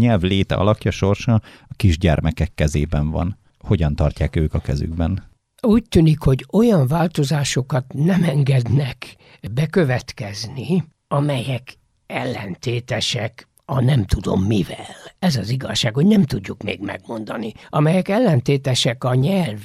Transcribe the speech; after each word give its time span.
nyelv 0.00 0.22
léte 0.22 0.54
alakja 0.54 0.90
sorsa 0.90 1.34
a 1.68 1.74
kisgyermekek 1.76 2.54
kezében 2.54 3.10
van. 3.10 3.38
Hogyan 3.58 3.94
tartják 3.94 4.36
ők 4.36 4.54
a 4.54 4.58
kezükben? 4.58 5.28
Úgy 5.62 5.84
tűnik, 5.88 6.20
hogy 6.20 6.46
olyan 6.52 6.86
változásokat 6.86 7.84
nem 7.92 8.22
engednek 8.22 9.16
bekövetkezni, 9.52 10.84
amelyek 11.08 11.78
ellentétesek 12.06 13.48
a 13.64 13.80
nem 13.80 14.04
tudom 14.04 14.42
mivel. 14.42 14.86
Ez 15.18 15.36
az 15.36 15.50
igazság, 15.50 15.94
hogy 15.94 16.06
nem 16.06 16.24
tudjuk 16.24 16.62
még 16.62 16.80
megmondani, 16.80 17.52
amelyek 17.68 18.08
ellentétesek 18.08 19.04
a 19.04 19.14
nyelv 19.14 19.58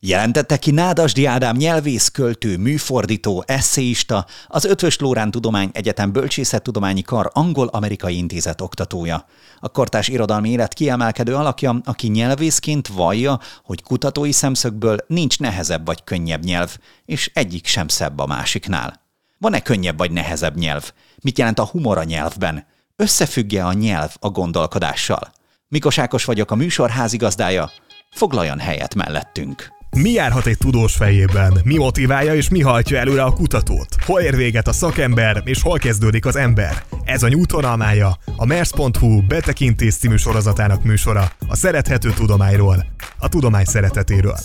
Jelentette 0.00 0.56
ki 0.56 0.70
Nádasdi 0.70 1.24
Ádám 1.24 1.56
nyelvész, 1.56 2.08
költő, 2.08 2.56
műfordító, 2.56 3.44
eszéista, 3.46 4.26
az 4.46 4.64
Ötvös 4.64 4.98
Lórán 4.98 5.30
Tudomány 5.30 5.70
Egyetem 5.72 6.12
Bölcsészettudományi 6.12 7.02
Kar 7.02 7.30
Angol-Amerikai 7.32 8.16
Intézet 8.16 8.60
oktatója. 8.60 9.26
A 9.60 9.68
kortás 9.68 10.08
irodalmi 10.08 10.50
élet 10.50 10.74
kiemelkedő 10.74 11.34
alakja, 11.34 11.80
aki 11.84 12.08
nyelvészként 12.08 12.88
vallja, 12.88 13.40
hogy 13.64 13.82
kutatói 13.82 14.32
szemszögből 14.32 14.96
nincs 15.06 15.38
nehezebb 15.38 15.86
vagy 15.86 16.04
könnyebb 16.04 16.44
nyelv, 16.44 16.76
és 17.04 17.30
egyik 17.34 17.66
sem 17.66 17.88
szebb 17.88 18.18
a 18.18 18.26
másiknál. 18.26 19.04
Van-e 19.38 19.60
könnyebb 19.60 19.98
vagy 19.98 20.10
nehezebb 20.10 20.56
nyelv? 20.56 20.92
Mit 21.22 21.38
jelent 21.38 21.58
a 21.58 21.66
humor 21.66 21.98
a 21.98 22.04
nyelvben? 22.04 22.66
Összefügge 22.96 23.64
a 23.64 23.72
nyelv 23.72 24.16
a 24.20 24.30
gondolkodással? 24.30 25.32
Mikos 25.68 25.98
Ákos 25.98 26.24
vagyok 26.24 26.50
a 26.50 26.54
műsor 26.54 26.90
házigazdája, 26.90 27.70
foglaljon 28.16 28.58
helyet 28.58 28.94
mellettünk. 28.94 29.74
Mi 29.90 30.10
járhat 30.10 30.46
egy 30.46 30.58
tudós 30.58 30.96
fejében? 30.96 31.60
Mi 31.64 31.76
motiválja 31.76 32.34
és 32.34 32.48
mi 32.48 32.60
hajtja 32.60 32.98
előre 32.98 33.22
a 33.22 33.32
kutatót? 33.32 33.96
Hol 34.04 34.20
ér 34.20 34.36
véget 34.36 34.68
a 34.68 34.72
szakember 34.72 35.42
és 35.44 35.62
hol 35.62 35.78
kezdődik 35.78 36.26
az 36.26 36.36
ember? 36.36 36.82
Ez 37.04 37.22
a 37.22 37.28
nyújtónalmája, 37.28 38.16
a 38.36 38.44
Mers.hu 38.44 39.26
betekintés 39.26 39.96
című 39.96 40.16
sorozatának 40.16 40.84
műsora, 40.84 41.30
a 41.48 41.56
szerethető 41.56 42.10
tudományról, 42.10 42.86
a 43.18 43.28
tudomány 43.28 43.64
szeretetéről. 43.64 44.38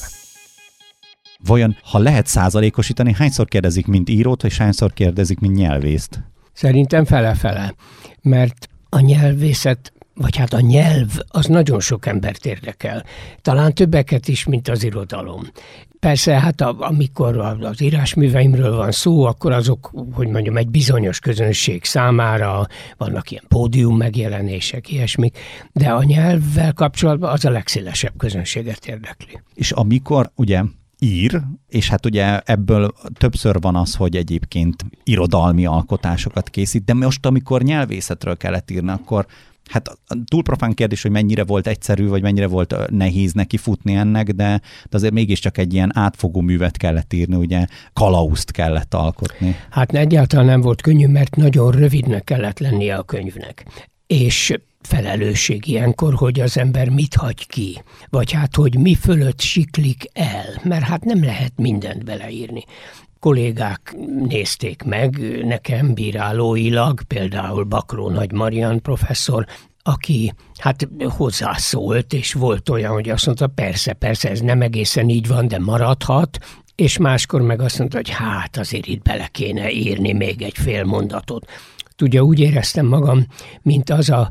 Vajon, 1.44 1.78
ha 1.84 2.00
lehet 2.00 2.28
százalékosítani, 2.28 3.14
hányszor 3.14 3.46
kérdezik, 3.46 3.86
mint 3.86 4.09
írót, 4.09 4.44
és 4.44 4.58
hányszor 4.58 4.94
kérdezik, 4.94 5.40
mint 5.40 5.56
nyelvészt? 5.56 6.24
Szerintem 6.53 7.06
fele-fele, 7.06 7.76
mert 8.22 8.70
a 8.90 9.00
nyelvészet 9.00 9.94
vagy 10.14 10.36
hát 10.36 10.54
a 10.54 10.59
nyelv, 10.59 11.09
az 11.28 11.45
nagyon 11.45 11.80
sok 11.80 12.06
embert 12.06 12.45
érdekel. 12.45 13.06
Talán 13.42 13.73
többeket 13.73 14.28
is, 14.28 14.45
mint 14.45 14.68
az 14.68 14.84
irodalom. 14.84 15.42
Persze, 16.00 16.40
hát 16.40 16.62
a, 16.62 16.76
amikor 16.80 17.38
az 17.62 17.81
írásműveimről 17.81 18.76
van 18.76 18.92
szó, 18.92 19.23
akkor 19.23 19.52
azok, 19.52 19.92
hogy 20.14 20.28
mondjam, 20.28 20.58
egy 20.58 20.70
bizonyos 20.70 21.20
közönség 21.20 21.84
számára 21.84 22.68
vannak 22.98 23.31
ilyen 23.31 23.44
pódium 23.48 23.98
megjelenések, 23.98 24.92
ilyesmik, 24.92 25.38
de 25.72 25.90
a 25.90 26.03
nyelvvel 26.03 26.73
kapcsolatban 26.73 27.31
az 27.31 27.46
a 27.46 27.50
legszélesebb 27.50 28.14
közönséget 28.18 28.88
érdekli. 28.88 29.42
És 29.53 29.72
amikor 29.72 30.31
ugye 30.36 30.62
ír, 31.00 31.42
és 31.68 31.90
hát 31.90 32.06
ugye 32.06 32.40
ebből 32.40 32.94
többször 33.18 33.59
van 33.59 33.75
az, 33.75 33.96
hogy 33.96 34.16
egyébként 34.16 34.86
irodalmi 35.03 35.66
alkotásokat 35.66 36.50
készít, 36.50 36.84
de 36.84 36.94
most, 36.94 37.25
amikor 37.25 37.62
nyelvészetről 37.62 38.38
kellett 38.38 38.72
írni, 38.72 38.90
akkor 38.90 39.25
hát 39.70 40.00
túl 40.26 40.44
profán 40.44 40.73
kérdés, 40.73 41.02
hogy 41.02 41.12
mennyire 41.12 41.44
volt 41.44 41.67
egyszerű, 41.67 42.08
vagy 42.08 42.22
mennyire 42.22 42.48
volt 42.48 42.76
nehéz 42.90 43.34
neki 43.34 43.58
futni 43.58 43.95
ennek, 43.95 44.30
de, 44.30 44.62
de 44.90 44.98
azért 44.98 45.14
mégiscsak 45.14 45.58
egy 45.58 45.73
ilyen 45.73 45.92
átfogó 45.98 46.42
művet 46.42 46.78
kellett 46.78 47.14
írni, 47.14 47.36
ugye 47.36 47.66
kalauzt 47.94 48.52
kellett 48.52 48.94
alkotni. 48.94 49.56
Hát 49.70 49.94
egyáltalán 49.94 50.45
nem 50.45 50.62
volt 50.62 50.81
könnyű, 50.81 51.08
mert 51.08 51.36
nagyon 51.36 51.72
rövidnek 51.72 52.23
kellett 52.23 52.59
lennie 52.59 52.95
a 52.95 53.03
könyvnek. 53.03 53.66
És 54.08 54.53
felelősség 54.81 55.68
ilyenkor, 55.68 56.14
hogy 56.14 56.40
az 56.40 56.58
ember 56.58 56.90
mit 56.90 57.16
hagy 57.16 57.48
ki, 57.48 57.81
vagy 58.09 58.31
hát, 58.31 58.56
hogy 58.56 58.78
mi 58.78 58.96
fölött 58.96 59.40
siklik 59.42 60.06
el, 60.14 60.62
mert 60.64 60.84
hát 60.84 61.03
nem 61.03 61.23
lehet 61.23 61.53
mindent 61.56 62.03
beleírni 62.03 62.63
kollégák 63.22 63.96
nézték 64.28 64.84
meg 64.84 65.20
nekem 65.44 65.94
bírálóilag, 65.94 67.02
például 67.02 67.64
Bakró 67.64 68.09
Nagy 68.09 68.32
Marian 68.32 68.82
professzor, 68.82 69.46
aki 69.84 70.34
hát 70.58 70.88
hozzászólt, 71.18 72.14
és 72.14 72.34
volt 72.34 72.70
olyan, 72.70 72.92
hogy 72.92 73.10
azt 73.10 73.26
mondta, 73.26 73.48
persze, 73.48 73.94
persze, 73.94 74.30
ez 74.30 74.40
nem 74.40 74.62
egészen 74.62 75.10
így 75.10 75.28
van, 75.28 75.48
de 75.48 75.60
maradhat, 75.60 76.38
és 76.76 76.98
máskor 76.98 77.42
meg 77.42 77.62
azt 77.62 77.78
mondta, 77.80 77.98
hogy 77.98 78.10
hát 78.10 78.58
azért 78.58 78.86
itt 78.86 79.02
bele 79.02 79.28
kéne 79.28 79.72
írni 79.72 80.14
még 80.14 80.42
egy 80.42 80.58
fél 80.58 80.84
mondatot. 80.84 81.50
Tudja, 81.96 82.22
úgy 82.22 82.40
éreztem 82.40 82.86
magam, 82.86 83.26
mint 83.62 83.90
az 83.90 84.10
a 84.10 84.30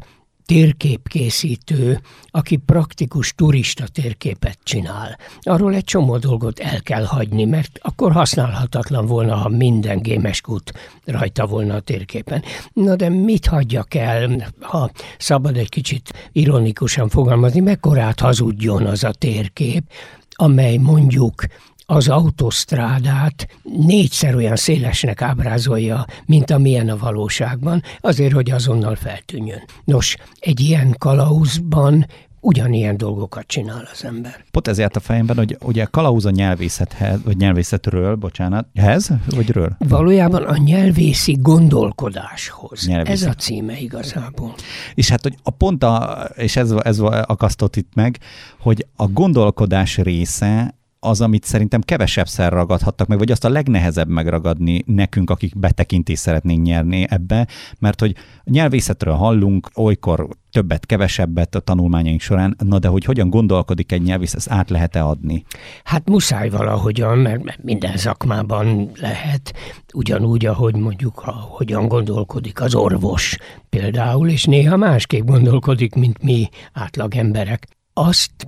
térképkészítő, 0.50 2.00
aki 2.30 2.56
praktikus 2.56 3.32
turista 3.34 3.84
térképet 3.92 4.58
csinál. 4.62 5.18
Arról 5.40 5.74
egy 5.74 5.84
csomó 5.84 6.16
dolgot 6.16 6.58
el 6.58 6.80
kell 6.80 7.04
hagyni, 7.04 7.44
mert 7.44 7.78
akkor 7.82 8.12
használhatatlan 8.12 9.06
volna, 9.06 9.34
ha 9.34 9.48
minden 9.48 10.02
gémeskút 10.02 10.72
rajta 11.04 11.46
volna 11.46 11.74
a 11.74 11.80
térképen. 11.80 12.42
Na 12.72 12.96
de 12.96 13.08
mit 13.08 13.46
hagyjak 13.46 13.94
el, 13.94 14.52
ha 14.60 14.90
szabad 15.18 15.56
egy 15.56 15.68
kicsit 15.68 16.30
ironikusan 16.32 17.08
fogalmazni, 17.08 17.60
mekkorát 17.60 18.20
hazudjon 18.20 18.86
az 18.86 19.04
a 19.04 19.10
térkép, 19.10 19.82
amely 20.30 20.76
mondjuk 20.76 21.44
az 21.90 22.08
autosztrádát 22.08 23.48
négyszer 23.62 24.34
olyan 24.34 24.56
szélesnek 24.56 25.22
ábrázolja, 25.22 26.06
mint 26.26 26.50
amilyen 26.50 26.88
a 26.88 26.96
valóságban, 26.96 27.82
azért, 28.00 28.32
hogy 28.32 28.50
azonnal 28.50 28.94
feltűnjön. 28.94 29.62
Nos, 29.84 30.16
egy 30.40 30.60
ilyen 30.60 30.94
kalauzban 30.98 32.06
ugyanilyen 32.40 32.96
dolgokat 32.96 33.46
csinál 33.46 33.88
az 33.92 34.04
ember. 34.04 34.44
Pont 34.50 34.68
ezért 34.68 34.96
a 34.96 35.00
fejemben, 35.00 35.36
hogy 35.36 35.56
ugye 35.62 35.84
kalauz 35.84 36.26
a 36.26 36.30
nyelvészethez, 36.30 37.22
vagy 37.24 37.36
nyelvészetről, 37.36 38.14
bocsánat, 38.14 38.66
hez, 38.74 39.10
vagy 39.26 39.50
ről? 39.50 39.76
Valójában 39.78 40.42
a 40.42 40.56
nyelvészi 40.56 41.36
gondolkodáshoz. 41.40 42.86
Nyelvészi. 42.86 43.12
Ez 43.12 43.30
a 43.30 43.34
címe 43.34 43.80
igazából. 43.80 44.54
És 44.94 45.08
hát, 45.08 45.22
hogy 45.22 45.34
a 45.42 45.50
pont, 45.50 45.84
a, 45.84 46.24
és 46.36 46.56
ez, 46.56 46.70
ez 46.70 46.98
akasztott 47.00 47.76
itt 47.76 47.94
meg, 47.94 48.18
hogy 48.58 48.86
a 48.96 49.06
gondolkodás 49.06 49.96
része 49.96 50.78
az, 51.00 51.20
amit 51.20 51.44
szerintem 51.44 51.80
kevesebbszer 51.80 52.52
ragadhattak 52.52 53.06
meg, 53.06 53.18
vagy 53.18 53.30
azt 53.30 53.44
a 53.44 53.48
legnehezebb 53.48 54.08
megragadni 54.08 54.82
nekünk, 54.86 55.30
akik 55.30 55.58
betekintést 55.58 56.20
szeretnénk 56.20 56.62
nyerni 56.62 57.06
ebbe, 57.08 57.46
mert 57.78 58.00
hogy 58.00 58.14
nyelvészetről 58.44 59.14
hallunk, 59.14 59.70
olykor 59.74 60.28
többet, 60.50 60.86
kevesebbet 60.86 61.54
a 61.54 61.60
tanulmányaink 61.60 62.20
során, 62.20 62.56
na 62.58 62.78
de 62.78 62.88
hogy 62.88 63.04
hogyan 63.04 63.30
gondolkodik 63.30 63.92
egy 63.92 64.02
nyelvész, 64.02 64.34
ezt 64.34 64.50
át 64.50 64.70
lehet-e 64.70 65.04
adni? 65.04 65.44
Hát 65.84 66.08
muszáj 66.08 66.48
valahogyan, 66.48 67.18
mert 67.18 67.62
minden 67.62 67.96
szakmában 67.96 68.90
lehet, 69.00 69.52
ugyanúgy, 69.94 70.46
ahogy 70.46 70.76
mondjuk, 70.76 71.18
ha, 71.18 71.32
hogyan 71.32 71.88
gondolkodik 71.88 72.60
az 72.60 72.74
orvos 72.74 73.36
például, 73.68 74.28
és 74.28 74.44
néha 74.44 74.76
másképp 74.76 75.26
gondolkodik, 75.26 75.94
mint 75.94 76.22
mi 76.22 76.48
átlag 76.72 77.14
emberek 77.14 77.66
azt 77.92 78.46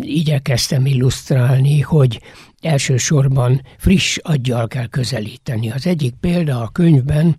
igyekeztem 0.00 0.86
illusztrálni, 0.86 1.80
hogy 1.80 2.20
elsősorban 2.60 3.62
friss 3.78 4.16
aggyal 4.16 4.68
kell 4.68 4.86
közelíteni. 4.86 5.70
Az 5.70 5.86
egyik 5.86 6.14
példa 6.20 6.60
a 6.60 6.68
könyvben, 6.68 7.36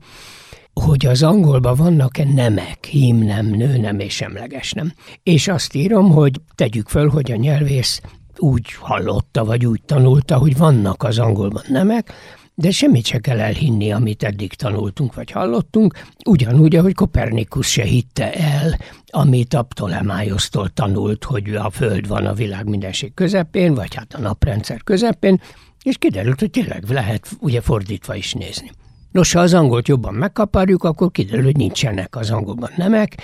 hogy 0.74 1.06
az 1.06 1.24
angolban 1.24 1.76
vannak-e 1.76 2.24
nemek, 2.24 2.86
hímnem, 2.86 3.46
nőnem 3.46 4.00
és 4.00 4.14
semleges 4.14 4.72
nem. 4.72 4.94
És 5.24 5.48
azt 5.48 5.76
írom, 5.76 6.12
hogy 6.12 6.42
tegyük 6.56 6.88
föl, 6.88 7.10
hogy 7.10 7.32
a 7.32 7.36
nyelvész 7.36 8.02
úgy 8.38 8.74
hallotta, 8.80 9.46
vagy 9.46 9.66
úgy 9.66 9.82
tanulta, 9.86 10.38
hogy 10.38 10.58
vannak 10.58 11.04
az 11.04 11.20
angolban 11.20 11.64
nemek, 11.68 12.14
de 12.56 12.72
semmit 12.72 13.06
se 13.06 13.20
kell 13.20 13.40
elhinni, 13.40 13.92
amit 13.92 14.24
eddig 14.24 14.54
tanultunk 14.54 15.14
vagy 15.14 15.32
hallottunk, 15.32 15.94
ugyanúgy, 16.26 16.76
ahogy 16.76 16.94
Kopernikus 16.94 17.68
se 17.72 17.84
hitte 17.84 18.34
el, 18.34 18.78
amit 19.08 19.54
a 19.54 19.64
Ptolemájosztól 19.64 20.70
tanult, 20.70 21.24
hogy 21.24 21.56
a 21.56 21.70
Föld 21.70 22.08
van 22.08 22.26
a 22.26 22.34
világ 22.34 22.70
mindenség 22.70 23.14
közepén, 23.14 23.74
vagy 23.74 23.96
hát 23.96 24.14
a 24.14 24.20
naprendszer 24.20 24.84
közepén, 24.84 25.42
és 25.84 25.98
kiderült, 25.98 26.40
hogy 26.40 26.50
tényleg 26.50 26.84
lehet 26.90 27.30
ugye 27.40 27.62
fordítva 27.62 28.16
is 28.16 28.34
nézni. 28.34 28.72
Nos, 29.12 29.34
ha 29.34 29.40
az 29.40 29.54
angolt 29.54 29.88
jobban 29.88 30.14
megkaparjuk, 30.14 30.84
akkor 30.84 31.12
kiderül, 31.12 31.44
hogy 31.44 31.58
nincsenek 31.58 32.16
az 32.16 32.32
angolban 32.32 32.72
nemek, 32.76 33.16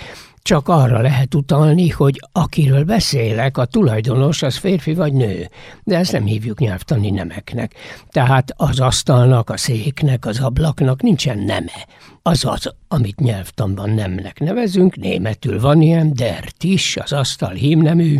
csak 0.42 0.68
arra 0.68 1.00
lehet 1.00 1.34
utalni, 1.34 1.88
hogy 1.88 2.20
akiről 2.32 2.84
beszélek, 2.84 3.58
a 3.58 3.64
tulajdonos 3.64 4.42
az 4.42 4.56
férfi 4.56 4.94
vagy 4.94 5.12
nő, 5.12 5.48
de 5.84 5.96
ezt 5.96 6.12
nem 6.12 6.24
hívjuk 6.24 6.58
nyelvtani 6.58 7.10
nemeknek. 7.10 7.74
Tehát 8.08 8.52
az 8.56 8.80
asztalnak, 8.80 9.50
a 9.50 9.56
széknek, 9.56 10.26
az 10.26 10.40
ablaknak 10.40 11.02
nincsen 11.02 11.38
neme. 11.38 11.86
Az 12.30 12.44
az, 12.44 12.72
amit 12.88 13.20
nyelvtanban 13.20 13.90
nemnek 13.90 14.38
nevezünk, 14.38 14.96
németül 14.96 15.60
van 15.60 15.82
ilyen, 15.82 16.12
der 16.14 16.44
is, 16.60 16.96
az 16.96 17.12
asztal 17.12 17.52
hímnemű, 17.52 18.16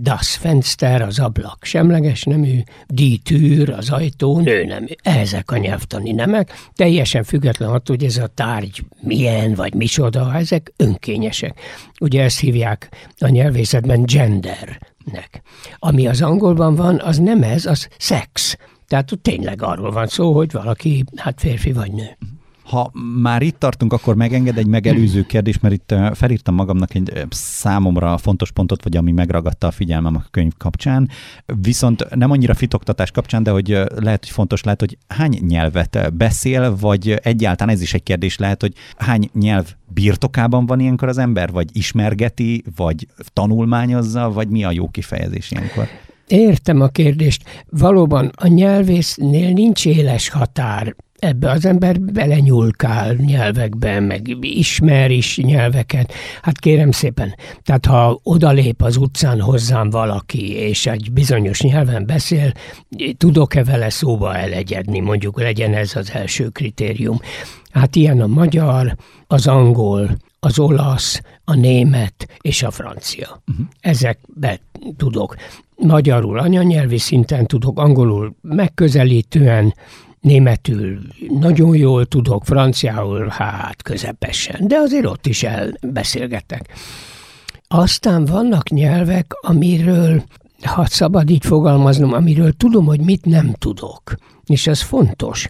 das 0.00 0.36
Fenster, 0.36 1.02
az 1.02 1.18
ablak 1.18 1.64
semleges 1.64 2.24
nemű, 2.24 2.60
die 2.86 3.16
Tür, 3.22 3.70
az 3.70 3.90
ajtó 3.90 4.40
nőnemű. 4.40 4.92
Ezek 5.02 5.50
a 5.50 5.56
nyelvtani 5.56 6.12
nemek, 6.12 6.52
teljesen 6.74 7.24
független 7.24 7.68
attól, 7.68 7.96
hogy 7.96 8.04
ez 8.04 8.16
a 8.16 8.26
tárgy 8.26 8.84
milyen 9.00 9.54
vagy 9.54 9.74
micsoda, 9.74 10.34
ezek 10.34 10.72
önkényesek. 10.76 11.60
Ugye 12.00 12.22
ezt 12.22 12.40
hívják 12.40 12.88
a 13.18 13.28
nyelvészetben 13.28 14.02
gendernek. 14.02 15.42
Ami 15.78 16.06
az 16.06 16.22
angolban 16.22 16.74
van, 16.74 17.00
az 17.00 17.18
nem 17.18 17.42
ez, 17.42 17.66
az 17.66 17.88
szex. 17.98 18.56
Tehát 18.86 19.18
tényleg 19.22 19.62
arról 19.62 19.90
van 19.90 20.06
szó, 20.06 20.32
hogy 20.32 20.52
valaki 20.52 21.04
hát 21.16 21.40
férfi 21.40 21.72
vagy 21.72 21.92
nő. 21.92 22.16
Ha 22.68 22.90
már 23.20 23.42
itt 23.42 23.58
tartunk, 23.58 23.92
akkor 23.92 24.14
megenged 24.14 24.58
egy 24.58 24.66
megelőző 24.66 25.22
kérdés, 25.22 25.58
mert 25.58 25.74
itt 25.74 25.94
felírtam 26.14 26.54
magamnak 26.54 26.94
egy 26.94 27.26
számomra 27.30 28.16
fontos 28.18 28.50
pontot, 28.50 28.82
vagy 28.82 28.96
ami 28.96 29.12
megragadta 29.12 29.66
a 29.66 29.70
figyelmem 29.70 30.16
a 30.16 30.24
könyv 30.30 30.52
kapcsán. 30.56 31.08
Viszont 31.46 32.14
nem 32.14 32.30
annyira 32.30 32.54
fitoktatás 32.54 33.10
kapcsán, 33.10 33.42
de 33.42 33.50
hogy 33.50 33.68
lehet, 33.96 34.24
hogy 34.24 34.30
fontos 34.30 34.62
lehet, 34.62 34.80
hogy 34.80 34.98
hány 35.06 35.38
nyelvet 35.48 36.14
beszél, 36.14 36.76
vagy 36.76 37.18
egyáltalán 37.22 37.74
ez 37.74 37.82
is 37.82 37.94
egy 37.94 38.02
kérdés 38.02 38.38
lehet, 38.38 38.60
hogy 38.60 38.72
hány 38.96 39.30
nyelv 39.34 39.74
birtokában 39.94 40.66
van 40.66 40.80
ilyenkor 40.80 41.08
az 41.08 41.18
ember, 41.18 41.50
vagy 41.50 41.68
ismergeti, 41.72 42.64
vagy 42.76 43.06
tanulmányozza, 43.32 44.30
vagy 44.30 44.48
mi 44.48 44.64
a 44.64 44.70
jó 44.70 44.88
kifejezés 44.88 45.50
ilyenkor? 45.50 45.88
Értem 46.26 46.80
a 46.80 46.88
kérdést. 46.88 47.64
Valóban 47.70 48.30
a 48.34 48.46
nyelvésznél 48.46 49.52
nincs 49.52 49.86
éles 49.86 50.28
határ 50.28 50.94
ebbe 51.18 51.50
az 51.50 51.64
ember 51.64 52.00
belenyulkál 52.00 53.14
nyelvekbe, 53.14 54.00
meg 54.00 54.36
ismer 54.40 55.10
is 55.10 55.38
nyelveket. 55.38 56.12
Hát 56.42 56.58
kérem 56.58 56.90
szépen, 56.90 57.34
tehát 57.62 57.86
ha 57.86 58.20
odalép 58.22 58.82
az 58.82 58.96
utcán 58.96 59.40
hozzám 59.40 59.90
valaki, 59.90 60.52
és 60.52 60.86
egy 60.86 61.12
bizonyos 61.12 61.60
nyelven 61.60 62.06
beszél, 62.06 62.52
tudok-e 63.16 63.64
vele 63.64 63.90
szóba 63.90 64.36
elegyedni, 64.36 65.00
mondjuk 65.00 65.40
legyen 65.40 65.74
ez 65.74 65.96
az 65.96 66.10
első 66.12 66.48
kritérium. 66.48 67.20
Hát 67.70 67.96
ilyen 67.96 68.20
a 68.20 68.26
magyar, 68.26 68.96
az 69.26 69.46
angol, 69.46 70.16
az 70.40 70.58
olasz, 70.58 71.20
a 71.44 71.54
német 71.54 72.28
és 72.40 72.62
a 72.62 72.70
francia. 72.70 73.42
Uh-huh. 73.50 73.66
Ezekbe 73.80 74.60
tudok. 74.96 75.36
Magyarul 75.76 76.38
anyanyelvi 76.38 76.98
szinten 76.98 77.46
tudok, 77.46 77.78
angolul 77.78 78.34
megközelítően, 78.42 79.74
németül 80.20 80.98
nagyon 81.40 81.76
jól 81.76 82.06
tudok, 82.06 82.44
franciául 82.44 83.26
hát 83.28 83.82
közepesen, 83.82 84.68
de 84.68 84.76
azért 84.76 85.06
ott 85.06 85.26
is 85.26 85.42
elbeszélgetek. 85.42 86.68
Aztán 87.68 88.24
vannak 88.24 88.68
nyelvek, 88.68 89.32
amiről, 89.40 90.22
ha 90.62 90.86
szabad 90.86 91.30
így 91.30 91.44
fogalmaznom, 91.44 92.12
amiről 92.12 92.52
tudom, 92.52 92.86
hogy 92.86 93.00
mit 93.00 93.24
nem 93.24 93.52
tudok. 93.52 94.14
És 94.46 94.66
ez 94.66 94.80
fontos. 94.80 95.48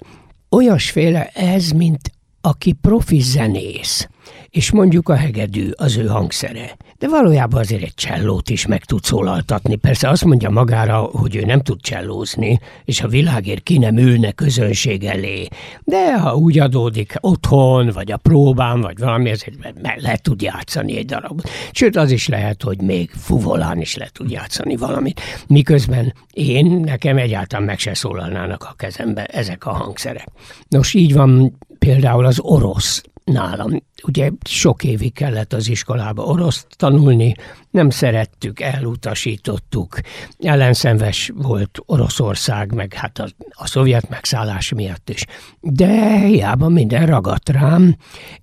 Olyasféle 0.51 1.27
ez, 1.27 1.71
mint 1.71 2.13
aki 2.41 2.73
profi 2.73 3.21
zenész 3.21 4.09
és 4.51 4.71
mondjuk 4.71 5.09
a 5.09 5.15
hegedű 5.15 5.71
az 5.77 5.97
ő 5.97 6.07
hangszere. 6.07 6.77
De 6.99 7.09
valójában 7.09 7.61
azért 7.61 7.83
egy 7.83 7.95
csellót 7.95 8.51
is 8.51 8.67
meg 8.67 8.85
tud 8.85 9.05
szólaltatni. 9.05 9.77
Persze 9.77 10.09
azt 10.09 10.25
mondja 10.25 10.51
magára, 10.51 10.99
hogy 10.99 11.37
ő 11.37 11.45
nem 11.45 11.61
tud 11.61 11.81
csellózni, 11.81 12.59
és 12.85 13.01
a 13.01 13.09
világért 13.09 13.63
ki 13.63 13.79
nem 13.79 13.97
ülne 13.97 14.33
közönség 14.33 15.05
elé. 15.05 15.49
De 15.85 16.19
ha 16.19 16.35
úgy 16.35 16.59
adódik 16.59 17.15
otthon, 17.21 17.89
vagy 17.89 18.13
a 18.13 18.17
próbán, 18.17 18.81
vagy 18.81 18.99
valami, 18.99 19.31
ezért 19.31 19.57
le 19.97 20.17
tud 20.17 20.43
játszani 20.43 20.97
egy 20.97 21.05
darabot. 21.05 21.49
Sőt, 21.73 21.97
az 21.97 22.11
is 22.11 22.29
lehet, 22.29 22.63
hogy 22.63 22.81
még 22.81 23.11
fuvolán 23.11 23.81
is 23.81 23.97
le 23.97 24.09
tud 24.13 24.31
játszani 24.31 24.77
valamit. 24.77 25.21
Miközben 25.47 26.15
én, 26.33 26.67
nekem 26.67 27.17
egyáltalán 27.17 27.67
meg 27.67 27.79
se 27.79 27.95
szólalnának 27.95 28.63
a 28.63 28.75
kezembe 28.77 29.25
ezek 29.25 29.67
a 29.67 29.73
hangszerek. 29.73 30.29
Nos, 30.69 30.95
így 30.95 31.15
van 31.15 31.59
például 31.79 32.27
az 32.27 32.41
orosz 32.41 33.03
nálam. 33.25 33.71
Ugye 34.03 34.31
sok 34.45 34.85
évig 34.85 35.13
kellett 35.13 35.53
az 35.53 35.69
iskolába 35.69 36.23
orosz 36.23 36.67
tanulni, 36.77 37.35
nem 37.71 37.91
szerettük, 37.91 38.61
elutasítottuk. 38.61 40.01
Ellenszenves 40.39 41.33
volt 41.35 41.79
Oroszország, 41.87 42.75
meg 42.75 42.95
hát 42.95 43.19
a, 43.19 43.29
a 43.51 43.67
szovjet 43.67 44.09
megszállás 44.09 44.73
miatt 44.73 45.11
is. 45.11 45.25
De 45.61 46.19
hiába 46.19 46.69
minden 46.69 47.07
ragadt 47.07 47.49
rám, 47.49 47.97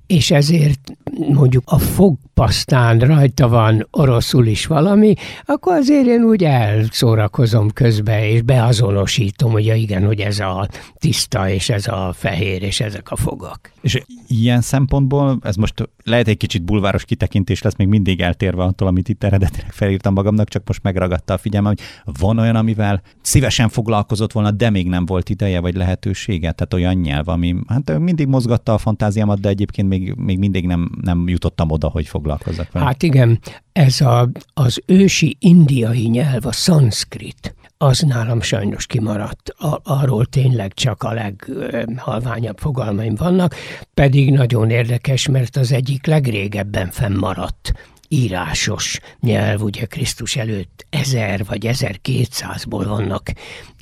és 0.07 0.31
ezért 0.31 0.91
mondjuk 1.27 1.63
a 1.65 1.77
fogpasztán 1.77 2.99
rajta 2.99 3.47
van 3.47 3.87
oroszul 3.91 4.45
is 4.45 4.65
valami, 4.65 5.13
akkor 5.45 5.73
azért 5.73 6.05
én 6.05 6.23
úgy 6.23 6.43
elszórakozom 6.43 7.71
közbe, 7.71 8.29
és 8.29 8.41
beazonosítom, 8.41 9.51
hogy 9.51 9.65
ja 9.65 9.75
igen, 9.75 10.05
hogy 10.05 10.19
ez 10.19 10.39
a 10.39 10.67
tiszta, 10.97 11.49
és 11.49 11.69
ez 11.69 11.87
a 11.87 12.13
fehér, 12.13 12.63
és 12.63 12.79
ezek 12.79 13.11
a 13.11 13.15
fogak. 13.15 13.71
És 13.81 14.01
ilyen 14.27 14.61
szempontból, 14.61 15.39
ez 15.45 15.55
most 15.55 15.89
lehet 16.03 16.27
egy 16.27 16.37
kicsit 16.37 16.63
bulváros 16.63 17.05
kitekintés 17.05 17.61
lesz, 17.61 17.75
még 17.75 17.87
mindig 17.87 18.21
eltérve 18.21 18.63
attól, 18.63 18.87
amit 18.87 19.09
itt 19.09 19.23
eredetileg 19.23 19.71
felírtam 19.71 20.13
magamnak, 20.13 20.49
csak 20.49 20.63
most 20.65 20.83
megragadta 20.83 21.33
a 21.33 21.37
figyelme, 21.37 21.67
hogy 21.67 21.79
van 22.19 22.39
olyan, 22.39 22.55
amivel 22.55 23.01
szívesen 23.21 23.69
foglalkozott 23.69 24.31
volna, 24.31 24.51
de 24.51 24.69
még 24.69 24.87
nem 24.87 25.05
volt 25.05 25.29
ideje 25.29 25.59
vagy 25.59 25.75
lehetősége, 25.75 26.51
tehát 26.51 26.73
olyan 26.73 26.95
nyelv, 26.95 27.27
ami 27.27 27.55
hát 27.67 27.99
mindig 27.99 28.27
mozgatta 28.27 28.73
a 28.73 28.77
fantáziámat, 28.77 29.39
de 29.39 29.49
egyébként 29.49 29.87
még, 29.87 30.13
még 30.13 30.37
mindig 30.37 30.65
nem, 30.65 30.91
nem 31.01 31.27
jutottam 31.27 31.71
oda, 31.71 31.87
hogy 31.87 32.07
foglalkozzak 32.07 32.71
vele. 32.71 32.85
Hát 32.85 33.03
igen, 33.03 33.39
ez 33.71 34.01
a, 34.01 34.29
az 34.53 34.81
ősi 34.85 35.37
indiai 35.39 36.07
nyelv, 36.07 36.45
a 36.45 36.51
szanszkrit, 36.51 37.55
az 37.77 37.99
nálam 37.99 38.41
sajnos 38.41 38.85
kimaradt. 38.85 39.49
A, 39.49 39.81
arról 39.83 40.25
tényleg 40.25 40.73
csak 40.73 41.03
a 41.03 41.13
leghalványabb 41.13 42.59
fogalmaim 42.59 43.15
vannak, 43.15 43.55
pedig 43.93 44.31
nagyon 44.31 44.69
érdekes, 44.69 45.27
mert 45.27 45.55
az 45.55 45.71
egyik 45.71 46.05
legrégebben 46.05 46.89
fennmaradt 46.89 47.73
írásos 48.07 48.99
nyelv, 49.19 49.61
ugye 49.61 49.85
Krisztus 49.85 50.35
előtt 50.35 50.85
ezer 50.89 51.45
vagy 51.45 51.67
1200-ból 51.67 52.83
vannak 52.87 53.31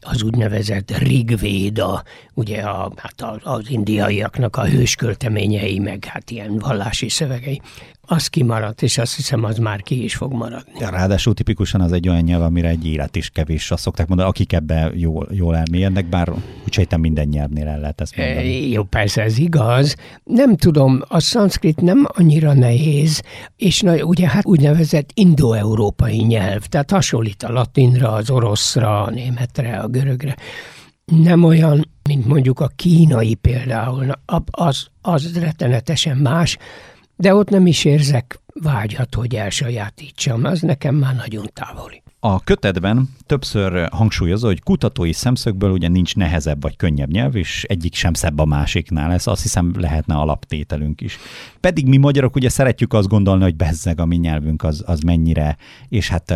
az 0.01 0.23
úgynevezett 0.23 0.97
Rigvéda, 0.97 2.03
ugye 2.33 2.61
a, 2.61 2.91
hát 2.95 3.39
az 3.43 3.69
indiaiaknak 3.69 4.55
a 4.55 4.65
hőskölteményei, 4.65 5.79
meg 5.79 6.05
hát 6.05 6.31
ilyen 6.31 6.57
vallási 6.57 7.09
szövegei 7.09 7.61
az 8.07 8.27
kimaradt, 8.27 8.81
és 8.81 8.97
azt 8.97 9.15
hiszem, 9.15 9.43
az 9.43 9.57
már 9.57 9.81
ki 9.81 10.03
is 10.03 10.15
fog 10.15 10.33
maradni. 10.33 10.71
Ja, 10.79 10.89
ráadásul 10.89 11.33
tipikusan 11.33 11.81
az 11.81 11.91
egy 11.91 12.09
olyan 12.09 12.21
nyelv, 12.21 12.41
amire 12.41 12.67
egy 12.67 12.87
élet 12.87 13.15
is 13.15 13.29
kevés, 13.29 13.71
azt 13.71 13.81
szokták 13.81 14.07
mondani, 14.07 14.29
akik 14.29 14.53
ebbe 14.53 14.91
jól, 14.95 15.27
jól 15.31 15.55
elmélyednek, 15.55 16.05
bár 16.05 16.29
úgy 16.65 16.73
sejtem 16.73 16.99
minden 16.99 17.27
nyelvnél 17.27 17.67
el 17.67 17.79
lehet 17.79 18.01
ezt 18.01 18.15
mondani. 18.17 18.37
E, 18.39 18.67
jó, 18.67 18.83
persze 18.83 19.21
ez 19.21 19.37
igaz. 19.37 19.95
Nem 20.23 20.55
tudom, 20.55 21.01
a 21.07 21.19
szanszkrit 21.19 21.81
nem 21.81 22.05
annyira 22.07 22.53
nehéz, 22.53 23.21
és 23.55 23.81
na, 23.81 24.03
ugye 24.03 24.29
hát 24.29 24.45
úgynevezett 24.45 25.09
indoeurópai 25.13 26.17
nyelv, 26.17 26.65
tehát 26.65 26.91
hasonlít 26.91 27.43
a 27.43 27.51
latinra, 27.51 28.11
az 28.11 28.29
oroszra, 28.29 29.03
a 29.03 29.09
németre, 29.09 29.77
a 29.77 29.87
görögre. 29.87 30.35
Nem 31.05 31.43
olyan, 31.43 31.89
mint 32.09 32.25
mondjuk 32.25 32.59
a 32.59 32.71
kínai 32.75 33.33
például, 33.33 34.11
az, 34.51 34.87
az 35.01 35.39
rettenetesen 35.39 36.17
más, 36.17 36.57
de 37.23 37.35
ott 37.35 37.49
nem 37.49 37.67
is 37.67 37.85
érzek 37.85 38.39
vágyat, 38.53 39.15
hogy 39.15 39.35
elsajátítsam, 39.35 40.43
az 40.43 40.61
nekem 40.61 40.95
már 40.95 41.15
nagyon 41.15 41.49
távoli. 41.53 42.01
A 42.19 42.43
kötetben 42.43 43.09
többször 43.25 43.89
hangsúlyozza, 43.91 44.47
hogy 44.47 44.63
kutatói 44.63 45.11
szemszögből 45.11 45.71
ugye 45.71 45.87
nincs 45.87 46.15
nehezebb 46.15 46.61
vagy 46.61 46.75
könnyebb 46.75 47.11
nyelv, 47.11 47.35
és 47.35 47.63
egyik 47.67 47.93
sem 47.95 48.13
szebb 48.13 48.39
a 48.39 48.45
másiknál. 48.45 49.11
Ez 49.11 49.27
azt 49.27 49.41
hiszem 49.41 49.73
lehetne 49.77 50.15
alaptételünk 50.15 51.01
is. 51.01 51.17
Pedig 51.59 51.87
mi 51.87 51.97
magyarok 51.97 52.35
ugye 52.35 52.49
szeretjük 52.49 52.93
azt 52.93 53.07
gondolni, 53.07 53.43
hogy 53.43 53.55
bezzeg 53.55 53.99
a 53.99 54.05
mi 54.05 54.15
nyelvünk 54.15 54.63
az, 54.63 54.83
az 54.85 54.99
mennyire, 54.99 55.57
és 55.89 56.09
hát 56.09 56.33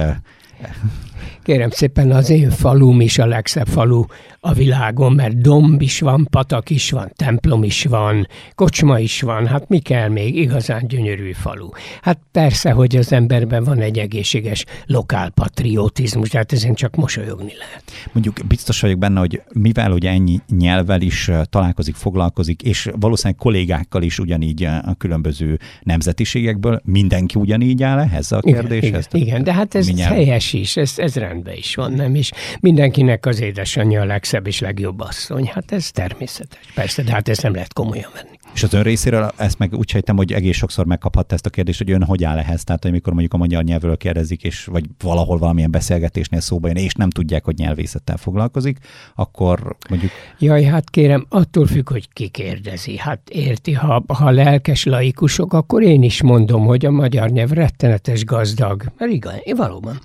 Kérem 1.44 1.70
szépen, 1.70 2.12
az 2.12 2.29
én 2.29 2.50
falum 2.50 3.01
is 3.01 3.17
a 3.17 3.25
legszebb 3.25 3.67
falu 3.67 4.06
a 4.39 4.53
világon, 4.53 5.13
mert 5.13 5.41
domb 5.41 5.82
is 5.82 6.00
van, 6.00 6.27
patak 6.29 6.70
is 6.70 6.91
van, 6.91 7.12
templom 7.15 7.63
is 7.63 7.84
van, 7.84 8.27
kocsma 8.56 9.00
is 9.00 9.22
van, 9.22 9.48
hát 9.48 9.70
mi 9.70 9.79
kell 9.79 10.10
még, 10.10 10.36
igazán 10.36 10.88
gyönyörű 10.88 11.32
falu. 11.32 11.70
Hát 12.01 12.20
persze, 12.32 12.72
hogy 12.72 12.96
az 12.96 13.12
emberben 13.12 13.63
van 13.63 13.79
egy 13.79 14.00
egészséges 14.00 14.65
lokál 14.86 15.29
patriotizmus, 15.29 16.29
tehát 16.29 16.51
ezen 16.51 16.74
csak 16.74 16.96
mosolyogni 16.96 17.53
lehet. 17.58 17.84
Mondjuk 18.12 18.39
biztos 18.48 18.82
vagyok 18.82 19.00
benne, 19.00 19.20
hogy 19.20 19.41
mivel 19.53 19.91
ugye 19.91 20.10
ennyi 20.10 20.39
nyelvvel 20.58 21.01
is 21.01 21.32
találkozik, 21.50 21.96
foglalkozik, 21.96 22.62
és 22.62 22.89
valószínűleg 23.00 23.39
kollégákkal 23.39 24.01
is 24.01 24.20
ugyanígy 24.20 24.63
a 24.63 24.96
különböző 24.98 25.60
nemzetiségekből, 25.82 26.82
mindenki 26.84 27.39
ugyanígy 27.39 27.84
áll 27.84 28.00
ehhez 28.00 28.32
a 28.32 28.39
kérdéshez? 28.39 29.08
Igen, 29.12 29.27
igen, 29.27 29.44
de 29.44 29.53
hát 29.53 29.75
ez 29.75 30.01
helyes 30.01 30.53
is, 30.53 30.77
ez, 30.77 30.94
ez 30.96 31.15
rendben 31.15 31.56
is 31.56 31.75
van, 31.75 31.91
nem 31.91 32.15
is? 32.15 32.32
Mindenkinek 32.60 33.25
az 33.25 33.41
édesanyja 33.41 34.01
a 34.01 34.06
legszebb 34.31 34.48
és 34.48 34.60
legjobb 34.60 35.00
asszony, 35.00 35.46
hát 35.46 35.72
ez 35.72 35.91
természetes. 35.91 36.60
Persze, 36.74 37.03
de 37.03 37.12
hát 37.12 37.29
ezt 37.29 37.41
nem 37.41 37.53
lehet 37.53 37.74
komolyan 37.74 38.10
venni. 38.13 38.38
És 38.53 38.63
az 38.63 38.74
ön 38.74 38.84
részéről 38.84 39.31
ezt 39.38 39.60
meg 39.60 39.74
úgy 39.74 39.89
sejtem, 39.89 40.15
hogy 40.15 40.34
egész 40.34 40.57
sokszor 40.57 40.86
megkaphatta 40.86 41.36
ezt 41.36 41.46
a 41.46 41.50
kérdést, 41.50 41.77
hogy 41.77 41.91
ön 41.91 42.03
hogy 42.03 42.24
áll 42.24 42.38
ehhez. 42.38 42.63
Tehát, 42.63 42.81
hogy 42.81 42.91
amikor 42.91 43.13
mondjuk 43.13 43.34
a 43.34 43.38
magyar 43.38 43.63
nyelvről 43.63 43.98
kérdezik, 43.98 44.43
és 44.43 44.65
vagy 44.65 44.86
valahol 45.03 45.38
valamilyen 45.38 45.72
beszélgetésnél 45.72 46.39
szóba 46.39 46.67
jön, 46.67 46.75
és 46.75 46.93
nem 46.93 47.10
tudják, 47.10 47.46
hogy 47.46 47.57
nyelvészettel 47.57 48.17
foglalkozik, 48.17 48.77
akkor 49.15 49.75
mondjuk... 49.89 50.12
Jaj, 50.39 50.63
hát 50.63 50.89
kérem, 50.89 51.25
attól 51.29 51.65
függ, 51.65 51.89
hogy 51.89 52.10
ki 52.13 52.27
kérdezi. 52.27 52.98
Hát 52.98 53.29
érti, 53.29 53.74
ha, 53.74 54.03
ha 54.07 54.29
lelkes 54.29 54.84
laikusok, 54.84 55.53
akkor 55.53 55.84
én 55.84 56.03
is 56.03 56.22
mondom, 56.22 56.65
hogy 56.65 56.86
a 56.86 56.91
magyar 56.91 57.29
nyelv 57.29 57.50
rettenetes 57.50 58.25
gazdag. 58.25 58.84
Mert 58.98 59.12
igen, 59.12 59.41
valóban. 59.55 60.00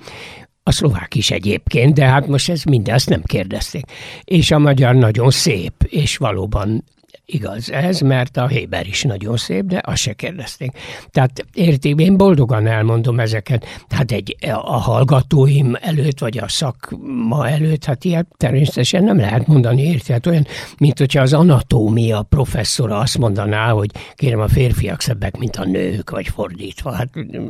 A 0.64 0.72
szlovák 0.72 1.14
is 1.14 1.30
egyébként, 1.30 1.94
de 1.94 2.04
hát 2.04 2.26
most 2.26 2.50
ez 2.50 2.62
mindezt 2.62 3.08
nem 3.08 3.22
kérdezték. 3.22 3.84
És 4.24 4.50
a 4.50 4.58
magyar 4.58 4.94
nagyon 4.94 5.30
szép, 5.30 5.72
és 5.88 6.16
valóban 6.16 6.84
igaz 7.26 7.70
ez, 7.70 8.00
mert 8.00 8.36
a 8.36 8.46
Héber 8.46 8.86
is 8.86 9.02
nagyon 9.02 9.36
szép, 9.36 9.64
de 9.64 9.80
azt 9.84 10.00
se 10.00 10.12
kérdezték. 10.12 10.70
Tehát 11.10 11.46
érti, 11.54 11.94
én 11.98 12.16
boldogan 12.16 12.66
elmondom 12.66 13.20
ezeket. 13.20 13.66
Hát 13.88 14.12
egy, 14.12 14.36
a 14.62 14.76
hallgatóim 14.76 15.76
előtt, 15.80 16.18
vagy 16.18 16.38
a 16.38 16.48
szakma 16.48 17.48
előtt, 17.48 17.84
hát 17.84 18.04
ilyet 18.04 18.26
természetesen 18.36 19.04
nem 19.04 19.16
lehet 19.16 19.46
mondani, 19.46 19.82
érti? 19.82 20.12
Hát 20.12 20.26
olyan, 20.26 20.46
mint 20.78 20.98
hogyha 20.98 21.20
az 21.20 21.32
anatómia 21.32 22.22
professzora 22.22 22.98
azt 22.98 23.18
mondaná, 23.18 23.70
hogy 23.70 23.90
kérem 24.14 24.40
a 24.40 24.48
férfiak 24.48 25.00
szebbek, 25.00 25.36
mint 25.36 25.56
a 25.56 25.64
nők, 25.64 26.10
vagy 26.10 26.28
fordítva. 26.28 26.92
Hát 26.92 27.08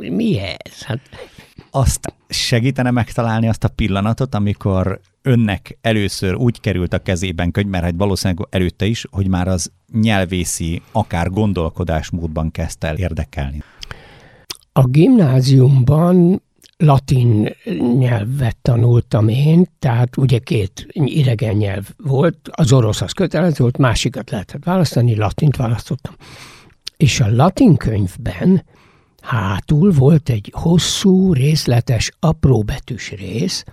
mi 0.09 0.39
ez? 0.39 0.81
Hát 0.81 0.99
azt 1.75 2.13
segítene 2.29 2.91
megtalálni 2.91 3.47
azt 3.47 3.63
a 3.63 3.67
pillanatot, 3.67 4.35
amikor 4.35 4.99
önnek 5.21 5.77
először 5.81 6.35
úgy 6.35 6.59
került 6.59 6.93
a 6.93 6.99
kezében 6.99 7.51
könyv, 7.51 7.67
mert 7.67 7.83
hát 7.83 7.93
valószínűleg 7.97 8.47
előtte 8.49 8.85
is, 8.85 9.05
hogy 9.11 9.27
már 9.27 9.47
az 9.47 9.71
nyelvészi, 9.91 10.81
akár 10.91 11.29
gondolkodásmódban 11.29 12.51
kezdte 12.51 12.87
el 12.87 12.97
érdekelni? 12.97 13.63
A 14.71 14.87
gimnáziumban 14.87 16.41
latin 16.77 17.55
nyelvet 17.97 18.57
tanultam 18.61 19.27
én, 19.27 19.67
tehát 19.79 20.17
ugye 20.17 20.39
két 20.39 20.87
idegen 20.93 21.55
nyelv 21.55 21.89
volt, 21.97 22.49
az 22.51 22.73
orosz 22.73 23.01
az 23.01 23.11
kötelező 23.11 23.57
volt, 23.57 23.77
másikat 23.77 24.29
lehetett 24.29 24.63
választani, 24.63 25.15
latint 25.15 25.55
választottam. 25.55 26.15
És 26.97 27.19
a 27.19 27.35
latin 27.35 27.75
könyvben 27.75 28.63
hátul 29.23 29.91
volt 29.91 30.29
egy 30.29 30.51
hosszú, 30.55 31.33
részletes, 31.33 32.11
apróbetűs 32.19 33.11
rész, 33.11 33.63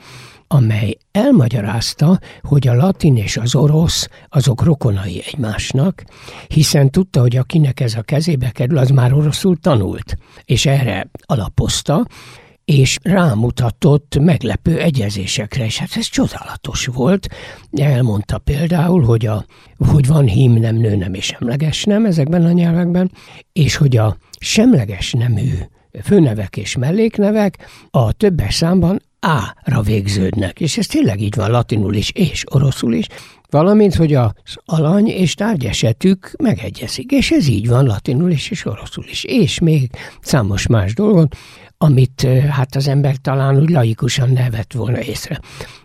amely 0.47 0.97
elmagyarázta, 1.13 2.19
hogy 2.43 2.69
a 2.69 2.75
latin 2.75 3.17
és 3.17 3.37
az 3.37 3.55
orosz 3.55 4.09
azok 4.29 4.63
rokonai 4.63 5.23
egymásnak, 5.27 6.05
hiszen 6.49 6.91
tudta, 6.91 7.21
hogy 7.21 7.37
akinek 7.37 7.81
ez 7.81 7.95
a 7.95 8.03
kezébe 8.03 8.51
kerül, 8.51 8.79
az 8.79 8.89
már 8.89 9.13
oroszul 9.13 9.57
tanult, 9.57 10.17
és 10.45 10.67
erre 10.67 11.11
alapozta, 11.21 12.07
és 12.71 12.99
rámutatott 13.03 14.19
meglepő 14.21 14.79
egyezésekre, 14.79 15.65
és 15.65 15.79
hát 15.79 15.97
ez 15.97 16.07
csodálatos 16.07 16.87
volt. 16.87 17.29
Elmondta 17.73 18.39
például, 18.39 19.05
hogy, 19.05 19.27
a, 19.27 19.45
hogy 19.77 20.07
van 20.07 20.27
hím 20.27 20.53
nem, 20.53 20.77
nő 20.77 20.97
nem 20.97 21.15
és 21.15 21.25
semleges 21.25 21.85
nem 21.85 22.05
ezekben 22.05 22.45
a 22.45 22.53
nyelvekben, 22.53 23.11
és 23.53 23.77
hogy 23.77 23.97
a 23.97 24.17
semleges 24.41 25.13
nemű 25.13 25.51
főnevek 26.03 26.57
és 26.57 26.77
melléknevek 26.77 27.69
a 27.91 28.13
többes 28.13 28.55
számban 28.55 29.03
A-ra 29.21 29.83
végződnek, 29.83 30.61
és 30.61 30.79
ez 30.79 30.87
tényleg 30.87 31.21
így 31.21 31.35
van 31.35 31.51
latinul 31.51 31.95
is 31.95 32.11
és 32.11 32.45
oroszul 32.51 32.95
is, 32.95 33.07
valamint, 33.49 33.95
hogy 33.95 34.15
az 34.15 34.33
alany 34.65 35.07
és 35.07 35.35
tárgyesetük 35.35 36.33
megegyezik, 36.39 37.11
és 37.11 37.31
ez 37.31 37.49
így 37.49 37.69
van 37.69 37.87
latinul 37.87 38.31
is 38.31 38.51
és 38.51 38.67
oroszul 38.67 39.05
is, 39.09 39.25
és 39.25 39.59
még 39.59 39.91
számos 40.21 40.67
más 40.67 40.95
dolgon, 40.95 41.29
amit 41.83 42.27
hát 42.49 42.75
az 42.75 42.89
ember 42.89 43.17
talán 43.17 43.61
úgy 43.61 43.71
laikusan 43.71 44.31
nevet 44.31 44.73
volna 44.73 45.01
észre. 45.01 45.41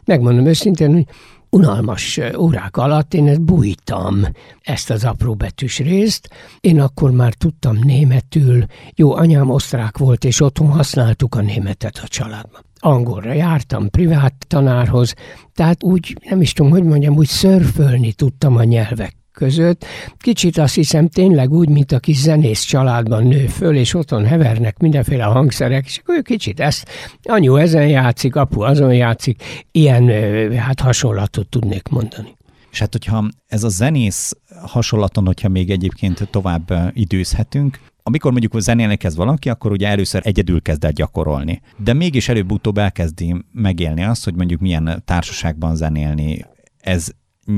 Megmondom 0.06 0.46
őszintén, 0.46 0.94
hogy 0.94 1.06
unalmas 1.50 2.20
órák 2.38 2.78
alatt 2.78 3.14
én 3.14 3.28
ezt 3.28 3.42
bújtam, 3.42 4.22
ezt 4.62 4.90
az 4.90 5.04
apróbetűs 5.04 5.80
részt. 5.80 6.30
Én 6.60 6.80
akkor 6.80 7.12
már 7.12 7.34
tudtam 7.34 7.78
németül, 7.84 8.66
jó, 8.96 9.16
anyám 9.16 9.50
osztrák 9.50 9.98
volt, 9.98 10.24
és 10.24 10.42
otthon 10.42 10.68
használtuk 10.68 11.36
a 11.36 11.42
németet 11.42 12.00
a 12.04 12.08
családban. 12.08 12.62
Angolra 12.80 13.34
jártam 13.34 13.90
privát 13.90 14.36
tanárhoz, 14.48 15.14
tehát 15.54 15.84
úgy, 15.84 16.18
nem 16.30 16.42
is 16.42 16.54
tudom, 16.54 16.72
hogy 16.72 16.84
mondjam, 16.84 17.16
úgy 17.16 17.28
szörfölni 17.28 18.14
tudtam 18.14 18.56
a 18.56 18.64
nyelvek 18.64 19.16
között. 19.36 19.86
Kicsit 20.18 20.58
azt 20.58 20.76
hiszem 20.76 21.08
tényleg 21.08 21.52
úgy, 21.52 21.70
mint 21.70 21.92
a 21.92 22.00
kis 22.00 22.18
zenész 22.18 22.62
családban 22.62 23.28
nő 23.28 23.48
föl, 23.48 23.76
és 23.76 23.94
otthon 23.94 24.26
hevernek 24.26 24.78
mindenféle 24.78 25.24
hangszerek, 25.24 25.86
és 25.86 25.98
akkor 25.98 26.22
kicsit 26.22 26.60
ezt, 26.60 26.90
anyu 27.24 27.56
ezen 27.56 27.88
játszik, 27.88 28.36
apu 28.36 28.62
azon 28.62 28.94
játszik, 28.94 29.44
ilyen 29.72 30.10
hát 30.58 30.80
hasonlatot 30.80 31.48
tudnék 31.48 31.88
mondani. 31.88 32.36
És 32.72 32.80
hát, 32.80 32.92
hogyha 32.92 33.30
ez 33.48 33.64
a 33.64 33.70
zenész 33.70 34.38
hasonlaton, 34.62 35.26
hogyha 35.26 35.50
még 35.50 35.70
egyébként 35.70 36.28
tovább 36.32 36.92
időzhetünk, 36.94 37.80
amikor 38.04 38.32
mondjuk 38.32 38.62
zenélni 38.62 38.96
kezd 38.96 39.18
valaki, 39.18 39.50
akkor 39.50 39.72
ugye 39.72 39.88
először 39.88 40.22
egyedül 40.24 40.62
kezd 40.62 40.84
el 40.84 40.92
gyakorolni. 40.92 41.62
De 41.78 41.94
mégis 41.94 42.30
előbb-utóbb 42.30 42.78
elkezdi 42.78 43.36
megélni 43.52 44.04
azt, 44.04 44.24
hogy 44.24 44.36
mondjuk 44.36 44.60
milyen 44.60 45.02
társaságban 45.06 45.76
zenélni. 45.76 46.46
Ez 46.78 47.08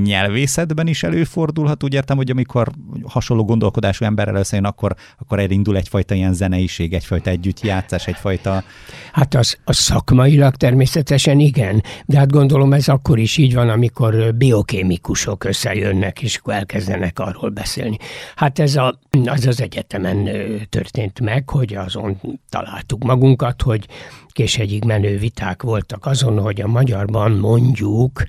nyelvészetben 0.04 0.88
is 0.88 1.04
előfordulhat, 1.04 1.84
úgy 1.84 1.94
értem, 1.94 2.18
hogy 2.18 2.30
amikor 2.30 2.72
hasonló 3.04 3.46
gondolkodású 3.46 4.06
emberrel 4.06 4.36
összejön, 4.36 4.66
akkor, 4.66 4.96
akkor 5.18 5.40
elindul 5.40 5.78
egyfajta 5.78 6.14
ilyen 6.14 6.34
zeneiség, 6.34 6.94
egyfajta 6.94 7.30
együttjátszás, 7.30 8.08
egyfajta... 8.08 8.64
Hát 9.12 9.34
az, 9.34 9.58
az 9.64 9.76
szakmailag 9.76 10.56
természetesen 10.56 11.40
igen, 11.40 11.84
de 12.06 12.18
hát 12.18 12.32
gondolom 12.32 12.74
ez 12.74 12.88
akkor 12.88 13.20
is 13.20 13.38
így 13.38 13.54
van, 13.54 13.70
amikor 13.70 14.36
biokémikusok 14.36 15.44
összejönnek, 15.44 16.22
és 16.22 16.36
akkor 16.36 16.54
elkezdenek 16.54 17.20
arról 17.20 17.50
beszélni. 17.50 17.98
Hát 18.36 18.60
ez 18.60 18.76
a, 18.76 19.00
az 19.26 19.46
az 19.46 19.62
egyetemen 19.62 20.30
történt 20.70 21.20
meg, 21.20 21.50
hogy 21.50 21.76
azon 21.76 22.22
találtuk 22.50 23.04
magunkat, 23.04 23.62
hogy 23.62 23.88
késhegyig 24.28 24.84
menő 24.84 25.18
viták 25.18 25.64
voltak 25.64 26.06
azon, 26.06 26.40
hogy 26.40 26.62
a 26.62 26.68
magyarban 26.68 27.32
mondjuk 27.32 28.24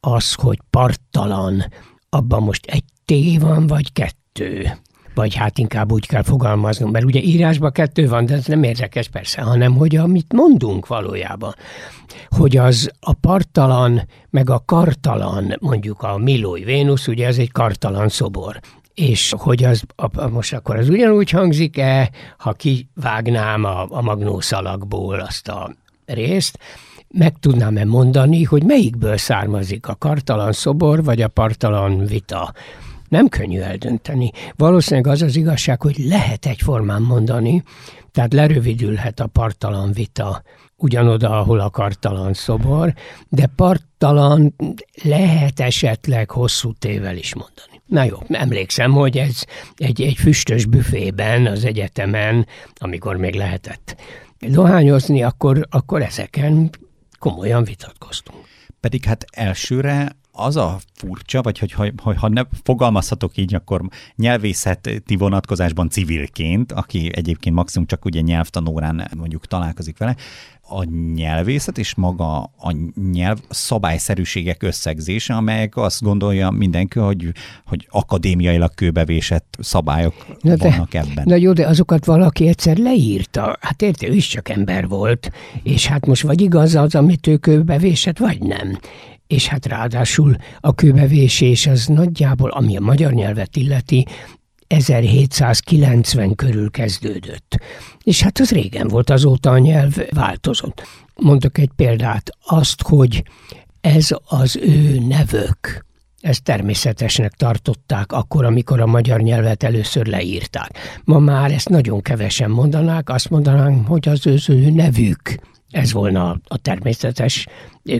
az, 0.00 0.34
hogy 0.34 0.58
parttalan, 0.70 1.64
abban 2.08 2.42
most 2.42 2.66
egy 2.66 2.84
T 3.04 3.40
van, 3.40 3.66
vagy 3.66 3.92
kettő. 3.92 4.78
Vagy 5.14 5.34
hát 5.34 5.58
inkább 5.58 5.92
úgy 5.92 6.06
kell 6.06 6.22
fogalmaznom, 6.22 6.90
mert 6.90 7.04
ugye 7.04 7.20
írásban 7.20 7.72
kettő 7.72 8.08
van, 8.08 8.26
de 8.26 8.34
ez 8.34 8.46
nem 8.46 8.62
érdekes 8.62 9.08
persze, 9.08 9.42
hanem 9.42 9.74
hogy 9.74 9.96
amit 9.96 10.32
mondunk 10.32 10.86
valójában, 10.86 11.54
hogy 12.28 12.56
az 12.56 12.90
a 13.00 13.12
parttalan, 13.12 14.08
meg 14.30 14.50
a 14.50 14.62
kartalan, 14.66 15.56
mondjuk 15.60 16.02
a 16.02 16.16
Milói 16.16 16.64
Vénusz, 16.64 17.06
ugye 17.06 17.26
ez 17.26 17.38
egy 17.38 17.52
kartalan 17.52 18.08
szobor 18.08 18.60
és 18.94 19.34
hogy 19.38 19.64
az, 19.64 19.82
a, 19.96 20.28
most 20.28 20.52
akkor 20.52 20.76
az 20.76 20.88
ugyanúgy 20.88 21.30
hangzik-e, 21.30 22.10
ha 22.38 22.52
kivágnám 22.52 23.64
a, 23.64 23.86
a 23.90 24.02
magnószalagból 24.02 25.20
azt 25.20 25.48
a 25.48 25.74
részt, 26.06 26.58
meg 27.14 27.38
tudnám-e 27.40 27.84
mondani, 27.84 28.42
hogy 28.42 28.64
melyikből 28.64 29.16
származik 29.16 29.86
a 29.86 29.94
kartalan 29.94 30.52
szobor 30.52 31.04
vagy 31.04 31.22
a 31.22 31.28
partalan 31.28 32.04
vita. 32.04 32.52
Nem 33.08 33.28
könnyű 33.28 33.60
eldönteni. 33.60 34.30
Valószínűleg 34.56 35.12
az 35.12 35.22
az 35.22 35.36
igazság, 35.36 35.82
hogy 35.82 35.98
lehet 35.98 36.46
egyformán 36.46 37.02
mondani, 37.02 37.62
tehát 38.12 38.32
lerövidülhet 38.32 39.20
a 39.20 39.26
partalan 39.26 39.92
vita 39.92 40.42
ugyanoda, 40.76 41.38
ahol 41.38 41.60
a 41.60 41.70
kartalan 41.70 42.32
szobor, 42.32 42.94
de 43.28 43.50
partalan 43.56 44.54
lehet 45.02 45.60
esetleg 45.60 46.30
hosszú 46.30 46.72
tével 46.72 47.16
is 47.16 47.34
mondani. 47.34 47.80
Na 47.86 48.04
jó, 48.04 48.16
emlékszem, 48.28 48.92
hogy 48.92 49.18
ez 49.18 49.44
egy, 49.76 50.02
egy 50.02 50.16
füstös 50.16 50.66
büfében 50.66 51.46
az 51.46 51.64
egyetemen, 51.64 52.46
amikor 52.74 53.16
még 53.16 53.34
lehetett 53.34 53.96
dohányozni, 54.38 55.22
akkor, 55.22 55.66
akkor 55.70 56.02
ezeken 56.02 56.70
komolyan 57.20 57.64
vitatkoztunk. 57.64 58.44
Pedig 58.80 59.04
hát 59.04 59.24
elsőre 59.30 60.16
az 60.40 60.56
a 60.56 60.78
furcsa, 60.94 61.42
vagy 61.42 61.58
hogy 61.58 61.72
ha, 61.72 61.86
ha, 62.02 62.18
ha 62.18 62.28
ne 62.28 62.42
fogalmazhatok 62.62 63.36
így, 63.36 63.54
akkor 63.54 63.82
nyelvészeti 64.16 65.16
vonatkozásban 65.16 65.88
civilként, 65.88 66.72
aki 66.72 67.10
egyébként 67.14 67.54
maximum 67.54 67.86
csak 67.86 68.04
ugye 68.04 68.20
nyelvtanórán 68.20 69.10
mondjuk 69.16 69.46
találkozik 69.46 69.98
vele, 69.98 70.16
a 70.72 70.84
nyelvészet 71.14 71.78
és 71.78 71.94
maga 71.94 72.38
a 72.42 72.74
nyelv 73.12 73.38
szabályszerűségek 73.48 74.62
összegzése, 74.62 75.34
amelyek 75.34 75.76
azt 75.76 76.02
gondolja 76.02 76.50
mindenki, 76.50 76.98
hogy, 76.98 77.32
hogy 77.66 77.88
akadémiailag 77.90 78.74
kőbevésett 78.74 79.56
szabályok 79.58 80.14
na 80.40 80.56
de, 80.56 80.68
vannak 80.68 80.94
ebben. 80.94 81.24
Na 81.24 81.34
jó, 81.34 81.52
de 81.52 81.66
azokat 81.66 82.04
valaki 82.04 82.48
egyszer 82.48 82.76
leírta. 82.76 83.56
Hát 83.60 83.82
érte, 83.82 84.08
ő 84.08 84.12
is 84.12 84.26
csak 84.26 84.48
ember 84.48 84.88
volt, 84.88 85.30
és 85.62 85.86
hát 85.86 86.06
most 86.06 86.22
vagy 86.22 86.40
igaz 86.40 86.74
az, 86.74 86.94
amit 86.94 87.26
ő 87.26 87.36
kőbevésett, 87.36 88.18
vagy 88.18 88.40
nem 88.40 88.78
és 89.30 89.46
hát 89.46 89.66
ráadásul 89.66 90.36
a 90.60 90.74
kőbevésés 90.74 91.66
az 91.66 91.86
nagyjából, 91.86 92.50
ami 92.50 92.76
a 92.76 92.80
magyar 92.80 93.12
nyelvet 93.12 93.56
illeti, 93.56 94.06
1790 94.66 96.34
körül 96.34 96.70
kezdődött. 96.70 97.58
És 98.02 98.22
hát 98.22 98.38
az 98.38 98.50
régen 98.50 98.88
volt, 98.88 99.10
azóta 99.10 99.50
a 99.50 99.58
nyelv 99.58 99.96
változott. 100.10 100.82
Mondok 101.14 101.58
egy 101.58 101.70
példát, 101.76 102.30
azt, 102.46 102.82
hogy 102.82 103.22
ez 103.80 104.08
az 104.24 104.56
ő 104.56 104.98
nevök, 104.98 105.84
ezt 106.20 106.42
természetesnek 106.42 107.32
tartották 107.32 108.12
akkor, 108.12 108.44
amikor 108.44 108.80
a 108.80 108.86
magyar 108.86 109.20
nyelvet 109.20 109.62
először 109.62 110.06
leírták. 110.06 110.78
Ma 111.04 111.18
már 111.18 111.50
ezt 111.50 111.68
nagyon 111.68 112.02
kevesen 112.02 112.50
mondanák, 112.50 113.08
azt 113.08 113.30
mondanánk, 113.30 113.86
hogy 113.86 114.08
az 114.08 114.48
ő 114.48 114.70
nevük. 114.70 115.34
Ez 115.70 115.92
volna 115.92 116.40
a 116.44 116.56
természetes 116.56 117.46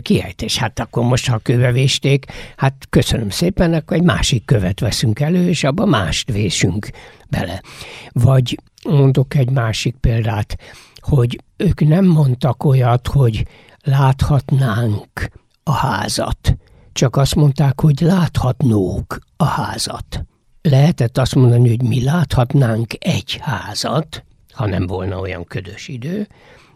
kiejtés. 0.01 0.57
Hát 0.57 0.79
akkor 0.79 1.03
most, 1.03 1.27
ha 1.27 1.37
kövevésték, 1.37 2.25
hát 2.55 2.85
köszönöm 2.89 3.29
szépen, 3.29 3.73
akkor 3.73 3.97
egy 3.97 4.03
másik 4.03 4.45
követ 4.45 4.79
veszünk 4.79 5.19
elő, 5.19 5.47
és 5.47 5.63
abba 5.63 5.85
mást 5.85 6.31
vésünk 6.31 6.89
bele. 7.29 7.61
Vagy 8.11 8.59
mondok 8.89 9.35
egy 9.35 9.49
másik 9.49 9.95
példát, 9.95 10.57
hogy 10.99 11.41
ők 11.57 11.87
nem 11.87 12.05
mondtak 12.05 12.63
olyat, 12.63 13.07
hogy 13.07 13.45
láthatnánk 13.83 15.29
a 15.63 15.71
házat, 15.71 16.57
csak 16.93 17.15
azt 17.15 17.35
mondták, 17.35 17.81
hogy 17.81 17.99
láthatnók 17.99 19.19
a 19.37 19.45
házat. 19.45 20.25
Lehetett 20.61 21.17
azt 21.17 21.35
mondani, 21.35 21.69
hogy 21.69 21.81
mi 21.81 22.03
láthatnánk 22.03 22.93
egy 22.99 23.37
házat, 23.41 24.23
ha 24.53 24.65
nem 24.65 24.87
volna 24.87 25.19
olyan 25.19 25.43
ködös 25.43 25.87
idő, 25.87 26.27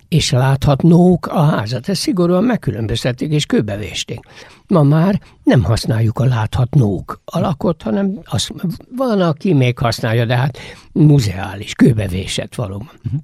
és 0.07 0.31
láthatnók 0.31 1.27
a 1.27 1.41
házat. 1.41 1.89
Ezt 1.89 2.01
szigorúan 2.01 2.43
megkülönböztették 2.43 3.31
és 3.31 3.45
kőbevésték. 3.45 4.19
Ma 4.67 4.83
már 4.83 5.21
nem 5.43 5.63
használjuk 5.63 6.19
a 6.19 6.25
láthatnók 6.25 7.21
alakot, 7.25 7.81
hanem 7.81 8.19
az, 8.24 8.50
van, 8.95 9.21
aki 9.21 9.53
még 9.53 9.77
használja, 9.77 10.25
de 10.25 10.35
hát 10.35 10.57
muzeális, 10.91 11.74
kőbevésett 11.74 12.55
valóban. 12.55 12.91
Uh-huh. 13.05 13.21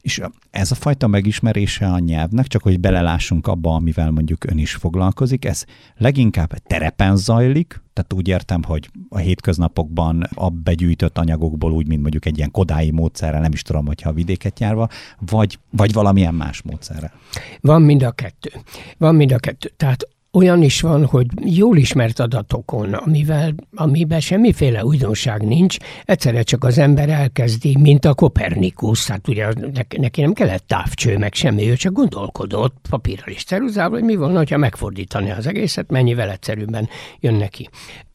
És 0.00 0.20
ez 0.50 0.70
a 0.70 0.74
fajta 0.74 1.06
megismerése 1.06 1.86
a 1.86 1.98
nyelvnek, 1.98 2.46
csak 2.46 2.62
hogy 2.62 2.80
belelássunk 2.80 3.46
abba, 3.46 3.74
amivel 3.74 4.10
mondjuk 4.10 4.44
ön 4.44 4.58
is 4.58 4.72
foglalkozik, 4.72 5.44
ez 5.44 5.64
leginkább 5.96 6.58
terepen 6.58 7.16
zajlik, 7.16 7.83
tehát 7.94 8.12
úgy 8.12 8.28
értem, 8.28 8.62
hogy 8.62 8.90
a 9.08 9.18
hétköznapokban 9.18 10.28
a 10.34 10.48
begyűjtött 10.48 11.18
anyagokból 11.18 11.72
úgy, 11.72 11.86
mint 11.86 12.00
mondjuk 12.00 12.26
egy 12.26 12.36
ilyen 12.36 12.50
kodái 12.50 12.90
módszerrel, 12.90 13.40
nem 13.40 13.52
is 13.52 13.62
tudom, 13.62 13.86
hogyha 13.86 14.08
a 14.08 14.12
vidéket 14.12 14.60
járva, 14.60 14.88
vagy, 15.18 15.58
vagy 15.70 15.92
valamilyen 15.92 16.34
más 16.34 16.62
módszerrel. 16.62 17.12
Van 17.60 17.82
mind 17.82 18.02
a 18.02 18.10
kettő. 18.10 18.50
Van 18.98 19.14
mind 19.14 19.32
a 19.32 19.38
kettő. 19.38 19.72
Tehát 19.76 20.08
olyan 20.34 20.62
is 20.62 20.80
van, 20.80 21.06
hogy 21.06 21.26
jól 21.44 21.76
ismert 21.76 22.20
adatokon, 22.20 22.92
amivel, 22.92 23.54
amiben 23.74 24.20
semmiféle 24.20 24.84
újdonság 24.84 25.42
nincs, 25.42 25.76
egyszerre 26.04 26.42
csak 26.42 26.64
az 26.64 26.78
ember 26.78 27.08
elkezdi, 27.08 27.76
mint 27.80 28.04
a 28.04 28.14
Kopernikus, 28.14 29.06
hát 29.06 29.28
ugye 29.28 29.48
neki 29.98 30.20
nem 30.20 30.32
kellett 30.32 30.66
távcső, 30.66 31.18
meg 31.18 31.34
semmi, 31.34 31.68
ő 31.68 31.74
csak 31.74 31.92
gondolkodott 31.92 32.76
papírral 32.90 33.28
és 33.28 33.44
ceruzával, 33.44 33.98
hogy 33.98 34.08
mi 34.08 34.16
volna, 34.16 34.42
ha 34.48 34.56
megfordítani 34.56 35.30
az 35.30 35.46
egészet, 35.46 35.90
mennyivel 35.90 36.30
egyszerűbben 36.30 36.88
jön 37.20 37.34
neki. 37.34 37.68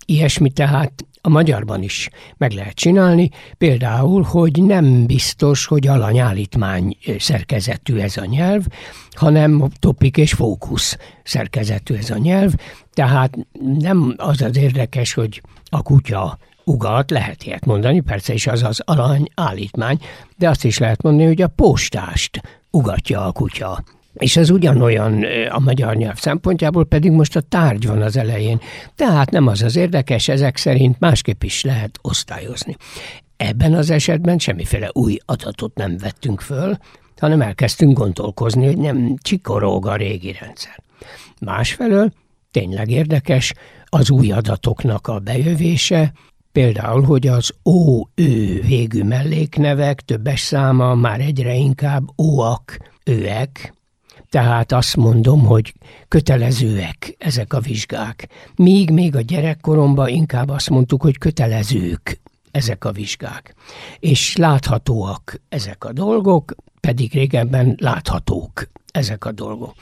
Ilyesmi 0.10 0.50
tehát 0.50 1.06
a 1.22 1.30
magyarban 1.30 1.84
is 1.84 2.10
meg 2.38 2.52
lehet 2.52 2.74
csinálni, 2.74 3.30
például, 3.58 4.22
hogy 4.22 4.64
nem 4.64 5.06
biztos, 5.06 5.66
hogy 5.66 5.88
alanyállítmány 5.88 6.98
szerkezetű 7.18 7.98
ez 7.98 8.18
a 8.18 8.26
nyelv, 8.26 8.66
hanem 9.12 9.70
topik 9.80 10.18
és 10.18 10.34
fókusz 10.34 10.98
szerkezetű 11.24 11.96
ez 11.96 12.10
a 12.10 12.18
nyelv, 12.18 12.54
tehát 12.94 13.38
nem 13.80 14.14
az 14.18 14.42
az 14.42 14.58
érdekes, 14.58 15.14
hogy 15.14 15.42
a 15.70 15.82
kutya 15.82 16.38
ugat, 16.64 17.12
lehet 17.12 17.44
ilyet 17.44 17.66
mondani, 17.66 18.00
persze 18.00 18.34
is 18.34 18.48
az 18.48 18.64
az 18.64 18.82
alany 18.86 19.30
állítmány, 19.36 20.00
de 20.38 20.50
azt 20.50 20.64
is 20.64 20.78
lehet 20.78 21.02
mondani, 21.02 21.28
hogy 21.28 21.42
a 21.42 21.48
postást 21.48 22.42
ugatja 22.72 23.26
a 23.26 23.32
kutya. 23.32 23.84
És 24.20 24.38
ez 24.38 24.50
ugyanolyan 24.50 25.26
a 25.50 25.60
magyar 25.60 25.96
nyelv 25.96 26.18
szempontjából, 26.18 26.86
pedig 26.86 27.12
most 27.12 27.36
a 27.36 27.42
tárgy 27.42 27.88
van 27.88 28.02
az 28.02 28.18
elején. 28.18 28.60
Tehát 28.96 29.32
nem 29.32 29.48
az 29.48 29.62
az 29.62 29.76
érdekes, 29.76 30.28
ezek 30.28 30.58
szerint 30.58 31.00
másképp 31.00 31.44
is 31.44 31.64
lehet 31.64 32.00
osztályozni. 32.02 32.76
Ebben 33.38 33.74
az 33.74 33.90
esetben 33.90 34.38
semmiféle 34.38 34.90
új 34.94 35.18
adatot 35.26 35.76
nem 35.76 35.98
vettünk 35.98 36.42
föl, 36.42 36.78
hanem 37.20 37.42
elkezdtünk 37.42 37.98
gondolkozni, 37.98 38.66
hogy 38.66 38.78
nem 38.78 39.16
csikorog 39.22 39.88
a 39.88 39.96
régi 39.96 40.36
rendszer. 40.40 40.84
Másfelől 41.42 42.12
tényleg 42.52 42.90
érdekes 42.90 43.54
az 43.86 44.10
új 44.10 44.32
adatoknak 44.32 45.08
a 45.08 45.20
bejövése, 45.20 46.14
például, 46.52 47.04
hogy 47.04 47.28
az 47.28 47.54
ó-ő 47.66 48.62
végű 48.62 49.04
melléknevek 49.04 50.02
többes 50.02 50.40
száma 50.40 50.96
már 50.96 51.20
egyre 51.20 51.54
inkább 51.54 52.04
óak, 52.18 52.78
őek, 53.04 53.74
tehát 54.30 54.72
azt 54.72 54.96
mondom, 54.96 55.46
hogy 55.46 55.74
kötelezőek 56.08 57.16
ezek 57.18 57.54
a 57.54 57.60
vizsgák. 57.60 58.28
Míg 58.56 58.90
még 58.90 59.16
a 59.16 59.22
gyerekkoromban 59.22 60.08
inkább 60.08 60.50
azt 60.50 60.70
mondtuk, 60.70 61.02
hogy 61.02 61.18
kötelezők 61.18 62.20
ezek 62.52 62.86
a 62.86 62.92
vizsgák. 62.92 63.56
És 64.00 64.36
láthatóak 64.36 65.42
ezek 65.50 65.84
a 65.84 65.92
dolgok, 65.92 66.56
pedig 66.80 67.14
régebben 67.14 67.76
láthatók 67.80 68.70
ezek 68.92 69.26
a 69.26 69.32
dolgok. 69.32 69.74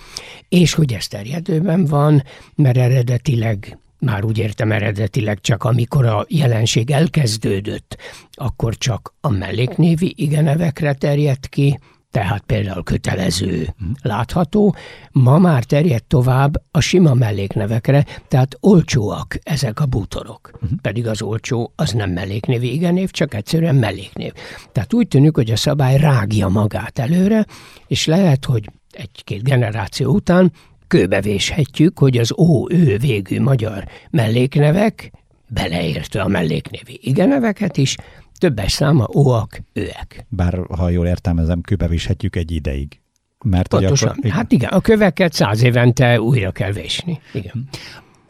És 0.49 0.73
hogy 0.73 0.93
ez 0.93 1.07
terjedőben 1.07 1.85
van, 1.85 2.23
mert 2.55 2.77
eredetileg 2.77 3.77
már 3.99 4.23
úgy 4.23 4.37
értem 4.37 4.71
eredetileg 4.71 5.39
csak 5.41 5.63
amikor 5.63 6.05
a 6.05 6.25
jelenség 6.27 6.91
elkezdődött, 6.91 7.97
akkor 8.31 8.75
csak 8.75 9.13
a 9.21 9.29
melléknévi 9.29 10.13
igenevekre 10.15 10.93
terjedt 10.93 11.47
ki, 11.47 11.79
tehát 12.11 12.43
például 12.45 12.83
kötelező, 12.83 13.73
látható, 14.01 14.75
ma 15.11 15.37
már 15.37 15.63
terjed 15.63 16.03
tovább 16.03 16.61
a 16.71 16.79
sima 16.79 17.13
melléknevekre, 17.13 18.05
tehát 18.27 18.57
olcsóak 18.59 19.37
ezek 19.43 19.79
a 19.79 19.85
bútorok. 19.85 20.51
Uh-huh. 20.53 20.69
Pedig 20.81 21.07
az 21.07 21.21
olcsó 21.21 21.73
az 21.75 21.91
nem 21.91 22.09
melléknévi 22.11 22.73
igenév, 22.73 23.11
csak 23.11 23.33
egyszerűen 23.33 23.75
melléknév. 23.75 24.33
Tehát 24.71 24.93
úgy 24.93 25.07
tűnik, 25.07 25.35
hogy 25.35 25.51
a 25.51 25.55
szabály 25.55 25.97
rágja 25.97 26.47
magát 26.47 26.99
előre, 26.99 27.45
és 27.87 28.05
lehet, 28.05 28.45
hogy 28.45 28.69
egy-két 28.91 29.43
generáció 29.43 30.13
után 30.13 30.51
kőbevéshetjük, 30.87 31.99
hogy 31.99 32.17
az 32.17 32.33
ó-ő 32.37 32.97
végű 32.97 33.41
magyar 33.41 33.87
melléknevek, 34.09 35.11
beleértve 35.47 36.21
a 36.21 36.27
melléknévi 36.27 36.99
igeneveket 37.01 37.77
is, 37.77 37.95
többes 38.37 38.71
száma 38.71 39.07
óak, 39.15 39.61
őek. 39.73 40.25
Bár, 40.29 40.59
ha 40.77 40.89
jól 40.89 41.07
értelmezem, 41.07 41.61
kőbevéshetjük 41.61 42.35
egy 42.35 42.51
ideig. 42.51 42.99
Mert 43.43 43.67
Pontosan. 43.67 44.09
Akkor, 44.09 44.25
igen. 44.25 44.37
Hát 44.37 44.51
igen, 44.51 44.69
a 44.69 44.81
köveket 44.81 45.33
száz 45.33 45.63
évente 45.63 46.21
újra 46.21 46.51
kell 46.51 46.71
vésni. 46.71 47.19
Igen. 47.33 47.69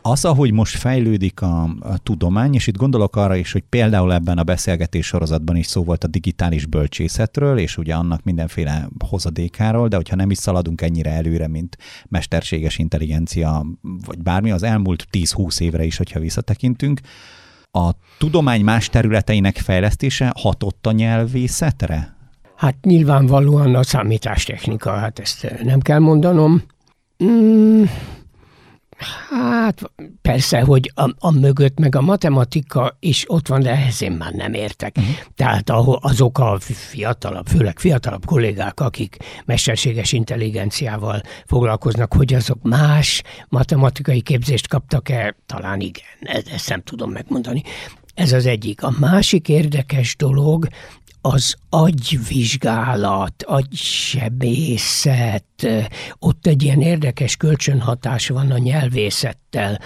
Az, 0.02 0.26
ahogy 0.26 0.52
most 0.52 0.78
fejlődik 0.78 1.41
a, 1.41 1.63
a 1.63 1.98
tudomány, 2.04 2.54
és 2.54 2.67
itt 2.67 2.78
gondolok 2.78 3.15
arra 3.15 3.36
is, 3.36 3.52
hogy 3.52 3.63
például 3.70 4.13
ebben 4.13 4.38
a 4.38 4.43
beszélgetés 4.43 5.06
sorozatban 5.06 5.56
is 5.56 5.65
szó 5.65 5.84
volt 5.84 6.04
a 6.04 6.08
digitális 6.08 6.65
bölcsészetről, 6.65 7.58
és 7.58 7.78
ugye 7.78 7.96
annak 7.96 8.24
mindenféle 8.24 8.89
hozadékáról, 9.10 9.88
de 9.88 9.96
hogyha 9.96 10.15
nem 10.15 10.30
is 10.32 10.38
szaladunk 10.38 10.82
ennyire 10.82 11.12
előre, 11.12 11.48
mint 11.48 11.78
mesterséges 12.08 12.78
intelligencia, 12.78 13.65
vagy 14.06 14.22
bármi, 14.22 14.52
az 14.52 14.63
elmúlt 14.63 15.08
10-20 15.12 15.60
évre 15.60 15.84
is, 15.84 15.98
hogyha 15.98 16.20
visszatekintünk, 16.20 17.00
a 17.77 17.95
tudomány 18.17 18.63
más 18.63 18.89
területeinek 18.89 19.57
fejlesztése 19.57 20.33
hatott 20.37 20.87
a 20.87 20.91
nyelvészetre? 20.91 22.15
Hát 22.55 22.75
nyilvánvalóan 22.81 23.75
a 23.75 23.83
számítástechnika, 23.83 24.91
hát 24.91 25.19
ezt 25.19 25.55
nem 25.63 25.79
kell 25.79 25.99
mondanom. 25.99 26.63
Mm, 27.23 27.83
Hát 29.29 29.91
persze, 30.21 30.62
hogy 30.62 30.91
a, 30.95 31.10
a 31.17 31.31
mögött 31.31 31.79
meg 31.79 31.95
a 31.95 32.01
matematika 32.01 32.97
is 32.99 33.23
ott 33.27 33.47
van, 33.47 33.62
de 33.62 33.69
ehhez 33.69 34.01
én 34.01 34.12
már 34.12 34.33
nem 34.33 34.53
értek. 34.53 34.95
Uh-huh. 34.97 35.15
Tehát 35.36 35.69
azok 35.99 36.39
a 36.39 36.57
fiatalabb, 36.60 37.47
főleg 37.47 37.79
fiatalabb 37.79 38.25
kollégák, 38.25 38.79
akik 38.79 39.17
mesterséges 39.45 40.12
intelligenciával 40.12 41.21
foglalkoznak, 41.45 42.13
hogy 42.13 42.33
azok 42.33 42.62
más 42.62 43.21
matematikai 43.49 44.21
képzést 44.21 44.67
kaptak-e, 44.67 45.36
talán 45.45 45.79
igen, 45.79 46.43
ezt 46.53 46.69
nem 46.69 46.81
tudom 46.81 47.12
megmondani. 47.12 47.63
Ez 48.13 48.31
az 48.31 48.45
egyik. 48.45 48.83
A 48.83 48.93
másik 48.99 49.49
érdekes 49.49 50.15
dolog, 50.15 50.67
az 51.27 51.55
agyvizsgálat, 51.69 53.43
agysebészet, 53.43 55.67
ott 56.19 56.47
egy 56.47 56.63
ilyen 56.63 56.81
érdekes 56.81 57.35
kölcsönhatás 57.35 58.27
van 58.27 58.51
a 58.51 58.57
nyelvészettel, 58.57 59.79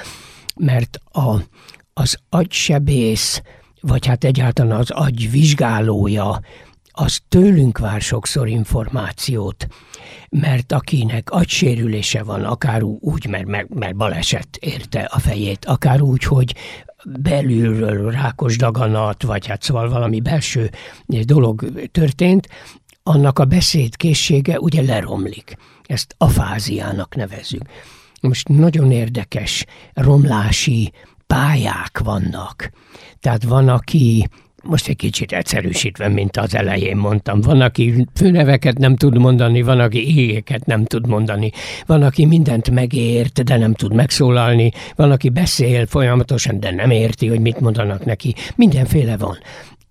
mert 0.56 1.00
a, 1.12 1.36
az 1.94 2.18
agysebész, 2.30 3.42
vagy 3.82 4.06
hát 4.06 4.24
egyáltalán 4.24 4.80
az 4.80 4.90
agyvizsgálója, 4.90 6.42
az 6.92 7.20
tőlünk 7.28 7.78
vár 7.78 8.02
sokszor 8.02 8.48
információt, 8.48 9.68
mert 10.30 10.72
akinek 10.72 11.32
agysérülése 11.32 12.24
van, 12.24 12.44
akár 12.44 12.84
úgy, 12.84 13.28
mert, 13.28 13.46
mert, 13.46 13.70
mert 13.70 13.96
baleset 13.96 14.58
érte 14.60 15.00
a 15.00 15.20
fejét, 15.20 15.66
akár 15.66 16.02
úgy, 16.02 16.24
hogy 16.24 16.56
belülről 17.06 18.12
rákos 18.12 18.58
daganat, 18.58 19.24
vagy 19.24 19.48
hát 19.48 19.62
szóval 19.62 19.90
valami 19.90 20.20
belső 20.20 20.70
dolog 21.06 21.66
történt, 21.92 22.48
annak 23.04 23.40
a 23.40 23.46
beszédkészsége 23.46 24.60
ugye 24.60 24.82
leromlik. 24.82 25.56
Ezt 25.84 26.16
afáziának 26.18 27.16
nevezzük. 27.16 27.62
Most 28.22 28.48
nagyon 28.48 28.92
érdekes 28.92 29.66
romlási 29.94 30.92
pályák 31.28 32.00
vannak. 32.04 32.70
Tehát 33.20 33.44
van, 33.44 33.70
aki 33.70 34.28
most 34.64 34.88
egy 34.88 34.96
kicsit 34.96 35.32
egyszerűsítve, 35.32 36.08
mint 36.08 36.38
az 36.38 36.56
elején 36.56 36.98
mondtam. 36.98 37.42
Van, 37.42 37.62
aki 37.62 38.08
főneveket 38.16 38.78
nem 38.78 38.96
tud 38.96 39.18
mondani, 39.18 39.62
van, 39.62 39.80
aki 39.80 40.20
égeket 40.20 40.66
nem 40.66 40.86
tud 40.86 41.08
mondani, 41.08 41.52
van, 41.86 42.04
aki 42.04 42.26
mindent 42.26 42.72
megért, 42.72 43.44
de 43.44 43.58
nem 43.58 43.74
tud 43.74 43.94
megszólalni, 43.94 44.72
van, 44.96 45.12
aki 45.12 45.30
beszél 45.30 45.86
folyamatosan, 45.86 46.60
de 46.60 46.72
nem 46.72 46.90
érti, 46.90 47.28
hogy 47.28 47.40
mit 47.40 47.60
mondanak 47.60 48.06
neki. 48.06 48.36
Mindenféle 48.56 49.18
van 49.18 49.38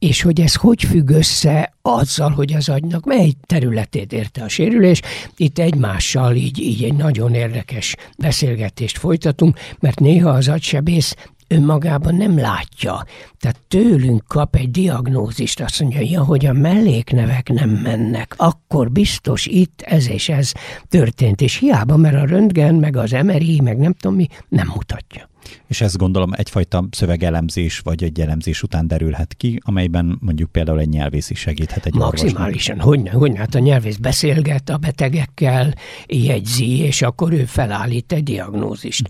és 0.00 0.22
hogy 0.22 0.40
ez 0.40 0.54
hogy 0.54 0.82
függ 0.82 1.10
össze 1.10 1.72
azzal, 1.82 2.30
hogy 2.30 2.52
az 2.52 2.68
agynak 2.68 3.04
mely 3.04 3.32
területét 3.46 4.12
érte 4.12 4.42
a 4.42 4.48
sérülés. 4.48 5.00
Itt 5.36 5.58
egymással 5.58 6.34
így, 6.34 6.58
így 6.58 6.84
egy 6.84 6.94
nagyon 6.94 7.34
érdekes 7.34 7.96
beszélgetést 8.18 8.98
folytatunk, 8.98 9.58
mert 9.80 10.00
néha 10.00 10.30
az 10.30 10.48
agysebész 10.48 11.14
önmagában 11.50 12.14
nem 12.14 12.38
látja. 12.38 13.04
Tehát 13.38 13.56
tőlünk 13.68 14.22
kap 14.26 14.56
egy 14.56 14.70
diagnózist, 14.70 15.60
azt 15.60 15.80
mondja, 15.80 16.00
ja, 16.00 16.24
hogy 16.24 16.46
a 16.46 16.52
melléknevek 16.52 17.48
nem 17.48 17.70
mennek, 17.70 18.34
akkor 18.36 18.90
biztos 18.90 19.46
itt 19.46 19.80
ez 19.80 20.08
és 20.08 20.28
ez 20.28 20.52
történt. 20.88 21.40
És 21.40 21.56
hiába, 21.56 21.96
mert 21.96 22.16
a 22.16 22.24
röntgen, 22.24 22.74
meg 22.74 22.96
az 22.96 23.10
MRI, 23.10 23.60
meg 23.60 23.78
nem 23.78 23.92
tudom 23.92 24.16
mi, 24.16 24.26
nem 24.48 24.70
mutatja. 24.74 25.29
És 25.66 25.80
ezt 25.80 25.96
gondolom 25.96 26.32
egyfajta 26.32 26.84
szövegelemzés 26.90 27.78
vagy 27.78 28.04
egy 28.04 28.20
elemzés 28.20 28.62
után 28.62 28.86
derülhet 28.86 29.34
ki, 29.34 29.60
amelyben 29.64 30.18
mondjuk 30.20 30.50
például 30.50 30.80
egy 30.80 30.88
nyelvész 30.88 31.30
is 31.30 31.38
segíthet 31.38 31.86
egy 31.86 31.94
Maximálisan, 31.94 32.80
hogy, 32.80 33.08
hogy 33.08 33.36
hát 33.36 33.54
a 33.54 33.58
nyelvész 33.58 33.96
beszélget 33.96 34.68
a 34.68 34.76
betegekkel, 34.76 35.74
jegyzi, 36.06 36.78
és 36.78 37.02
akkor 37.02 37.32
ő 37.32 37.44
felállít 37.44 38.12
egy 38.12 38.22
diagnózist. 38.22 39.08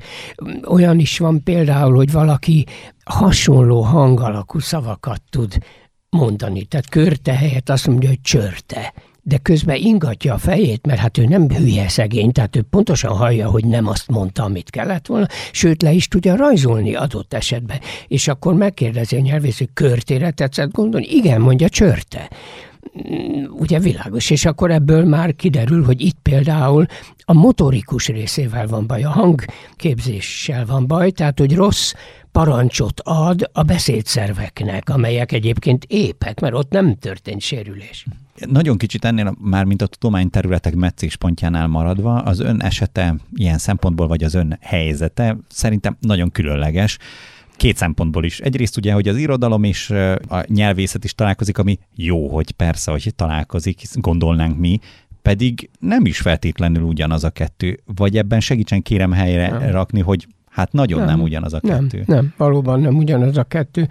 Olyan 0.69 0.99
is 0.99 1.19
van 1.19 1.43
például, 1.43 1.95
hogy 1.95 2.13
valaki 2.13 2.67
hasonló 3.05 3.81
hangalakú 3.81 4.59
szavakat 4.59 5.23
tud 5.31 5.59
mondani. 6.11 6.65
Tehát 6.65 6.89
körte 6.89 7.33
helyett 7.33 7.69
azt 7.69 7.87
mondja, 7.87 8.09
hogy 8.09 8.21
csörte 8.21 8.93
de 9.23 9.37
közben 9.37 9.77
ingatja 9.77 10.35
a 10.35 10.39
fejét, 10.39 10.87
mert 10.87 11.01
hát 11.01 11.19
ő 11.19 11.25
nem 11.25 11.49
hülye 11.49 11.89
szegény, 11.89 12.33
tehát 12.33 12.57
ő 12.57 12.63
pontosan 12.63 13.17
hallja, 13.17 13.51
hogy 13.51 13.65
nem 13.65 13.87
azt 13.87 14.09
mondta, 14.09 14.43
amit 14.43 14.71
kellett 14.71 15.07
volna, 15.07 15.27
sőt 15.53 15.83
le 15.83 15.93
is 15.93 16.09
tudja 16.09 16.37
rajzolni 16.37 16.95
adott 16.95 17.35
esetben. 17.35 17.81
És 18.09 18.29
akkor 18.29 18.55
megkérdezi 18.55 19.17
a 19.17 19.21
nyelvész, 19.21 19.59
hogy 19.59 19.69
körtére 19.75 20.31
tetszett 20.31 20.73
gondolni? 20.73 21.07
Igen, 21.07 21.41
mondja, 21.41 21.69
csörte 21.69 22.31
mm, 23.11 23.45
ugye 23.51 23.79
világos, 23.79 24.31
és 24.31 24.45
akkor 24.45 24.71
ebből 24.71 25.05
már 25.05 25.37
kiderül, 25.37 25.85
hogy 25.85 26.01
itt 26.01 26.19
például 26.23 26.87
a 27.25 27.33
motorikus 27.33 28.07
részével 28.07 28.67
van 28.67 28.87
baj, 28.87 29.03
a 29.03 29.11
hangképzéssel 29.11 30.67
van 30.67 30.87
baj, 30.87 31.11
tehát 31.11 31.39
hogy 31.39 31.55
rossz 31.55 31.93
parancsot 32.33 33.01
ad 33.05 33.51
a 33.53 33.63
beszédszerveknek, 33.63 34.89
amelyek 34.89 35.33
egyébként 35.33 35.85
épek, 35.85 36.41
mert 36.41 36.55
ott 36.55 36.71
nem 36.71 36.97
történt 36.97 37.41
sérülés. 37.41 38.07
Nagyon 38.47 38.79
kicsit 38.79 39.05
ennél 39.05 39.35
már, 39.41 39.65
mint 39.65 39.83
a 39.83 39.87
tudományterületek 39.87 40.75
meccéspontjánál 40.75 41.67
maradva, 41.67 42.15
az 42.15 42.41
ön 42.41 42.63
esete 42.63 43.15
ilyen 43.35 43.59
szempontból, 43.59 44.07
vagy 44.07 44.25
az 44.25 44.35
ön 44.35 44.59
helyzete 44.61 45.37
szerintem 45.49 45.97
nagyon 46.01 46.31
különleges 46.31 46.99
két 47.57 47.77
szempontból 47.77 48.25
is. 48.25 48.41
Egyrészt 48.41 48.77
ugye, 48.77 48.93
hogy 48.93 49.09
az 49.09 49.17
irodalom 49.17 49.65
és 49.65 49.91
a 50.29 50.45
nyelvészet 50.47 51.05
is 51.05 51.15
találkozik, 51.15 51.59
ami 51.59 51.79
jó, 51.95 52.29
hogy 52.29 52.51
persze, 52.51 52.91
hogy 52.91 53.13
találkozik, 53.17 53.83
gondolnánk 53.95 54.59
mi, 54.59 54.79
pedig 55.23 55.71
nem 55.79 56.07
is 56.07 56.19
feltétlenül 56.19 56.83
ugyanaz 56.83 57.25
a 57.25 57.31
kettő. 57.31 57.81
Vagy 57.85 58.17
ebben 58.17 58.41
segítsen 58.41 58.83
kérem 58.83 59.13
helyre 59.13 59.49
nem. 59.49 59.71
rakni, 59.71 60.01
hogy 60.01 60.27
Hát 60.51 60.73
nagyon 60.73 60.99
nem, 60.99 61.09
nem 61.09 61.21
ugyanaz 61.21 61.53
a 61.53 61.61
kettő. 61.61 62.03
Nem, 62.07 62.17
nem, 62.17 62.35
valóban 62.37 62.81
nem 62.81 62.97
ugyanaz 62.97 63.37
a 63.37 63.45
kettő. 63.45 63.89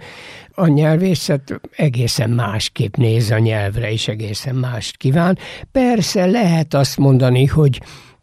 A 0.54 0.66
nyelvészet 0.66 1.60
egészen 1.76 2.30
másképp 2.30 2.96
néz 2.96 3.30
a 3.30 3.38
nyelvre, 3.38 3.92
és 3.92 4.08
egészen 4.08 4.54
mást 4.54 4.96
kíván. 4.96 5.38
Persze 5.72 6.26
lehet 6.26 6.74
azt 6.74 6.96
mondani, 6.96 7.46
hogy 7.46 7.80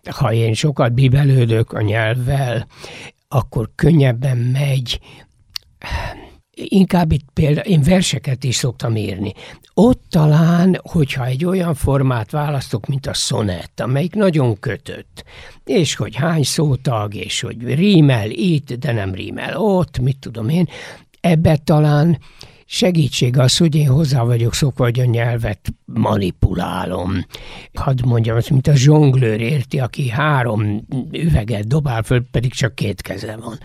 ha 0.09 0.33
én 0.33 0.53
sokat 0.53 0.93
bibelődök 0.93 1.73
a 1.73 1.81
nyelvvel, 1.81 2.67
akkor 3.27 3.69
könnyebben 3.75 4.37
megy 4.37 4.99
inkább 6.57 7.11
itt 7.11 7.25
például, 7.33 7.65
én 7.65 7.81
verseket 7.81 8.43
is 8.43 8.55
szoktam 8.55 8.95
írni. 8.95 9.33
Ott 9.73 10.03
talán, 10.09 10.79
hogyha 10.83 11.25
egy 11.25 11.45
olyan 11.45 11.73
formát 11.73 12.31
választok, 12.31 12.85
mint 12.85 13.07
a 13.07 13.13
szonett, 13.13 13.79
amelyik 13.79 14.15
nagyon 14.15 14.59
kötött, 14.59 15.23
és 15.65 15.95
hogy 15.95 16.15
hány 16.15 16.43
szótag, 16.43 17.15
és 17.15 17.41
hogy 17.41 17.73
rímel 17.75 18.29
itt, 18.29 18.73
de 18.73 18.91
nem 18.91 19.13
rímel 19.13 19.57
ott, 19.57 19.99
mit 19.99 20.17
tudom 20.19 20.49
én, 20.49 20.67
ebbe 21.21 21.57
talán 21.57 22.19
segítség 22.65 23.37
az, 23.37 23.57
hogy 23.57 23.75
én 23.75 23.87
hozzá 23.87 24.23
vagyok 24.23 24.53
szokva, 24.53 24.83
hogy 24.83 24.99
a 24.99 25.05
nyelvet 25.05 25.73
manipulálom. 25.85 27.25
Hadd 27.73 28.05
mondjam 28.05 28.37
azt, 28.37 28.49
mint 28.49 28.67
a 28.67 28.75
zsonglőr 28.75 29.41
érti, 29.41 29.79
aki 29.79 30.09
három 30.09 30.87
üveget 31.11 31.67
dobál 31.67 32.03
föl, 32.03 32.25
pedig 32.31 32.53
csak 32.53 32.75
két 32.75 33.01
keze 33.01 33.35
van. 33.35 33.59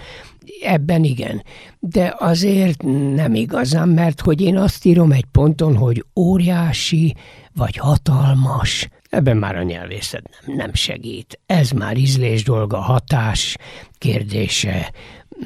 Ebben 0.63 1.05
igen. 1.05 1.43
De 1.79 2.15
azért 2.19 2.83
nem 3.15 3.35
igazán, 3.35 3.89
mert 3.89 4.21
hogy 4.21 4.41
én 4.41 4.57
azt 4.57 4.85
írom 4.85 5.13
egy 5.13 5.25
ponton, 5.33 5.77
hogy 5.77 6.05
óriási 6.17 7.15
vagy 7.55 7.77
hatalmas, 7.77 8.89
ebben 9.11 9.37
már 9.37 9.57
a 9.57 9.63
nyelvészet 9.63 10.31
nem, 10.47 10.57
nem 10.57 10.75
segít. 10.75 11.41
Ez 11.47 11.71
már 11.71 11.97
ízlés 11.97 12.43
dolga, 12.45 12.79
hatás 12.79 13.57
kérdése. 13.99 14.93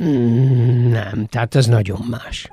Mm, 0.02 0.90
nem, 0.90 1.26
tehát 1.26 1.54
ez 1.54 1.66
nagyon 1.66 2.00
más. 2.10 2.50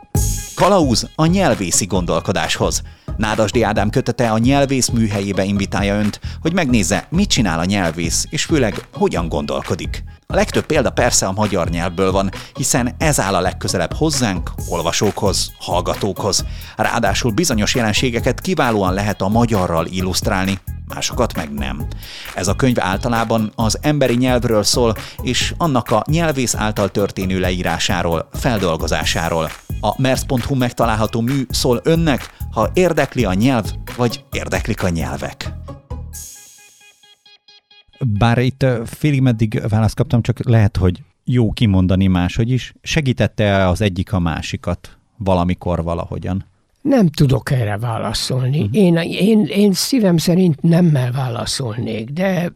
Kalauz 0.56 1.10
a 1.16 1.26
nyelvészi 1.26 1.86
gondolkodáshoz. 1.86 2.82
Nádasdi 3.18 3.64
Ádám 3.64 3.90
kötete 3.90 4.32
a 4.32 4.38
nyelvész 4.38 4.90
műhelyébe 4.90 5.44
invitálja 5.44 5.96
önt, 5.96 6.20
hogy 6.42 6.54
megnézze, 6.54 7.08
mit 7.10 7.30
csinál 7.30 7.60
a 7.60 7.66
nyelvész, 7.66 8.26
és 8.30 8.44
főleg 8.44 8.88
hogyan 8.94 9.28
gondolkodik. 9.28 10.04
A 10.34 10.36
legtöbb 10.36 10.66
példa 10.66 10.90
persze 10.90 11.26
a 11.26 11.32
magyar 11.32 11.70
nyelvből 11.70 12.12
van, 12.12 12.32
hiszen 12.54 12.96
ez 12.98 13.20
áll 13.20 13.36
a 13.36 13.42
legközelebb 13.42 13.94
hozzánk, 13.94 14.52
olvasókhoz, 14.70 15.52
hallgatókhoz. 15.60 16.46
Ráadásul 16.76 17.32
bizonyos 17.32 17.76
jelenségeket 17.76 18.42
kiválóan 18.42 18.94
lehet 18.94 19.22
a 19.22 19.28
magyarral 19.28 19.86
illusztrálni, 19.86 20.60
másokat 20.88 21.36
meg 21.36 21.54
nem. 21.54 21.88
Ez 22.36 22.48
a 22.48 22.56
könyv 22.56 22.80
általában 22.80 23.52
az 23.56 23.78
emberi 23.82 24.16
nyelvről 24.16 24.64
szól, 24.64 24.96
és 25.22 25.54
annak 25.58 25.92
a 25.92 26.04
nyelvész 26.08 26.56
által 26.56 26.90
történő 26.90 27.40
leírásáról, 27.40 28.30
feldolgozásáról. 28.34 29.50
A 29.82 30.02
mers.hu 30.02 30.56
megtalálható 30.56 31.22
mű 31.22 31.46
szól 31.50 31.80
önnek, 31.84 32.36
ha 32.52 32.70
érdekli 32.74 33.26
a 33.26 33.34
nyelv, 33.34 33.66
vagy 33.98 34.24
érdeklik 34.32 34.84
a 34.84 34.90
nyelvek. 34.90 35.54
Bár 38.08 38.38
itt 38.38 38.66
félig 38.86 39.22
meddig 39.22 39.62
választ 39.70 39.96
kaptam, 39.96 40.22
csak 40.22 40.46
lehet, 40.46 40.78
hogy 40.78 41.02
jó 41.24 41.52
kimondani 41.52 42.08
máshogy 42.08 42.50
is. 42.50 42.74
Segítette 42.82 43.68
az 43.68 43.82
egyik 43.82 44.14
a 44.14 44.20
másikat 44.20 44.98
valamikor 45.18 45.84
valahogyan? 45.84 46.46
Nem 46.82 47.08
tudok 47.08 47.52
erre 47.52 47.78
válaszolni. 47.78 48.60
Uh-huh. 48.60 48.76
Én, 48.76 48.96
én, 48.96 49.46
én 49.46 49.74
szívem 49.74 50.18
szerint 50.18 50.62
nemmel 50.62 51.12
válaszolnék, 51.12 52.10
de 52.10 52.52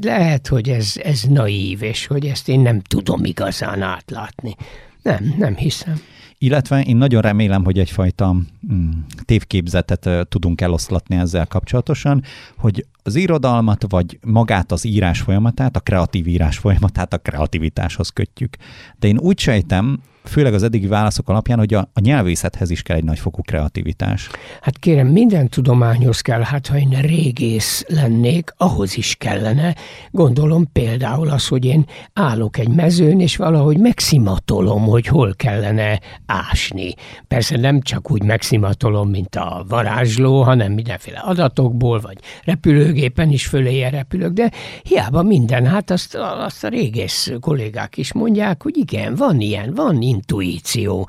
lehet, 0.00 0.46
hogy 0.46 0.68
ez, 0.68 0.92
ez 1.02 1.22
naív, 1.22 1.82
és 1.82 2.06
hogy 2.06 2.26
ezt 2.26 2.48
én 2.48 2.60
nem 2.60 2.80
tudom 2.80 3.24
igazán 3.24 3.82
átlátni. 3.82 4.56
Nem, 5.02 5.34
nem 5.38 5.56
hiszem. 5.56 6.00
Illetve 6.40 6.82
én 6.82 6.96
nagyon 6.96 7.20
remélem, 7.20 7.64
hogy 7.64 7.78
egyfajta 7.78 8.32
mm, 8.72 8.90
tévképzetet 9.24 10.28
tudunk 10.28 10.60
eloszlatni 10.60 11.16
ezzel 11.16 11.46
kapcsolatosan, 11.46 12.22
hogy 12.56 12.86
az 13.02 13.14
irodalmat, 13.14 13.84
vagy 13.88 14.18
magát 14.26 14.72
az 14.72 14.84
írás 14.84 15.20
folyamatát, 15.20 15.76
a 15.76 15.80
kreatív 15.80 16.26
írás 16.26 16.58
folyamatát 16.58 17.12
a 17.12 17.18
kreativitáshoz 17.18 18.08
kötjük. 18.08 18.56
De 18.98 19.08
én 19.08 19.18
úgy 19.18 19.38
sejtem, 19.38 20.00
főleg 20.24 20.54
az 20.54 20.62
eddigi 20.62 20.86
válaszok 20.86 21.28
alapján, 21.28 21.58
hogy 21.58 21.74
a, 21.74 21.90
a 21.92 22.00
nyelvészethez 22.00 22.70
is 22.70 22.82
kell 22.82 22.96
egy 22.96 23.04
nagyfokú 23.04 23.42
kreativitás. 23.42 24.28
Hát 24.60 24.78
kérem, 24.78 25.06
minden 25.06 25.48
tudományhoz 25.48 26.20
kell, 26.20 26.40
hát 26.40 26.66
ha 26.66 26.78
én 26.78 27.00
régész 27.00 27.84
lennék, 27.88 28.54
ahhoz 28.56 28.96
is 28.96 29.14
kellene. 29.14 29.74
Gondolom 30.10 30.72
például 30.72 31.28
az, 31.28 31.48
hogy 31.48 31.64
én 31.64 31.86
állok 32.12 32.58
egy 32.58 32.68
mezőn, 32.68 33.20
és 33.20 33.36
valahogy 33.36 33.78
megszimatolom, 33.78 34.82
hogy 34.82 35.06
hol 35.06 35.34
kellene 35.36 36.00
ásni. 36.26 36.94
Persze 37.28 37.56
nem 37.56 37.80
csak 37.80 38.10
úgy 38.10 38.22
megszimatolom, 38.22 39.10
mint 39.10 39.36
a 39.36 39.64
varázsló, 39.68 40.42
hanem 40.42 40.72
mindenféle 40.72 41.18
adatokból, 41.18 42.00
vagy 42.00 42.18
repülőgépen 42.44 43.30
is 43.30 43.46
föléje 43.46 43.90
repülök, 43.90 44.32
de 44.32 44.50
hiába 44.82 45.22
minden, 45.22 45.66
hát 45.66 45.90
azt, 45.90 46.14
azt 46.14 46.64
a 46.64 46.68
régész 46.68 47.32
kollégák 47.40 47.96
is 47.96 48.12
mondják, 48.12 48.62
hogy 48.62 48.76
igen, 48.76 49.14
van 49.14 49.40
ilyen, 49.40 49.74
van 49.74 50.02
intuíció. 50.18 51.08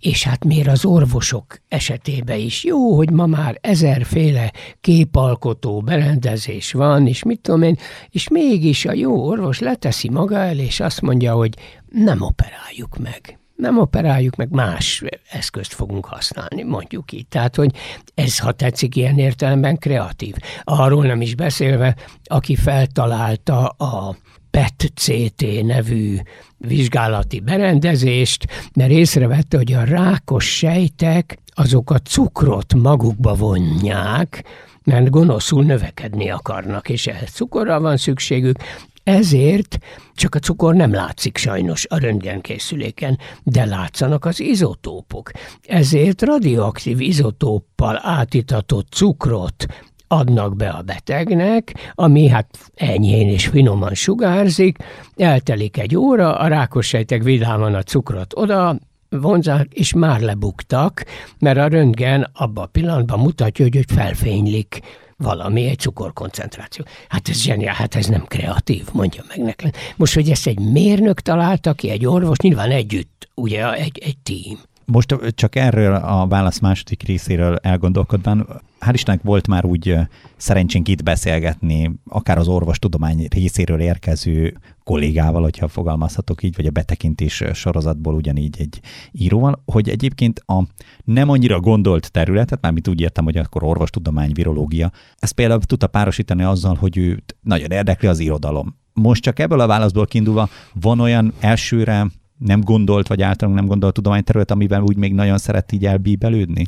És 0.00 0.24
hát 0.24 0.44
miért 0.44 0.68
az 0.68 0.84
orvosok 0.84 1.60
esetében 1.68 2.38
is 2.38 2.64
jó, 2.64 2.96
hogy 2.96 3.10
ma 3.10 3.26
már 3.26 3.58
ezerféle 3.60 4.52
képalkotó 4.80 5.80
berendezés 5.80 6.72
van, 6.72 7.06
és 7.06 7.22
mit 7.22 7.40
tudom 7.40 7.62
én, 7.62 7.76
és 8.10 8.28
mégis 8.28 8.84
a 8.84 8.92
jó 8.92 9.26
orvos 9.26 9.58
leteszi 9.58 10.08
maga 10.08 10.36
el, 10.36 10.58
és 10.58 10.80
azt 10.80 11.00
mondja, 11.00 11.34
hogy 11.34 11.54
nem 11.90 12.20
operáljuk 12.20 12.98
meg 12.98 13.34
nem 13.60 13.78
operáljuk, 13.78 14.36
meg 14.36 14.50
más 14.50 15.02
eszközt 15.30 15.72
fogunk 15.72 16.04
használni, 16.04 16.62
mondjuk 16.62 17.12
így. 17.12 17.26
Tehát, 17.26 17.56
hogy 17.56 17.70
ez, 18.14 18.38
ha 18.38 18.52
tetszik, 18.52 18.96
ilyen 18.96 19.18
értelemben 19.18 19.78
kreatív. 19.78 20.34
Arról 20.62 21.06
nem 21.06 21.20
is 21.20 21.34
beszélve, 21.34 21.96
aki 22.24 22.56
feltalálta 22.56 23.66
a 23.66 24.16
PET-CT 24.50 25.62
nevű 25.62 26.16
vizsgálati 26.56 27.40
berendezést, 27.40 28.46
mert 28.74 28.90
észrevette, 28.90 29.56
hogy 29.56 29.72
a 29.72 29.84
rákos 29.84 30.56
sejtek 30.56 31.38
azok 31.54 31.90
a 31.90 31.98
cukrot 31.98 32.74
magukba 32.74 33.34
vonják, 33.34 34.44
mert 34.84 35.10
gonoszul 35.10 35.64
növekedni 35.64 36.30
akarnak, 36.30 36.88
és 36.88 37.06
ehhez 37.06 37.30
cukorra 37.30 37.80
van 37.80 37.96
szükségük, 37.96 38.56
ezért 39.02 39.78
csak 40.14 40.34
a 40.34 40.38
cukor 40.38 40.74
nem 40.74 40.92
látszik 40.92 41.36
sajnos 41.36 41.86
a 41.88 41.98
röntgenkészüléken, 41.98 43.18
de 43.42 43.64
látszanak 43.64 44.24
az 44.24 44.40
izotópok. 44.40 45.30
Ezért 45.62 46.22
radioaktív 46.22 47.00
izotóppal 47.00 48.00
átitatott 48.02 48.88
cukrot 48.90 49.66
adnak 50.12 50.56
be 50.56 50.68
a 50.68 50.82
betegnek, 50.82 51.92
ami 51.94 52.28
hát 52.28 52.58
enyhén 52.74 53.28
és 53.28 53.46
finoman 53.46 53.94
sugárzik, 53.94 54.76
eltelik 55.16 55.78
egy 55.78 55.96
óra, 55.96 56.38
a 56.38 56.46
rákos 56.46 56.86
sejtek 56.86 57.22
vidáman 57.22 57.74
a 57.74 57.82
cukrot 57.82 58.32
oda, 58.36 58.76
vonzák, 59.08 59.72
és 59.72 59.92
már 59.92 60.20
lebuktak, 60.20 61.04
mert 61.38 61.58
a 61.58 61.66
röntgen 61.66 62.30
abban 62.32 62.64
a 62.64 62.66
pillanatban 62.66 63.18
mutatja, 63.18 63.64
hogy, 63.64 63.74
hogy 63.74 63.96
felfénylik 63.96 64.80
valami, 65.16 65.68
egy 65.68 65.78
cukorkoncentráció. 65.78 66.84
Hát 67.08 67.28
ez 67.28 67.42
zseniál, 67.42 67.74
hát 67.74 67.94
ez 67.94 68.06
nem 68.06 68.24
kreatív, 68.24 68.88
mondja 68.92 69.22
meg 69.28 69.38
nekem. 69.38 69.70
Most, 69.96 70.14
hogy 70.14 70.30
ezt 70.30 70.46
egy 70.46 70.58
mérnök 70.58 71.20
találta 71.20 71.72
ki, 71.72 71.90
egy 71.90 72.06
orvos, 72.06 72.38
nyilván 72.38 72.70
együtt, 72.70 73.28
ugye, 73.34 73.72
egy, 73.72 73.98
egy 73.98 74.18
tím. 74.22 74.58
Most 74.92 75.16
csak 75.34 75.56
erről 75.56 75.94
a 75.94 76.26
válasz 76.26 76.58
második 76.58 77.02
részéről 77.02 77.56
elgondolkodván, 77.56 78.46
hál' 78.80 78.92
Istennek 78.92 79.22
volt 79.22 79.46
már 79.46 79.64
úgy 79.64 79.96
szerencsénk 80.36 80.88
itt 80.88 81.02
beszélgetni, 81.02 81.90
akár 82.08 82.38
az 82.38 82.48
orvostudomány 82.48 83.26
részéről 83.30 83.80
érkező 83.80 84.56
kollégával, 84.84 85.42
hogyha 85.42 85.68
fogalmazhatok 85.68 86.42
így, 86.42 86.56
vagy 86.56 86.66
a 86.66 86.70
betekintés 86.70 87.44
sorozatból 87.52 88.14
ugyanígy 88.14 88.56
egy 88.58 88.80
íróval, 89.12 89.62
hogy 89.64 89.88
egyébként 89.88 90.42
a 90.46 90.62
nem 91.04 91.28
annyira 91.28 91.60
gondolt 91.60 92.12
területet, 92.12 92.60
mármint 92.60 92.88
úgy 92.88 93.00
értem, 93.00 93.24
hogy 93.24 93.36
akkor 93.36 93.64
orvostudomány, 93.64 94.32
virológia, 94.32 94.90
ezt 95.18 95.32
például 95.32 95.60
tudta 95.60 95.86
párosítani 95.86 96.42
azzal, 96.42 96.74
hogy 96.74 96.98
őt 96.98 97.36
nagyon 97.40 97.70
érdekli 97.70 98.08
az 98.08 98.18
irodalom. 98.18 98.76
Most 98.92 99.22
csak 99.22 99.38
ebből 99.38 99.60
a 99.60 99.66
válaszból 99.66 100.06
kiindulva 100.06 100.48
van 100.74 101.00
olyan 101.00 101.32
elsőre 101.40 102.06
nem 102.40 102.60
gondolt, 102.60 103.08
vagy 103.08 103.22
általában 103.22 103.60
nem 103.60 103.68
gondolt 103.68 103.94
tudományterület, 103.94 104.50
amiben 104.50 104.82
úgy 104.82 104.96
még 104.96 105.14
nagyon 105.14 105.38
szeret 105.38 105.72
így 105.72 105.86
elbíbelődni? 105.86 106.64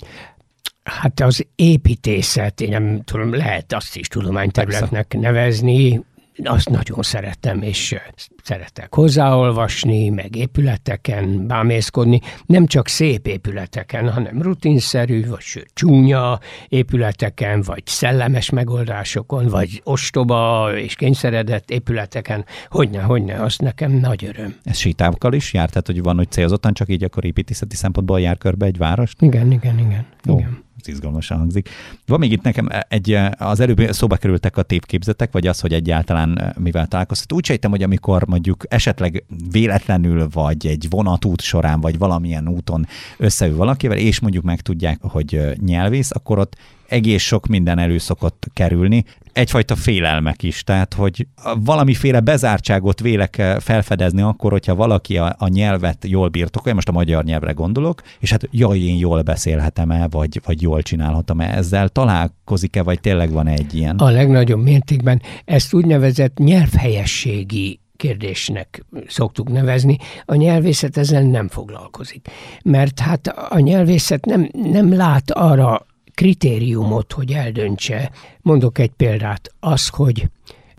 Hát 0.82 1.20
az 1.20 1.46
építészet, 1.54 2.60
én 2.60 2.68
nem 2.68 3.02
tudom, 3.04 3.34
lehet 3.34 3.72
azt 3.72 3.96
is 3.96 4.08
tudományterületnek 4.08 5.16
nevezni, 5.20 6.04
azt 6.44 6.68
nagyon 6.68 7.02
szeretem, 7.02 7.62
és 7.62 7.96
szeretek 8.42 8.94
hozzáolvasni, 8.94 10.08
meg 10.08 10.36
épületeken 10.36 11.46
bámészkodni, 11.46 12.20
nem 12.46 12.66
csak 12.66 12.88
szép 12.88 13.26
épületeken, 13.26 14.10
hanem 14.10 14.42
rutinszerű, 14.42 15.26
vagy 15.26 15.40
sőt, 15.40 15.70
csúnya 15.74 16.38
épületeken, 16.68 17.62
vagy 17.62 17.82
szellemes 17.86 18.50
megoldásokon, 18.50 19.46
vagy 19.46 19.80
ostoba 19.84 20.70
és 20.76 20.94
kényszeredett 20.94 21.70
épületeken. 21.70 22.44
Hogyne, 22.68 23.02
hogyne, 23.02 23.42
az 23.42 23.56
nekem 23.56 23.92
nagy 23.92 24.24
öröm. 24.24 24.56
Ez 24.62 24.76
sétákkal 24.76 25.32
is 25.32 25.52
jár? 25.52 25.68
Tehát, 25.68 25.86
hogy 25.86 26.02
van, 26.02 26.16
hogy 26.16 26.30
célzottan 26.30 26.72
csak 26.72 26.88
így 26.88 27.04
akkor 27.04 27.24
építészeti 27.24 27.76
szempontból 27.76 28.20
jár 28.20 28.38
körbe 28.38 28.66
egy 28.66 28.78
várost? 28.78 29.22
Igen, 29.22 29.52
igen, 29.52 29.78
igen. 29.78 30.06
Jó. 30.24 30.38
igen 30.38 30.70
ez 30.82 30.94
izgalmasan 30.94 31.38
hangzik. 31.38 31.68
Van 32.06 32.18
még 32.18 32.32
itt 32.32 32.42
nekem 32.42 32.68
egy, 32.88 33.18
az 33.36 33.60
előbb 33.60 33.92
szóba 33.92 34.16
kerültek 34.16 34.56
a 34.56 34.62
tépképzetek, 34.62 35.32
vagy 35.32 35.46
az, 35.46 35.60
hogy 35.60 35.72
egyáltalán 35.72 36.38
eh, 36.38 36.50
mivel 36.58 36.86
találkoztat. 36.86 37.32
Úgy 37.32 37.44
sejtem, 37.44 37.70
hogy 37.70 37.82
amikor 37.82 38.26
mondjuk 38.26 38.64
esetleg 38.68 39.24
véletlenül, 39.50 40.28
vagy 40.32 40.66
egy 40.66 40.86
vonatút 40.90 41.40
során, 41.40 41.80
vagy 41.80 41.98
valamilyen 41.98 42.48
úton 42.48 42.86
összeül 43.18 43.56
valakivel, 43.56 43.96
és 43.96 44.20
mondjuk 44.20 44.44
megtudják, 44.44 44.98
hogy 45.02 45.34
eh, 45.34 45.52
nyelvész, 45.54 46.10
akkor 46.10 46.38
ott 46.38 46.56
egész 46.88 47.22
sok 47.22 47.46
minden 47.46 47.78
elő 47.78 47.98
szokott 47.98 48.46
kerülni, 48.52 49.04
egyfajta 49.32 49.76
félelmek 49.76 50.42
is, 50.42 50.62
tehát 50.62 50.94
hogy 50.94 51.26
valamiféle 51.64 52.20
bezártságot 52.20 53.00
vélek 53.00 53.38
eh, 53.38 53.56
felfedezni 53.58 54.22
akkor, 54.22 54.50
hogyha 54.50 54.74
valaki 54.74 55.18
a, 55.18 55.34
a 55.38 55.48
nyelvet 55.48 56.04
jól 56.08 56.28
birtokolja, 56.28 56.74
most 56.74 56.88
a 56.88 56.92
magyar 56.92 57.24
nyelvre 57.24 57.52
gondolok, 57.52 58.02
és 58.18 58.30
hát 58.30 58.48
jaj, 58.50 58.78
én 58.78 58.96
jól 58.96 59.22
beszélhetem-e, 59.22 60.08
vagy, 60.08 60.40
vagy 60.44 60.62
jól 60.62 60.82
csinálhatom-e 60.82 61.56
ezzel, 61.56 61.88
találkozik-e, 61.88 62.82
vagy 62.82 63.00
tényleg 63.00 63.30
van 63.30 63.46
egy 63.46 63.74
ilyen? 63.74 63.96
A 63.96 64.10
legnagyobb 64.10 64.62
mértékben 64.62 65.22
ezt 65.44 65.74
úgynevezett 65.74 66.38
nyelvhelyességi 66.38 67.80
kérdésnek 67.96 68.84
szoktuk 69.06 69.48
nevezni, 69.48 69.96
a 70.24 70.34
nyelvészet 70.34 70.96
ezzel 70.96 71.22
nem 71.22 71.48
foglalkozik. 71.48 72.28
Mert 72.64 73.00
hát 73.00 73.26
a 73.26 73.58
nyelvészet 73.58 74.24
nem, 74.24 74.48
nem 74.52 74.94
lát 74.94 75.30
arra 75.30 75.86
kritériumot, 76.22 77.12
hogy 77.12 77.32
eldöntse. 77.32 78.10
Mondok 78.40 78.78
egy 78.78 78.90
példát, 78.90 79.48
az, 79.60 79.88
hogy 79.88 80.28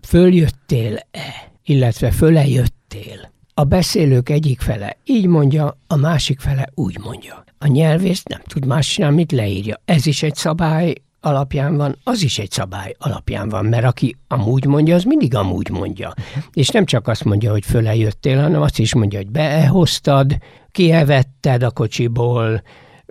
följöttél-e, 0.02 1.52
illetve 1.64 2.10
fölejöttél. 2.10 3.32
A 3.54 3.64
beszélők 3.64 4.28
egyik 4.28 4.60
fele 4.60 4.96
így 5.04 5.26
mondja, 5.26 5.78
a 5.86 5.96
másik 5.96 6.40
fele 6.40 6.68
úgy 6.74 6.98
mondja. 6.98 7.44
A 7.58 7.66
nyelvész 7.66 8.22
nem 8.22 8.40
tud 8.46 8.66
más 8.66 8.88
csinálni, 8.92 9.16
mit 9.16 9.32
leírja. 9.32 9.80
Ez 9.84 10.06
is 10.06 10.22
egy 10.22 10.34
szabály 10.34 10.94
alapján 11.20 11.76
van, 11.76 11.96
az 12.04 12.22
is 12.22 12.38
egy 12.38 12.50
szabály 12.50 12.94
alapján 12.98 13.48
van, 13.48 13.64
mert 13.64 13.84
aki 13.84 14.16
amúgy 14.28 14.64
mondja, 14.64 14.94
az 14.94 15.04
mindig 15.04 15.34
amúgy 15.34 15.70
mondja. 15.70 16.14
És 16.52 16.68
nem 16.68 16.84
csak 16.84 17.08
azt 17.08 17.24
mondja, 17.24 17.50
hogy 17.50 17.64
fölejöttél, 17.64 18.40
hanem 18.40 18.62
azt 18.62 18.78
is 18.78 18.94
mondja, 18.94 19.18
hogy 19.18 19.30
behoztad, 19.30 20.36
kievetted 20.72 21.62
a 21.62 21.70
kocsiból, 21.70 22.62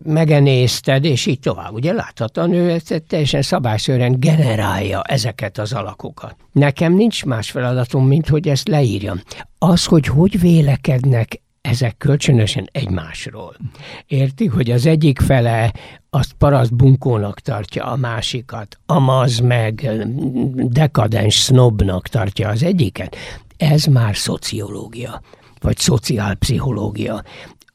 megenézted, 0.03 1.06
és 1.06 1.25
így 1.25 1.39
tovább. 1.39 1.73
Ugye 1.73 1.93
láthatóan 1.93 2.53
ő 2.53 2.77
teljesen 3.08 3.41
szabályszerűen 3.41 4.19
generálja 4.19 5.01
ezeket 5.01 5.58
az 5.58 5.73
alakokat. 5.73 6.36
Nekem 6.51 6.93
nincs 6.93 7.25
más 7.25 7.51
feladatom, 7.51 8.08
mint 8.08 8.27
hogy 8.27 8.47
ezt 8.47 8.67
leírjam. 8.67 9.21
Az, 9.58 9.86
hogy 9.86 10.06
hogy 10.06 10.39
vélekednek 10.39 11.41
ezek 11.62 11.97
kölcsönösen 11.97 12.69
egymásról. 12.71 13.56
Érti, 14.08 14.45
hogy 14.45 14.71
az 14.71 14.86
egyik 14.86 15.19
fele 15.19 15.73
azt 16.10 16.34
paraszt 16.34 16.75
bunkónak 16.75 17.39
tartja 17.39 17.86
a 17.86 17.95
másikat, 17.95 18.79
amaz 18.86 19.39
meg 19.39 19.89
dekadens 20.53 21.36
sznobnak 21.36 22.08
tartja 22.08 22.49
az 22.49 22.63
egyiket. 22.63 23.15
Ez 23.58 23.86
már 23.86 24.15
szociológia 24.15 25.21
vagy 25.63 25.77
szociálpszichológia 25.77 27.23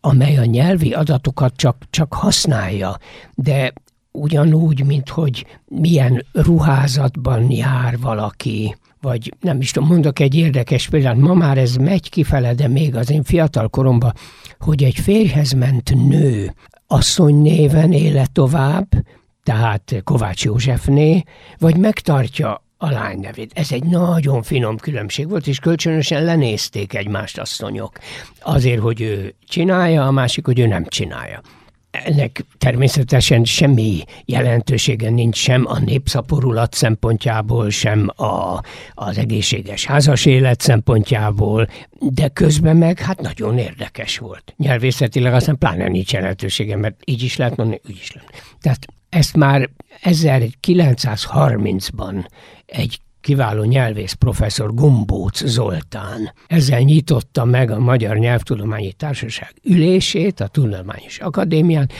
amely 0.00 0.36
a 0.36 0.44
nyelvi 0.44 0.92
adatokat 0.92 1.56
csak, 1.56 1.76
csak 1.90 2.14
használja, 2.14 2.96
de 3.34 3.72
ugyanúgy, 4.12 4.84
mint 4.84 5.08
hogy 5.08 5.46
milyen 5.66 6.24
ruházatban 6.32 7.50
jár 7.50 7.98
valaki, 7.98 8.76
vagy 9.00 9.34
nem 9.40 9.60
is 9.60 9.70
tudom, 9.70 9.88
mondok 9.88 10.18
egy 10.18 10.34
érdekes 10.34 10.88
példát, 10.88 11.16
ma 11.16 11.34
már 11.34 11.58
ez 11.58 11.74
megy 11.74 12.10
kifele, 12.10 12.54
de 12.54 12.68
még 12.68 12.96
az 12.96 13.10
én 13.10 13.22
fiatal 13.22 13.68
koromban, 13.68 14.12
hogy 14.58 14.84
egy 14.84 14.98
férjhez 14.98 15.52
ment 15.52 16.08
nő 16.08 16.54
asszony 16.86 17.34
néven 17.34 17.92
éle 17.92 18.26
tovább, 18.32 18.88
tehát 19.42 20.00
Kovács 20.04 20.44
Józsefné, 20.44 21.22
vagy 21.58 21.76
megtartja 21.76 22.62
a 22.78 22.90
lány 22.90 23.18
nevét. 23.18 23.52
Ez 23.54 23.72
egy 23.72 23.84
nagyon 23.84 24.42
finom 24.42 24.76
különbség 24.76 25.28
volt, 25.28 25.46
és 25.46 25.58
kölcsönösen 25.58 26.24
lenézték 26.24 26.94
egymást 26.94 27.38
asszonyok. 27.38 27.98
Azért, 28.40 28.80
hogy 28.80 29.00
ő 29.00 29.34
csinálja, 29.46 30.06
a 30.06 30.10
másik, 30.10 30.44
hogy 30.44 30.58
ő 30.58 30.66
nem 30.66 30.84
csinálja. 30.84 31.40
Ennek 31.90 32.44
természetesen 32.58 33.44
semmi 33.44 34.02
jelentősége 34.24 35.10
nincs 35.10 35.36
sem 35.36 35.66
a 35.66 35.78
népszaporulat 35.78 36.74
szempontjából, 36.74 37.70
sem 37.70 38.08
a, 38.16 38.60
az 38.94 39.18
egészséges 39.18 39.84
házas 39.84 40.26
élet 40.26 40.60
szempontjából, 40.60 41.68
de 41.98 42.28
közben 42.28 42.76
meg 42.76 42.98
hát 42.98 43.20
nagyon 43.20 43.58
érdekes 43.58 44.18
volt. 44.18 44.54
Nyelvészetileg 44.56 45.34
aztán 45.34 45.58
pláne 45.58 45.88
nincs 45.88 46.12
jelentősége, 46.12 46.76
mert 46.76 47.00
így 47.04 47.22
is 47.22 47.36
lehet 47.36 47.56
mondani, 47.56 47.80
úgy 47.88 47.98
is 48.00 48.12
lehet. 48.12 48.42
Tehát 48.60 48.86
ezt 49.08 49.36
már 49.36 49.70
1930-ban 50.02 52.26
egy 52.68 53.00
kiváló 53.20 53.62
nyelvész 53.62 54.12
professzor 54.12 54.74
Gombóc 54.74 55.44
Zoltán. 55.46 56.32
Ezzel 56.46 56.80
nyitotta 56.80 57.44
meg 57.44 57.70
a 57.70 57.78
Magyar 57.78 58.16
Nyelvtudományi 58.16 58.92
Társaság 58.92 59.54
ülését 59.64 60.40
a 60.40 60.46
Tudományos 60.46 61.18
Akadémián, 61.18 61.90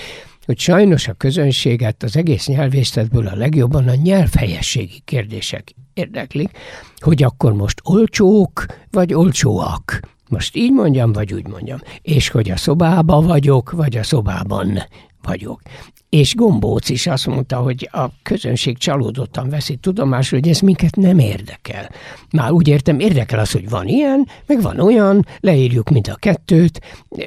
hogy 0.45 0.59
sajnos 0.59 1.09
a 1.09 1.13
közönséget 1.13 2.03
az 2.03 2.17
egész 2.17 2.47
nyelvészetből 2.47 3.27
a 3.27 3.37
legjobban 3.37 3.89
a 3.89 3.95
nyelvhelyességi 3.95 5.01
kérdések 5.05 5.75
érdeklik, 5.95 6.51
hogy 6.99 7.23
akkor 7.23 7.53
most 7.53 7.81
olcsók 7.85 8.67
vagy 8.91 9.15
olcsóak. 9.15 10.01
Most 10.29 10.57
így 10.57 10.73
mondjam, 10.73 11.13
vagy 11.13 11.33
úgy 11.33 11.47
mondjam. 11.47 11.79
És 12.03 12.29
hogy 12.29 12.51
a 12.51 12.57
szobába 12.57 13.21
vagyok, 13.21 13.71
vagy 13.71 13.97
a 13.97 14.03
szobában 14.03 14.79
vagyok. 15.23 15.61
És 16.09 16.35
Gombóc 16.35 16.89
is 16.89 17.07
azt 17.07 17.27
mondta, 17.27 17.57
hogy 17.57 17.89
a 17.93 18.07
közönség 18.23 18.79
csalódottan 18.79 19.49
veszi 19.49 19.77
tudomásul, 19.77 20.39
hogy 20.39 20.49
ez 20.49 20.61
minket 20.61 20.97
nem 20.97 21.19
érdekel. 21.19 21.91
Már 22.33 22.51
úgy 22.51 22.69
értem, 22.69 23.01
érdekel 23.01 23.39
az, 23.39 23.53
hogy 23.53 23.69
van 23.69 23.87
ilyen, 23.87 24.29
meg 24.47 24.63
van 24.63 24.81
olyan, 24.81 25.27
leírjuk 25.41 25.89
mind 25.89 26.09
a 26.09 26.15
kettőt, 26.15 26.81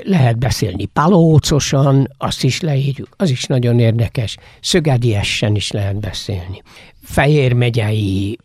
lehet 0.04 0.38
beszélni 0.38 0.86
palócosan, 0.86 2.08
azt 2.18 2.44
is 2.44 2.62
leírjuk, 2.62 3.10
az 3.18 3.30
is 3.30 3.46
nagyon 3.46 3.80
érdekes, 3.80 4.38
szögediessen 4.62 5.56
is 5.56 5.72
lehet 5.72 6.00
beszélni. 6.00 6.62
Fejér 7.02 7.54
megyei 7.54 8.38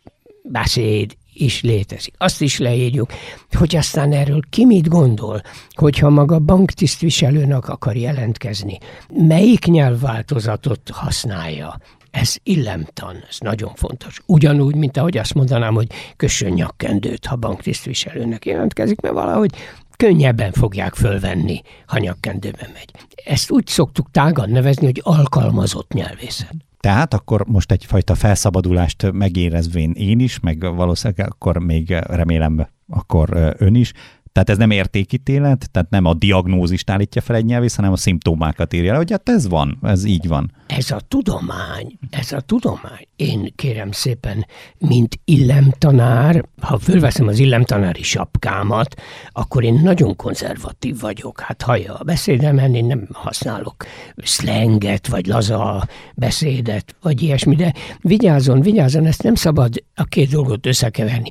beszéd 0.42 1.16
is 1.36 1.62
létezik. 1.62 2.14
Azt 2.18 2.40
is 2.40 2.58
leírjuk, 2.58 3.12
hogy 3.52 3.76
aztán 3.76 4.12
erről 4.12 4.40
ki 4.50 4.64
mit 4.64 4.88
gondol, 4.88 5.42
hogyha 5.74 6.10
maga 6.10 6.38
banktisztviselőnek 6.38 7.68
akar 7.68 7.96
jelentkezni, 7.96 8.78
melyik 9.12 9.64
nyelvváltozatot 9.64 10.90
használja, 10.92 11.80
ez 12.10 12.36
illemtan, 12.42 13.16
ez 13.28 13.36
nagyon 13.38 13.74
fontos. 13.74 14.20
Ugyanúgy, 14.26 14.74
mint 14.74 14.96
ahogy 14.96 15.18
azt 15.18 15.34
mondanám, 15.34 15.74
hogy 15.74 15.86
kössön 16.16 16.52
nyakkendőt, 16.52 17.26
ha 17.26 17.36
banktisztviselőnek 17.36 18.44
jelentkezik, 18.44 19.00
mert 19.00 19.14
valahogy 19.14 19.54
könnyebben 19.96 20.52
fogják 20.52 20.94
fölvenni, 20.94 21.62
ha 21.86 21.98
nyakkendőben 21.98 22.70
megy. 22.72 22.90
Ezt 23.24 23.50
úgy 23.50 23.66
szoktuk 23.66 24.10
tágan 24.10 24.50
nevezni, 24.50 24.84
hogy 24.84 25.00
alkalmazott 25.04 25.92
nyelvészet. 25.92 26.54
Tehát 26.86 27.14
akkor 27.14 27.46
most 27.46 27.72
egyfajta 27.72 28.14
felszabadulást 28.14 29.12
megérezvén 29.12 29.90
én 29.90 30.20
is, 30.20 30.40
meg 30.40 30.74
valószínűleg 30.74 31.28
akkor 31.28 31.58
még 31.58 31.90
remélem 31.90 32.68
akkor 32.88 33.54
ön 33.58 33.74
is, 33.74 33.92
tehát 34.36 34.50
ez 34.50 34.58
nem 34.58 34.70
értékítélet, 34.70 35.70
tehát 35.70 35.90
nem 35.90 36.04
a 36.04 36.14
diagnózist 36.14 36.90
állítja 36.90 37.20
fel 37.20 37.36
egy 37.36 37.44
nyelvész, 37.44 37.76
hanem 37.76 37.92
a 37.92 37.96
szimptomákat 37.96 38.72
írja 38.72 38.96
hogy 38.96 39.10
hát 39.10 39.28
ez 39.28 39.48
van, 39.48 39.78
ez 39.82 40.04
így 40.04 40.28
van. 40.28 40.52
Ez 40.66 40.90
a 40.90 41.00
tudomány, 41.08 41.98
ez 42.10 42.32
a 42.32 42.40
tudomány. 42.40 43.06
Én 43.16 43.52
kérem 43.54 43.90
szépen, 43.90 44.46
mint 44.78 45.20
illemtanár, 45.24 46.44
ha 46.60 46.78
fölveszem 46.78 47.26
az 47.26 47.38
illemtanári 47.38 48.02
sapkámat, 48.02 48.94
akkor 49.32 49.64
én 49.64 49.80
nagyon 49.82 50.16
konzervatív 50.16 51.00
vagyok. 51.00 51.40
Hát 51.40 51.62
hallja 51.62 51.94
a 51.94 52.04
beszédemen, 52.04 52.74
én 52.74 52.84
nem 52.84 53.08
használok 53.12 53.84
szlenget, 54.16 55.06
vagy 55.08 55.26
laza 55.26 55.86
beszédet, 56.14 56.96
vagy 57.02 57.22
ilyesmi, 57.22 57.54
de 57.54 57.74
vigyázzon, 58.00 58.60
vigyázzon, 58.60 59.06
ezt 59.06 59.22
nem 59.22 59.34
szabad 59.34 59.84
a 59.94 60.04
két 60.04 60.30
dolgot 60.30 60.66
összekeverni. 60.66 61.28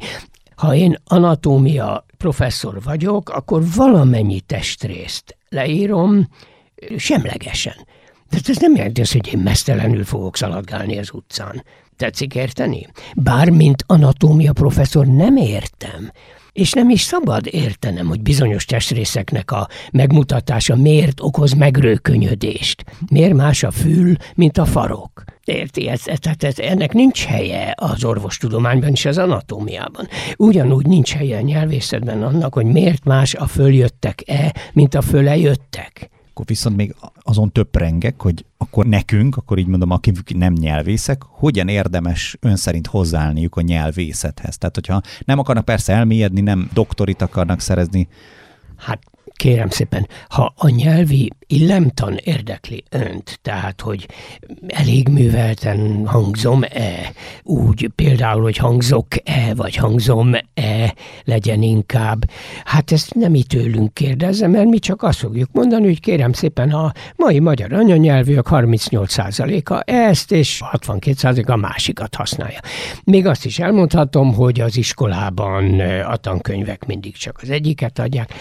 Ha 0.56 0.76
én 0.76 0.96
anatómia 1.06 2.06
professzor 2.18 2.82
vagyok, 2.84 3.30
akkor 3.30 3.64
valamennyi 3.76 4.40
testrészt 4.40 5.38
leírom 5.50 6.28
semlegesen. 6.98 7.76
De 8.30 8.38
ez 8.48 8.58
nem 8.58 8.76
jelenti 8.76 9.02
azt, 9.02 9.12
hogy 9.12 9.34
én 9.34 9.40
mesztelenül 9.40 10.04
fogok 10.04 10.38
szaladgálni 10.38 10.98
az 10.98 11.14
utcán. 11.14 11.64
Tetszik 11.96 12.36
érteni? 12.36 12.88
Bármint 13.16 13.84
anatómia 13.88 14.54
professzor 14.54 15.06
nem 15.06 15.36
értem, 15.36 16.12
és 16.56 16.72
nem 16.72 16.90
is 16.90 17.02
szabad 17.02 17.48
értenem, 17.52 18.08
hogy 18.08 18.22
bizonyos 18.22 18.66
testrészeknek 18.66 19.52
a 19.52 19.68
megmutatása 19.92 20.76
miért 20.76 21.20
okoz 21.22 21.54
megrőkönyödést. 21.54 22.84
Miért 23.12 23.34
más 23.34 23.64
a 23.64 23.72
fül, 23.72 24.16
mint 24.36 24.58
a 24.58 24.66
farok. 24.66 25.24
Érti? 25.44 25.88
Ez, 25.88 26.02
tehát 26.02 26.44
ez, 26.44 26.60
ennek 26.60 26.94
nincs 26.94 27.26
helye 27.26 27.74
az 27.78 28.04
orvostudományban 28.04 28.90
és 28.90 29.06
az 29.06 29.18
anatómiában. 29.18 30.08
Ugyanúgy 30.38 30.86
nincs 30.86 31.14
helye 31.14 31.38
a 31.38 31.42
nyelvészetben 31.42 32.24
annak, 32.24 32.54
hogy 32.54 32.66
miért 32.66 33.04
más 33.04 33.34
a 33.34 33.48
följöttek-e, 33.48 34.56
mint 34.74 34.96
a 34.96 35.02
fölejöttek 35.02 36.10
akkor 36.36 36.48
viszont 36.48 36.76
még 36.76 36.96
azon 37.22 37.52
töprengek, 37.52 38.22
hogy 38.22 38.46
akkor 38.58 38.86
nekünk, 38.86 39.38
akkor 39.38 39.58
így 39.58 39.68
mondom, 39.68 39.92
akik 39.92 40.36
nem 40.36 40.54
nyelvészek, 40.54 41.22
hogyan 41.28 41.68
érdemes 41.68 42.38
ön 42.40 42.56
szerint 42.56 42.88
hozzáállniuk 42.88 43.56
a 43.56 43.62
nyelvészethez. 43.62 44.58
Tehát, 44.58 44.76
hogyha 44.76 45.02
nem 45.26 45.40
akarnak 45.40 45.66
persze 45.66 45.94
elmélyedni, 45.94 46.42
nem 46.42 46.70
doktorit 46.74 47.22
akarnak 47.22 47.60
szerezni. 47.60 48.08
Hát 48.76 49.00
kérem 49.36 49.70
szépen, 49.70 50.08
ha 50.30 50.54
a 50.58 50.70
nyelvi 50.70 51.32
illemtan 51.48 52.18
érdekli 52.24 52.84
önt, 52.90 53.40
tehát 53.42 53.82
hogy 53.82 54.08
elég 54.68 55.08
művelten 55.08 56.08
hangzom-e, 56.08 57.12
úgy 57.44 57.90
például, 57.96 58.42
hogy 58.42 58.58
hangzok-e, 58.58 59.54
vagy 59.56 59.76
hangzom-e, 59.76 60.94
legyen 61.24 61.62
inkább. 61.62 62.30
Hát 62.64 62.92
ezt 62.92 63.14
nem 63.14 63.36
itt 63.36 63.48
tőlünk 63.48 63.94
kérdezze, 63.94 64.48
mert 64.48 64.70
mi 64.70 64.80
csak 64.80 65.04
azt 65.04 65.20
fogjuk 65.20 65.50
mondani, 65.52 65.86
hogy 65.86 66.00
kérem 66.00 66.34
szépen, 66.34 66.70
a 66.70 66.92
mai 67.16 67.40
magyar 67.40 67.74
anyanyelvűek 67.74 68.46
38%-a 68.50 69.92
ezt, 69.92 70.32
és 70.32 70.62
62% 70.72 71.48
a 71.48 71.56
másikat 71.56 72.16
használja. 72.16 72.60
Még 73.04 73.26
azt 73.26 73.46
is 73.46 73.60
elmondhatom, 73.60 74.34
hogy 74.34 74.60
az 74.60 74.78
iskolában 74.78 75.80
a 75.80 76.16
tankönyvek 76.16 76.86
mindig 76.86 77.16
csak 77.16 77.40
az 77.42 77.50
egyiket 77.50 78.00
adják, 78.00 78.34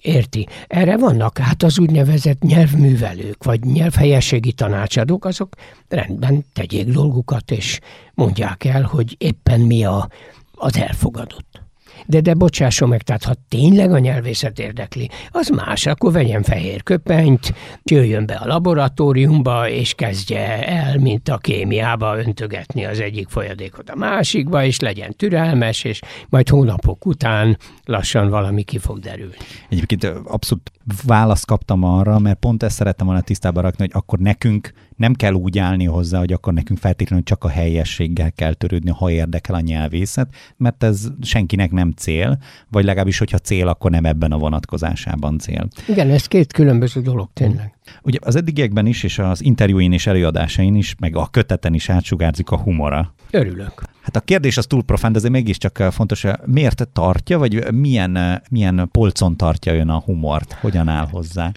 Érti. 0.00 0.46
Erre 0.66 0.96
vannak 0.96 1.38
hát 1.38 1.62
az 1.62 1.78
úgynevezett 1.78 2.42
nyelvművelők, 2.42 3.44
vagy 3.44 3.60
nyelvhelyességi 3.60 4.52
tanácsadók, 4.52 5.24
azok 5.24 5.54
rendben 5.88 6.44
tegyék 6.52 6.86
dolgukat, 6.86 7.50
és 7.50 7.80
mondják 8.14 8.64
el, 8.64 8.82
hogy 8.82 9.14
éppen 9.18 9.60
mi 9.60 9.84
a, 9.84 10.08
az 10.54 10.76
elfogadott. 10.76 11.65
De, 12.06 12.20
de 12.20 12.34
bocsásson 12.34 12.88
meg, 12.88 13.02
tehát 13.02 13.24
ha 13.24 13.34
tényleg 13.48 13.92
a 13.92 13.98
nyelvészet 13.98 14.58
érdekli, 14.58 15.10
az 15.30 15.48
más, 15.48 15.86
akkor 15.86 16.12
vegyen 16.12 16.42
fehér 16.42 16.82
köpenyt, 16.82 17.54
jöjjön 17.84 18.26
be 18.26 18.34
a 18.34 18.46
laboratóriumba, 18.46 19.68
és 19.68 19.94
kezdje 19.94 20.66
el, 20.66 20.98
mint 20.98 21.28
a 21.28 21.38
kémiába 21.38 22.18
öntögetni 22.18 22.84
az 22.84 23.00
egyik 23.00 23.28
folyadékot 23.28 23.90
a 23.90 23.96
másikba, 23.96 24.64
és 24.64 24.80
legyen 24.80 25.14
türelmes, 25.16 25.84
és 25.84 26.00
majd 26.28 26.48
hónapok 26.48 27.06
után 27.06 27.58
lassan 27.84 28.28
valami 28.28 28.62
ki 28.62 28.78
fog 28.78 28.98
derülni. 28.98 29.36
Egyébként 29.68 30.04
abszolút 30.04 30.70
választ 31.06 31.46
kaptam 31.46 31.82
arra, 31.82 32.18
mert 32.18 32.38
pont 32.38 32.62
ezt 32.62 32.76
szerettem 32.76 33.06
volna 33.06 33.20
tisztában 33.20 33.62
rakni, 33.62 33.84
hogy 33.84 33.90
akkor 33.94 34.18
nekünk 34.18 34.72
nem 34.96 35.14
kell 35.14 35.32
úgy 35.32 35.58
állni 35.58 35.84
hozzá, 35.84 36.18
hogy 36.18 36.32
akkor 36.32 36.52
nekünk 36.52 36.78
feltétlenül 36.78 37.24
csak 37.24 37.44
a 37.44 37.48
helyességgel 37.48 38.32
kell 38.32 38.54
törődni, 38.54 38.90
ha 38.90 39.10
érdekel 39.10 39.54
a 39.54 39.60
nyelvészet, 39.60 40.34
mert 40.56 40.82
ez 40.82 41.08
senkinek 41.22 41.70
nem 41.70 41.90
cél, 41.90 42.38
vagy 42.70 42.84
legalábbis, 42.84 43.18
hogyha 43.18 43.38
cél, 43.38 43.68
akkor 43.68 43.90
nem 43.90 44.04
ebben 44.04 44.32
a 44.32 44.38
vonatkozásában 44.38 45.38
cél. 45.38 45.68
Igen, 45.88 46.10
ez 46.10 46.26
két 46.26 46.52
különböző 46.52 47.00
dolog 47.00 47.28
tényleg. 47.32 47.74
Ugye 48.02 48.18
az 48.20 48.36
eddigiekben 48.36 48.86
is, 48.86 49.02
és 49.02 49.18
az 49.18 49.44
interjúin 49.44 49.92
és 49.92 50.06
előadásain 50.06 50.74
is, 50.74 50.94
meg 50.98 51.16
a 51.16 51.26
köteten 51.26 51.74
is 51.74 51.88
átsugárzik 51.88 52.50
a 52.50 52.58
humora. 52.58 53.14
Örülök. 53.30 53.82
Hát 54.06 54.16
a 54.16 54.20
kérdés 54.20 54.56
az 54.56 54.66
túl 54.66 54.82
profán, 54.82 55.12
de 55.12 55.18
azért 55.18 55.32
mégiscsak 55.32 55.76
fontos, 55.90 56.24
miért 56.44 56.88
tartja, 56.92 57.38
vagy 57.38 57.72
milyen, 57.72 58.42
milyen 58.50 58.88
polcon 58.92 59.36
tartja 59.36 59.74
ön 59.74 59.88
a 59.88 59.98
humort? 59.98 60.52
Hogyan 60.52 60.88
áll 60.88 61.06
hozzá? 61.10 61.52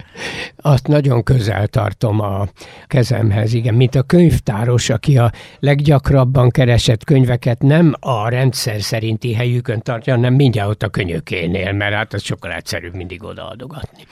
Azt 0.56 0.86
nagyon 0.86 1.22
közel 1.22 1.66
tartom 1.66 2.20
a 2.20 2.48
kezemhez, 2.86 3.52
igen, 3.52 3.74
mint 3.74 3.94
a 3.94 4.02
könyvtáros, 4.02 4.88
aki 4.88 5.18
a 5.18 5.32
leggyakrabban 5.58 6.50
keresett 6.50 7.04
könyveket 7.04 7.62
nem 7.62 7.94
a 8.00 8.28
rendszer 8.28 8.82
szerinti 8.82 9.34
helyükön 9.34 9.80
tartja, 9.80 10.14
hanem 10.14 10.34
mindjárt 10.34 10.68
ott 10.68 10.82
a 10.82 10.88
könyökénél, 10.88 11.72
mert 11.72 11.94
hát 11.94 12.12
az 12.12 12.22
sokkal 12.22 12.52
egyszerűbb 12.52 12.94
mindig 12.94 13.24
odaadogatni. 13.24 14.02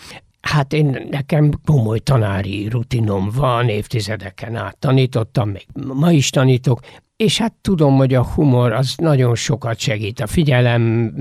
Hát 0.41 0.73
én 0.73 1.07
nekem 1.11 1.51
komoly 1.65 1.99
tanári 1.99 2.69
rutinom 2.69 3.31
van, 3.35 3.69
évtizedeken 3.69 4.57
át 4.57 4.77
tanítottam, 4.79 5.49
még 5.49 5.67
ma 5.95 6.13
is 6.13 6.31
tanítok, 6.31 6.81
és 7.19 7.39
hát 7.39 7.53
tudom, 7.53 7.97
hogy 7.97 8.15
a 8.15 8.25
humor 8.25 8.73
az 8.73 8.95
nagyon 8.97 9.35
sokat 9.35 9.79
segít 9.79 10.21
a 10.21 10.27
figyelem 10.27 11.13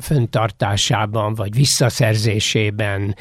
föntartásában, 0.00 1.34
vagy 1.34 1.54
visszaszerzésében. 1.54 3.16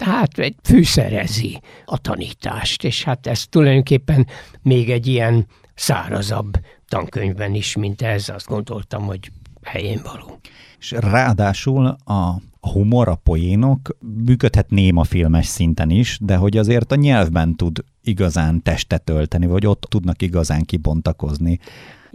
Hát 0.00 0.54
fűszerezi 0.62 1.60
a 1.84 1.98
tanítást, 1.98 2.84
és 2.84 3.04
hát 3.04 3.26
ez 3.26 3.46
tulajdonképpen 3.46 4.26
még 4.62 4.90
egy 4.90 5.06
ilyen 5.06 5.46
szárazabb 5.74 6.52
tankönyvben 6.88 7.54
is, 7.54 7.76
mint 7.76 8.02
ez, 8.02 8.28
azt 8.28 8.46
gondoltam, 8.46 9.02
hogy 9.02 9.32
helyén 9.62 10.00
való. 10.04 10.38
És 10.78 10.90
ráadásul 10.90 11.86
a 12.04 12.42
a 12.64 12.70
humor, 12.70 13.08
a 13.08 13.14
poénok 13.14 13.96
működhet 14.24 14.70
néma 14.70 15.04
filmes 15.04 15.46
szinten 15.46 15.90
is, 15.90 16.18
de 16.20 16.36
hogy 16.36 16.56
azért 16.56 16.92
a 16.92 16.94
nyelvben 16.94 17.56
tud 17.56 17.84
igazán 18.02 18.62
testet 18.62 19.02
tölteni, 19.02 19.46
vagy 19.46 19.66
ott 19.66 19.86
tudnak 19.88 20.22
igazán 20.22 20.62
kibontakozni. 20.62 21.58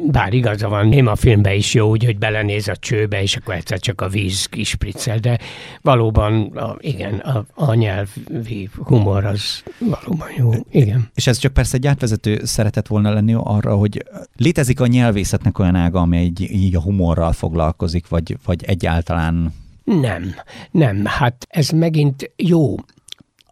Bár 0.06 0.34
igaza 0.34 0.70
van, 0.70 0.91
én 0.91 1.08
a 1.08 1.16
filmben 1.16 1.54
is 1.54 1.74
jó, 1.74 1.89
úgy, 1.89 2.06
hogy 2.06 2.18
belenéz 2.18 2.68
a 2.68 2.76
csőbe, 2.76 3.22
és 3.22 3.36
akkor 3.36 3.54
egyszer 3.54 3.80
csak 3.80 4.02
a 4.02 4.08
víz 4.08 4.45
kispriccel, 4.45 5.18
de 5.20 5.39
valóban, 5.82 6.45
a, 6.45 6.76
igen, 6.80 7.14
a, 7.14 7.45
a 7.54 7.74
nyelvi 7.74 8.70
humor 8.74 9.26
az 9.26 9.64
valóban 9.80 10.28
jó, 10.38 10.52
igen. 10.72 11.10
És 11.14 11.28
ez 11.28 11.38
csak 11.38 11.54
persze 11.54 11.78
egy 11.78 11.88
átvezető 11.88 12.41
szeretett 12.43 12.88
volna 12.88 13.14
lenni 13.14 13.34
arra, 13.34 13.76
hogy 13.76 14.04
létezik 14.36 14.80
a 14.80 14.88
nyelvészetnek 14.88 15.60
olyan 15.60 15.76
ága, 15.76 16.00
amely 16.00 16.24
így, 16.24 16.41
így 16.52 16.76
a 16.76 16.82
humorral 16.82 17.32
foglalkozik, 17.32 18.08
vagy, 18.08 18.38
vagy 18.45 18.64
egyáltalán 18.64 19.54
nem, 19.88 20.36
nem, 20.72 21.06
hát 21.06 21.48
ez 21.50 21.70
megint 21.70 22.32
jó. 22.36 22.76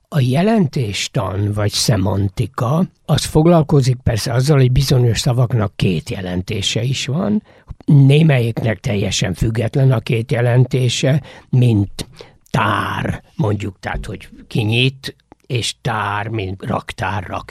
A 0.07 0.19
jelentéstan 0.19 1.53
vagy 1.53 1.71
szemantika, 1.71 2.85
az 3.05 3.23
foglalkozik 3.23 3.97
persze 4.03 4.33
azzal, 4.33 4.57
hogy 4.57 4.71
bizonyos 4.71 5.19
szavaknak 5.19 5.75
két 5.75 6.09
jelentése 6.09 6.83
is 6.83 7.05
van, 7.05 7.43
némelyiknek 7.85 8.79
teljesen 8.79 9.33
független 9.33 9.91
a 9.91 9.99
két 9.99 10.31
jelentése, 10.31 11.21
mint 11.49 12.07
tár, 12.49 13.23
mondjuk, 13.35 13.79
tehát, 13.79 14.05
hogy 14.05 14.29
kinyit, 14.47 15.15
és 15.47 15.75
tár, 15.81 16.27
mint 16.27 16.65
raktár, 16.65 17.43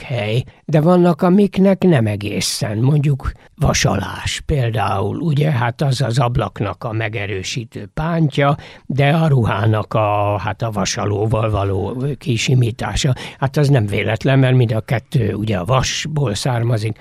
de 0.65 0.81
vannak, 0.81 1.21
amiknek 1.21 1.83
nem 1.83 2.05
egészen, 2.05 2.77
mondjuk 2.77 3.31
vasalás 3.55 4.41
például, 4.45 5.17
ugye, 5.17 5.51
hát 5.51 5.81
az 5.81 6.01
az 6.01 6.19
ablaknak 6.19 6.83
a 6.83 6.91
megerősítő 6.91 7.89
pántja, 7.93 8.57
de 8.85 9.09
a 9.09 9.27
ruhának 9.27 9.93
a, 9.93 10.37
hát 10.37 10.61
a 10.61 10.71
vasalóval 10.71 11.49
való 11.49 12.03
kisimítása, 12.17 13.13
hát 13.39 13.57
az 13.57 13.69
nem 13.69 13.85
véletlen, 13.85 14.39
mert 14.39 14.55
mind 14.55 14.71
a 14.71 14.81
kettő 14.81 15.33
ugye 15.33 15.57
a 15.57 15.65
vasból 15.65 16.33
származik. 16.33 16.97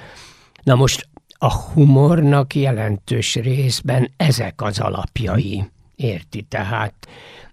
Na 0.63 0.75
most 0.75 1.09
a 1.39 1.53
humornak 1.53 2.55
jelentős 2.55 3.35
részben 3.35 4.11
ezek 4.17 4.63
az 4.63 4.79
alapjai, 4.79 5.65
érti? 5.97 6.43
Tehát 6.43 6.95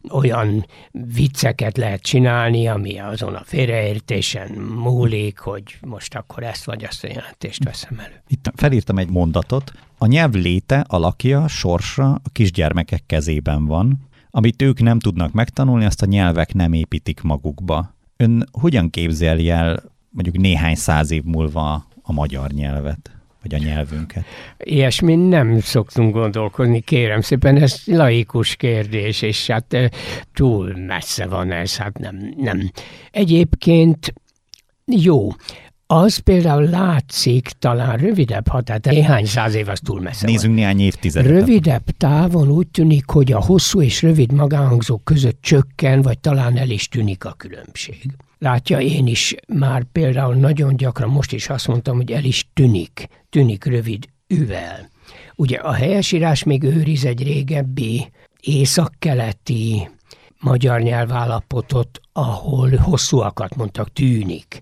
olyan 0.10 0.66
vicceket 0.92 1.78
lehet 1.78 2.02
csinálni, 2.02 2.68
ami 2.68 3.00
azon 3.00 3.36
a 3.36 3.44
félreértésen 3.46 4.52
múlik, 4.52 5.40
hogy 5.40 5.78
most 5.82 6.16
akkor 6.16 6.44
ezt 6.44 6.66
vagy 6.66 6.84
azt 6.84 7.04
a 7.04 7.08
jelentést 7.08 7.64
veszem 7.64 8.00
elő. 8.00 8.24
Itt 8.28 8.52
felírtam 8.56 8.98
egy 8.98 9.10
mondatot. 9.10 9.72
A 9.98 10.06
nyelv 10.06 10.34
léte, 10.34 10.86
alakja, 10.88 11.48
sorsa 11.48 12.12
a 12.12 12.30
kisgyermekek 12.32 13.04
kezében 13.06 13.66
van. 13.66 14.10
Amit 14.30 14.62
ők 14.62 14.82
nem 14.82 15.00
tudnak 15.00 15.32
megtanulni, 15.32 15.86
azt 15.86 16.02
a 16.02 16.06
nyelvek 16.06 16.54
nem 16.54 16.74
építik 16.74 17.22
magukba. 17.22 17.96
Ön 18.18 18.48
hogyan 18.52 18.90
képzeli 18.90 19.50
el 19.50 19.84
mondjuk 20.10 20.38
néhány 20.38 20.76
száz 20.76 21.12
év 21.12 21.24
múlva 21.24 21.86
a 22.02 22.12
magyar 22.12 22.52
nyelvet? 22.52 23.21
Vagy 23.42 23.54
a 23.54 23.58
nyelvünket? 23.58 24.26
Ilyesmi 24.58 25.16
nem 25.16 25.60
szoktunk 25.60 26.14
gondolkozni, 26.14 26.80
kérem 26.80 27.22
szépen, 27.22 27.58
ez 27.58 27.82
laikus 27.86 28.56
kérdés, 28.56 29.22
és 29.22 29.48
hát 29.48 29.76
túl 30.34 30.74
messze 30.88 31.28
van 31.28 31.52
ez, 31.52 31.78
hát 31.78 31.98
nem, 31.98 32.34
nem. 32.38 32.72
Egyébként 33.12 34.14
jó, 34.86 35.30
az 35.94 36.18
például 36.18 36.70
látszik, 36.70 37.48
talán 37.60 37.98
rövidebb 37.98 38.48
határ, 38.48 38.80
néhány 38.84 39.26
száz 39.26 39.56
év 39.56 39.70
az 39.70 39.80
túl 39.84 40.02
messze 40.02 40.26
Nézzünk 40.26 40.46
van. 40.46 40.54
néhány 40.54 40.80
évtizedet. 40.80 41.32
Rövidebb 41.32 41.84
távon 41.98 42.50
úgy 42.50 42.68
tűnik, 42.68 43.10
hogy 43.10 43.32
a 43.32 43.42
hosszú 43.42 43.82
és 43.82 44.02
rövid 44.02 44.32
magánhangzók 44.32 45.04
között 45.04 45.42
csökken, 45.42 46.02
vagy 46.02 46.20
talán 46.20 46.58
el 46.58 46.70
is 46.70 46.88
tűnik 46.88 47.26
a 47.26 47.34
különbség. 47.34 48.12
Látja, 48.44 48.80
én 48.80 49.08
is 49.08 49.36
már 49.48 49.84
például 49.92 50.36
nagyon 50.36 50.76
gyakran 50.76 51.10
most 51.10 51.34
is 51.34 51.50
azt 51.50 51.68
mondtam, 51.68 51.96
hogy 51.96 52.12
el 52.12 52.24
is 52.24 52.50
tűnik, 52.54 53.08
tűnik 53.30 53.66
rövid 53.66 54.06
üvel. 54.28 54.90
Ugye 55.36 55.58
a 55.58 55.72
helyesírás 55.72 56.44
még 56.44 56.64
őriz 56.64 57.06
egy 57.06 57.24
régebbi 57.24 58.12
északkeleti 58.40 59.90
magyar 60.40 60.82
nyelvállapotot, 60.82 62.00
ahol 62.14 62.76
hosszúakat 62.76 63.56
mondtak, 63.56 63.94
tűnik. 63.94 64.62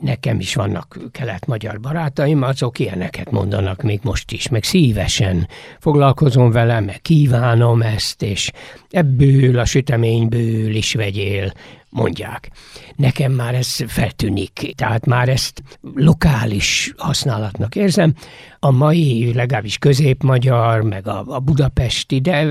Nekem 0.00 0.40
is 0.40 0.54
vannak 0.54 0.98
kelet-magyar 1.12 1.80
barátaim, 1.80 2.42
azok 2.42 2.78
ilyeneket 2.78 3.30
mondanak 3.30 3.82
még 3.82 4.00
most 4.02 4.32
is, 4.32 4.48
meg 4.48 4.64
szívesen 4.64 5.48
foglalkozom 5.78 6.50
vele, 6.50 6.80
meg 6.80 7.00
kívánom 7.02 7.82
ezt, 7.82 8.22
és 8.22 8.50
ebből 8.90 9.58
a 9.58 9.64
süteményből 9.64 10.74
is 10.74 10.94
vegyél, 10.94 11.52
mondják. 11.90 12.50
Nekem 12.96 13.32
már 13.32 13.54
ez 13.54 13.76
feltűnik, 13.86 14.72
tehát 14.74 15.06
már 15.06 15.28
ezt 15.28 15.62
lokális 15.94 16.92
használatnak 16.96 17.76
érzem. 17.76 18.14
A 18.58 18.70
mai, 18.70 19.32
legalábbis 19.34 19.78
középmagyar, 19.78 20.82
meg 20.82 21.06
a, 21.06 21.24
a 21.26 21.38
budapesti, 21.38 22.20
de 22.20 22.44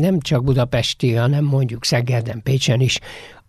nem 0.00 0.20
csak 0.20 0.44
budapesti, 0.44 1.12
hanem 1.12 1.44
mondjuk 1.44 1.84
Szegeden, 1.84 2.42
Pécsen 2.42 2.80
is 2.80 2.98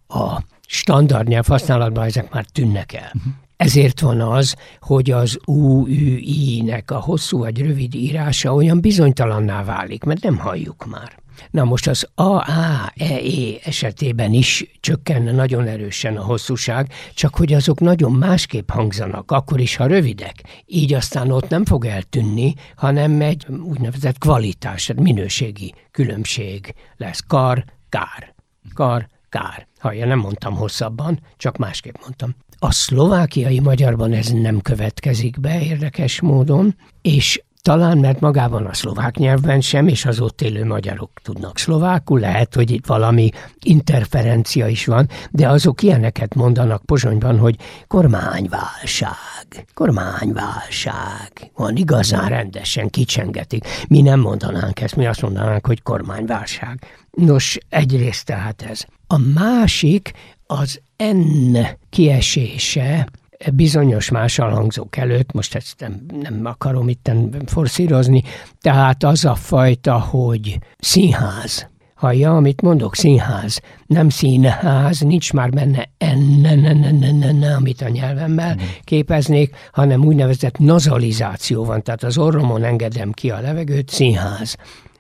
a 0.08 0.42
standard 0.72 1.28
nyelv 1.28 1.48
használatban 1.48 2.06
ezek 2.06 2.34
már 2.34 2.46
tűnnek 2.46 2.94
el. 2.94 3.12
Uh-huh. 3.16 3.34
Ezért 3.58 4.00
van 4.00 4.22
az, 4.22 4.56
hogy 4.80 5.12
az 5.12 5.38
UÜI-nek 5.46 6.92
a 6.92 7.00
hosszú 7.00 7.38
vagy 7.38 7.62
rövid 7.62 7.96
írása 7.96 8.54
olyan 8.54 8.82
bizonytalanná 8.82 9.64
válik, 9.64 10.04
mert 10.04 10.24
nem 10.24 10.38
halljuk 10.38 10.86
már. 10.86 11.18
Na 11.52 11.64
most 11.64 11.88
az 11.88 12.08
AAEE 12.16 13.60
esetében 13.64 14.34
is 14.34 14.72
csökkenne 14.80 15.32
nagyon 15.32 15.68
erősen 15.68 16.18
a 16.18 16.24
hosszúság, 16.24 16.92
csak 17.14 17.36
hogy 17.36 17.54
azok 17.54 17.80
nagyon 17.80 18.12
másképp 18.12 18.70
hangzanak, 18.70 19.32
akkor 19.32 19.60
is, 19.60 19.76
ha 19.76 19.86
rövidek. 19.86 20.64
Így 20.66 20.94
aztán 20.94 21.32
ott 21.32 21.50
nem 21.50 21.66
fog 21.66 21.86
eltűnni, 21.86 22.54
hanem 22.76 23.22
egy 23.22 23.46
úgynevezett 23.48 24.18
kvalitás, 24.18 24.92
minőségi 24.96 25.74
különbség 25.92 26.74
lesz. 26.98 27.24
Kar, 27.28 27.64
kár. 27.90 28.34
Kar, 28.74 29.08
kár. 29.30 29.69
Hallja, 29.80 30.06
nem 30.06 30.20
mondtam 30.20 30.56
hosszabban, 30.56 31.20
csak 31.38 31.58
másképp 31.58 31.96
mondtam. 32.02 32.36
A 32.60 32.72
szlovákiai 32.72 33.60
magyarban 33.60 34.14
ez 34.14 34.28
nem 34.28 34.62
következik 34.62 35.40
be 35.40 35.62
érdekes 35.62 36.22
módon, 36.22 36.76
és 37.02 37.42
talán 37.70 37.98
mert 37.98 38.20
magában 38.20 38.66
a 38.66 38.74
szlovák 38.74 39.18
nyelvben 39.18 39.62
sem, 39.62 39.88
és 39.88 40.06
az 40.06 40.20
ott 40.20 40.42
élő 40.42 40.66
magyarok 40.66 41.12
tudnak 41.24 41.58
szlovákul, 41.58 42.20
lehet, 42.20 42.56
hogy 42.56 42.72
itt 42.72 42.86
valami 42.86 43.30
interferencia 43.60 44.68
is 44.68 44.86
van, 44.86 45.10
de 45.32 45.48
azok 45.48 45.82
ilyeneket 45.82 46.36
mondanak 46.36 46.86
Pozsonyban, 46.86 47.38
hogy 47.38 47.56
kormányválság, 47.88 49.66
kormányválság. 49.74 51.52
Van 51.56 51.76
igazán 51.76 52.30
rendesen 52.30 52.90
kicsengetik. 52.90 53.66
Mi 53.88 54.02
nem 54.02 54.20
mondanánk 54.20 54.82
ezt, 54.82 54.96
mi 54.96 55.06
azt 55.06 55.22
mondanánk, 55.22 55.66
hogy 55.66 55.82
kormányválság. 55.82 56.80
Nos, 57.12 57.58
egyrészt 57.70 58.26
tehát 58.26 58.62
ez. 58.62 58.86
A 59.08 59.18
másik 59.18 60.12
az 60.46 60.82
N 60.98 61.58
kiesése 61.90 63.08
bizonyos 63.54 64.10
más 64.10 64.40
alhangzók 64.40 64.98
előtt, 64.98 65.32
most 65.32 65.56
ezt 65.56 65.80
nem, 65.80 66.06
nem 66.22 66.42
akarom 66.44 66.90
itt 66.90 67.12
forszírozni, 67.46 68.24
tehát 68.62 69.04
az 69.04 69.26
a 69.26 69.36
fajta, 69.36 70.00
hogy 70.00 70.60
színház. 70.78 71.68
Hallja, 71.96 72.36
amit 72.36 72.62
mondok, 72.62 72.96
színház. 72.96 73.62
Nem 73.86 74.10
színház, 74.10 75.00
nincs 75.00 75.34
már 75.34 75.50
benne 75.50 75.90
enne, 75.98 76.56
ne, 76.56 76.74
ne, 76.74 76.92
ne, 76.92 77.12
ne, 77.12 77.32
ne, 77.32 77.56
amit 77.56 77.82
a 77.82 77.90
nyelvemmel 77.90 78.54
mm. 78.56 78.66
képeznék, 78.84 79.56
hanem 79.72 80.06
úgynevezett 80.06 80.58
nazalizáció 80.58 81.66
van, 81.66 81.84
tehát 81.84 82.04
az 82.04 82.18
orromon 82.18 82.64
engedem 82.64 83.12
ki 83.12 83.30
a 83.30 83.40
levegőt, 83.40 83.90
színház. 83.90 84.56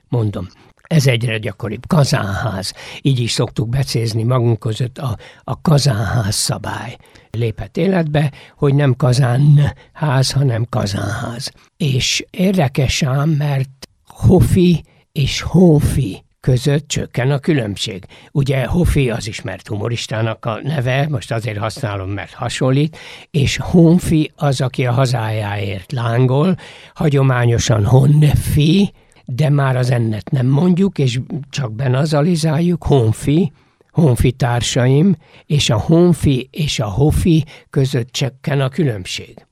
Mondom, 0.10 0.48
ez 0.90 1.08
egyre 1.08 1.38
gyakoribb. 1.38 1.88
Kazánház. 1.88 2.74
Így 3.02 3.20
is 3.20 3.32
szoktuk 3.32 3.70
becézni 3.70 4.24
magunk 4.24 4.60
között 4.60 4.98
a, 4.98 5.18
a 5.44 5.62
kazánház 5.62 6.36
szabály. 6.36 6.98
Lépett 7.32 7.78
életbe, 7.78 8.32
hogy 8.58 8.76
nem 8.76 8.96
kazánház, 8.96 10.32
hanem 10.32 10.66
kazánház. 10.70 11.52
És 11.78 12.26
érdekes 12.30 13.04
ám, 13.04 13.30
mert 13.30 13.70
Hofi 14.06 14.84
és 15.12 15.42
Hófi 15.42 16.24
között 16.40 16.88
csökken 16.88 17.32
a 17.32 17.40
különbség. 17.40 18.06
Ugye 18.32 18.66
Hofi 18.66 19.10
az 19.10 19.28
ismert 19.28 19.68
humoristának 19.68 20.46
a 20.46 20.60
neve, 20.64 21.08
most 21.10 21.32
azért 21.32 21.58
használom, 21.58 22.10
mert 22.10 22.34
hasonlít, 22.34 22.98
és 23.32 23.58
Honfi 23.58 24.32
az, 24.36 24.62
aki 24.62 24.86
a 24.86 24.92
hazájáért 24.92 25.92
lángol, 25.92 26.56
hagyományosan 26.94 27.86
Honfi, 27.86 28.92
de 29.26 29.50
már 29.50 29.76
az 29.76 29.92
ennet 29.92 30.30
nem 30.32 30.48
mondjuk, 30.48 30.98
és 30.98 31.20
csak 31.50 31.74
benazalizáljuk, 31.74 32.84
honfi, 32.84 33.52
honfi 34.00 34.32
társaim, 34.32 35.16
és 35.45 35.70
a 35.70 35.78
honfi 35.78 36.50
és 36.52 36.80
a 36.80 36.88
hofi 36.88 37.45
között 37.70 38.12
csökken 38.12 38.62
a 38.62 38.70
különbség. 38.70 39.45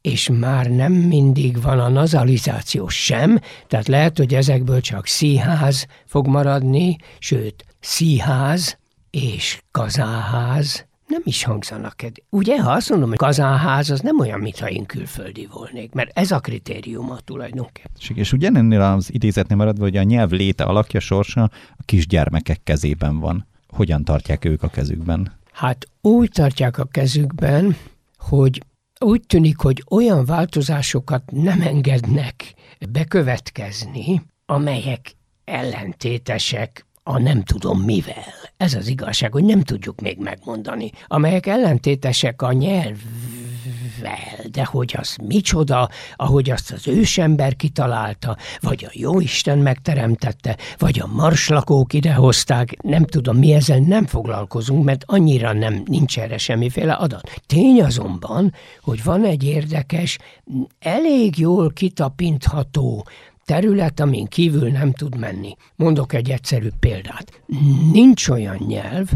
És 0.00 0.30
már 0.32 0.66
nem 0.66 0.92
mindig 0.92 1.62
van 1.62 1.78
a 1.78 1.88
nazalizáció 1.88 2.88
sem, 2.88 3.40
tehát 3.66 3.88
lehet, 3.88 4.18
hogy 4.18 4.34
ezekből 4.34 4.80
csak 4.80 5.06
szíház 5.06 5.86
fog 6.06 6.26
maradni, 6.26 6.96
sőt, 7.18 7.64
szíház 7.80 8.78
és 9.10 9.62
kazáház, 9.70 10.86
nem 11.06 11.22
is 11.24 11.44
hangzanak. 11.44 11.94
Ugye, 12.30 12.62
ha 12.62 12.70
azt 12.70 12.90
mondom, 12.90 13.08
hogy 13.08 13.18
kazánház, 13.18 13.90
az 13.90 14.00
nem 14.00 14.20
olyan, 14.20 14.40
mintha 14.40 14.70
én 14.70 14.86
külföldi 14.86 15.48
volnék, 15.52 15.92
mert 15.92 16.18
ez 16.18 16.30
a 16.30 16.40
kritériuma 16.40 17.16
tulajdonképpen. 17.24 17.90
És 18.14 18.32
ugye 18.32 18.50
ennél 18.54 18.80
az 18.80 19.12
idézetnél 19.12 19.56
maradva, 19.56 19.82
hogy 19.82 19.96
a 19.96 20.02
nyelv 20.02 20.30
léte 20.30 20.64
alakja, 20.64 21.00
sorsa 21.00 21.42
a 21.76 21.82
kisgyermekek 21.84 22.62
kezében 22.62 23.18
van. 23.18 23.46
Hogyan 23.74 24.04
tartják 24.04 24.44
ők 24.44 24.62
a 24.62 24.68
kezükben? 24.68 25.32
Hát 25.52 25.88
úgy 26.00 26.30
tartják 26.30 26.78
a 26.78 26.84
kezükben, 26.84 27.76
hogy 28.18 28.62
úgy 29.00 29.22
tűnik, 29.26 29.58
hogy 29.58 29.84
olyan 29.90 30.24
változásokat 30.24 31.22
nem 31.30 31.60
engednek 31.60 32.54
bekövetkezni, 32.90 34.22
amelyek 34.46 35.12
ellentétesek 35.44 36.86
a 37.02 37.18
nem 37.18 37.42
tudom 37.42 37.80
mivel. 37.80 38.24
Ez 38.56 38.74
az 38.74 38.88
igazság, 38.88 39.32
hogy 39.32 39.44
nem 39.44 39.60
tudjuk 39.60 40.00
még 40.00 40.18
megmondani, 40.18 40.90
amelyek 41.06 41.46
ellentétesek 41.46 42.42
a 42.42 42.52
nyelv 42.52 42.96
de 44.50 44.64
hogy 44.64 44.94
az 44.98 45.16
micsoda, 45.22 45.88
ahogy 46.16 46.50
azt 46.50 46.72
az 46.72 46.88
ősember 46.88 47.56
kitalálta, 47.56 48.36
vagy 48.60 48.84
a 48.88 48.92
jóisten 48.92 49.58
megteremtette, 49.58 50.56
vagy 50.78 51.00
a 51.00 51.06
marslakók 51.06 51.92
idehozták, 51.92 52.82
nem 52.82 53.04
tudom, 53.04 53.36
mi 53.36 53.52
ezzel 53.52 53.78
nem 53.78 54.06
foglalkozunk, 54.06 54.84
mert 54.84 55.04
annyira 55.06 55.52
nem 55.52 55.82
nincs 55.84 56.18
erre 56.18 56.38
semmiféle 56.38 56.92
adat. 56.92 57.40
Tény 57.46 57.82
azonban, 57.82 58.52
hogy 58.82 59.04
van 59.04 59.24
egy 59.24 59.44
érdekes, 59.44 60.18
elég 60.78 61.38
jól 61.38 61.72
kitapintható 61.72 63.06
terület, 63.44 64.00
amin 64.00 64.26
kívül 64.26 64.70
nem 64.70 64.92
tud 64.92 65.16
menni. 65.16 65.56
Mondok 65.76 66.12
egy 66.12 66.30
egyszerű 66.30 66.68
példát. 66.80 67.40
Nincs 67.92 68.28
olyan 68.28 68.56
nyelv, 68.66 69.08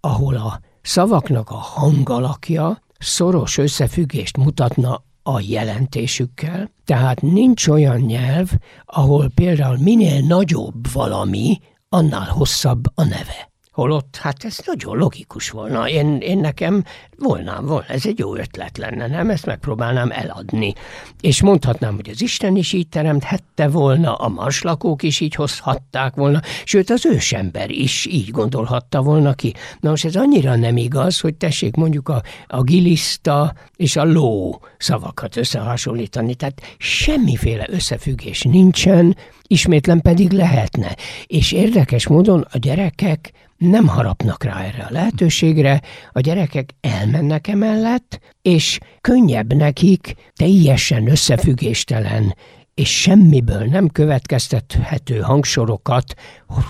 ahol 0.00 0.36
a 0.36 0.60
szavaknak 0.82 1.50
a 1.50 1.54
hangalakja 1.54 2.82
szoros 3.04 3.58
összefüggést 3.58 4.36
mutatna 4.36 5.02
a 5.22 5.40
jelentésükkel, 5.40 6.70
tehát 6.84 7.22
nincs 7.22 7.66
olyan 7.68 8.00
nyelv, 8.00 8.50
ahol 8.84 9.30
például 9.34 9.78
minél 9.78 10.20
nagyobb 10.20 10.92
valami, 10.92 11.58
annál 11.88 12.28
hosszabb 12.28 12.84
a 12.94 13.04
neve. 13.04 13.52
Holott, 13.74 14.16
hát 14.16 14.44
ez 14.44 14.58
nagyon 14.66 14.96
logikus 14.96 15.50
volna. 15.50 15.88
Én, 15.88 16.16
én 16.16 16.38
nekem 16.38 16.84
volnám, 17.18 17.66
volna, 17.66 17.86
ez 17.86 18.06
egy 18.06 18.18
jó 18.18 18.36
ötlet 18.36 18.78
lenne, 18.78 19.06
nem? 19.06 19.30
Ezt 19.30 19.46
megpróbálnám 19.46 20.10
eladni. 20.10 20.72
És 21.20 21.42
mondhatnám, 21.42 21.94
hogy 21.94 22.08
az 22.08 22.22
Isten 22.22 22.56
is 22.56 22.72
így 22.72 22.88
teremthette 22.88 23.68
volna, 23.68 24.14
a 24.14 24.28
marslakók 24.28 25.02
is 25.02 25.20
így 25.20 25.34
hozhatták 25.34 26.14
volna, 26.14 26.40
sőt 26.64 26.90
az 26.90 27.06
ősember 27.06 27.70
is 27.70 28.06
így 28.06 28.30
gondolhatta 28.30 29.02
volna 29.02 29.32
ki. 29.32 29.54
Na 29.80 29.90
most 29.90 30.04
ez 30.04 30.16
annyira 30.16 30.56
nem 30.56 30.76
igaz, 30.76 31.20
hogy 31.20 31.34
tessék 31.34 31.74
mondjuk 31.74 32.08
a, 32.08 32.22
a 32.46 32.62
giliszta 32.62 33.54
és 33.76 33.96
a 33.96 34.04
ló 34.04 34.60
szavakat 34.78 35.36
összehasonlítani. 35.36 36.34
Tehát 36.34 36.60
semmiféle 36.78 37.66
összefüggés 37.70 38.42
nincsen, 38.42 39.16
ismétlen 39.46 40.00
pedig 40.00 40.32
lehetne. 40.32 40.96
És 41.26 41.52
érdekes 41.52 42.06
módon 42.06 42.46
a 42.52 42.58
gyerekek 42.58 43.32
nem 43.64 43.86
harapnak 43.86 44.44
rá 44.44 44.62
erre 44.62 44.82
a 44.82 44.92
lehetőségre, 44.92 45.80
a 46.12 46.20
gyerekek 46.20 46.74
elmennek 46.80 47.48
emellett, 47.48 48.20
és 48.42 48.78
könnyebb 49.00 49.52
nekik 49.54 50.14
teljesen 50.32 51.10
összefüggéstelen 51.10 52.34
és 52.74 53.00
semmiből 53.00 53.64
nem 53.64 53.88
következtethető 53.88 55.20
hangsorokat 55.20 56.14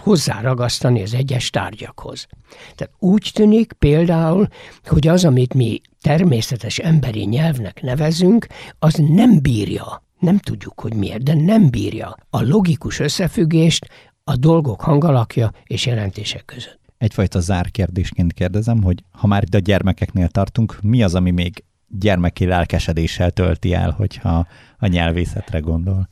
hozzáragasztani 0.02 1.02
az 1.02 1.14
egyes 1.14 1.50
tárgyakhoz. 1.50 2.26
Tehát 2.74 2.92
úgy 2.98 3.30
tűnik 3.34 3.72
például, 3.72 4.48
hogy 4.84 5.08
az, 5.08 5.24
amit 5.24 5.54
mi 5.54 5.80
természetes 6.00 6.78
emberi 6.78 7.24
nyelvnek 7.24 7.82
nevezünk, 7.82 8.46
az 8.78 8.94
nem 8.94 9.40
bírja 9.42 10.02
nem 10.24 10.38
tudjuk, 10.38 10.80
hogy 10.80 10.94
miért, 10.94 11.22
de 11.22 11.34
nem 11.34 11.70
bírja 11.70 12.16
a 12.30 12.42
logikus 12.42 12.98
összefüggést 12.98 13.86
a 14.24 14.36
dolgok 14.36 14.80
hangalakja 14.80 15.52
és 15.64 15.86
jelentések 15.86 16.44
között. 16.44 16.83
Egyfajta 16.98 17.40
zárkérdésként 17.40 18.32
kérdezem, 18.32 18.82
hogy 18.82 19.04
ha 19.10 19.26
már 19.26 19.42
itt 19.42 19.54
a 19.54 19.58
gyermekeknél 19.58 20.28
tartunk, 20.28 20.78
mi 20.82 21.02
az, 21.02 21.14
ami 21.14 21.30
még 21.30 21.64
gyermeki 21.88 22.44
lelkesedéssel 22.44 23.30
tölti 23.30 23.74
el, 23.74 23.90
hogyha 23.90 24.46
a 24.78 24.86
nyelvészetre 24.86 25.58
gondol? 25.58 26.08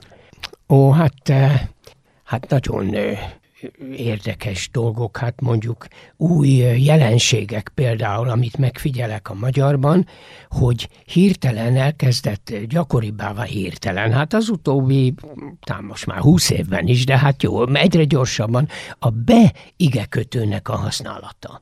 Ó, 0.68 0.90
hát, 0.90 1.28
eh, 1.28 1.68
hát 2.24 2.48
nagyon 2.48 2.94
érdekes 3.96 4.70
dolgok, 4.72 5.16
hát 5.16 5.40
mondjuk 5.40 5.86
új 6.16 6.48
jelenségek 6.84 7.72
például, 7.74 8.28
amit 8.28 8.56
megfigyelek 8.56 9.30
a 9.30 9.34
magyarban, 9.34 10.06
hogy 10.48 10.88
hirtelen 11.04 11.76
elkezdett 11.76 12.52
gyakoribbá 12.68 13.42
hirtelen. 13.42 14.12
Hát 14.12 14.34
az 14.34 14.48
utóbbi, 14.48 15.14
tám 15.60 15.84
most 15.84 16.06
már 16.06 16.18
húsz 16.18 16.50
évben 16.50 16.86
is, 16.86 17.04
de 17.04 17.18
hát 17.18 17.42
jó, 17.42 17.74
egyre 17.74 18.04
gyorsabban 18.04 18.68
a 18.98 19.10
be 19.10 19.52
igekötőnek 19.76 20.68
a 20.68 20.76
használata. 20.76 21.60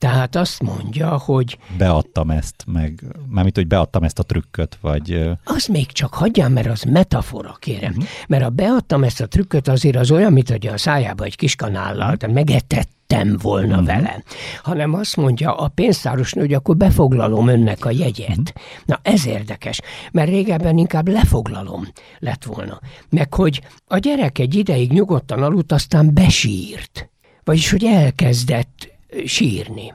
Tehát 0.00 0.36
azt 0.36 0.62
mondja, 0.62 1.18
hogy... 1.18 1.58
Beadtam 1.78 2.30
ezt, 2.30 2.64
meg 2.66 3.04
mármint, 3.28 3.56
hogy 3.56 3.66
beadtam 3.66 4.02
ezt 4.02 4.18
a 4.18 4.22
trükköt, 4.22 4.78
vagy... 4.80 5.30
Az 5.44 5.66
még 5.66 5.92
csak 5.92 6.14
hagyjam, 6.14 6.52
mert 6.52 6.66
az 6.66 6.82
metafora, 6.82 7.56
kérem. 7.58 7.90
Uh-huh. 7.90 8.06
Mert 8.28 8.44
a 8.44 8.48
beadtam 8.48 9.04
ezt 9.04 9.20
a 9.20 9.26
trükköt, 9.26 9.68
azért 9.68 9.96
az 9.96 10.10
olyan, 10.10 10.32
mint 10.32 10.50
hogy 10.50 10.66
a 10.66 10.78
szájába 10.78 11.24
egy 11.24 11.36
kis 11.36 11.56
kanállal, 11.56 12.16
tehát 12.16 12.34
megetettem 12.34 13.36
volna 13.42 13.72
uh-huh. 13.72 13.86
vele. 13.86 14.22
Hanem 14.62 14.94
azt 14.94 15.16
mondja 15.16 15.56
a 15.56 15.68
pénztáros 15.68 16.32
hogy 16.32 16.54
akkor 16.54 16.76
befoglalom 16.76 17.48
önnek 17.48 17.84
a 17.84 17.90
jegyet. 17.90 18.28
Uh-huh. 18.28 18.62
Na 18.84 19.00
ez 19.02 19.26
érdekes, 19.26 19.80
mert 20.12 20.28
régebben 20.28 20.78
inkább 20.78 21.08
lefoglalom 21.08 21.88
lett 22.18 22.44
volna. 22.44 22.80
Meg 23.08 23.34
hogy 23.34 23.60
a 23.86 23.98
gyerek 23.98 24.38
egy 24.38 24.54
ideig 24.54 24.92
nyugodtan 24.92 25.42
aludt, 25.42 25.72
aztán 25.72 26.14
besírt. 26.14 27.10
Vagyis, 27.44 27.70
hogy 27.70 27.84
elkezdett 27.84 28.89
sírni 29.24 29.94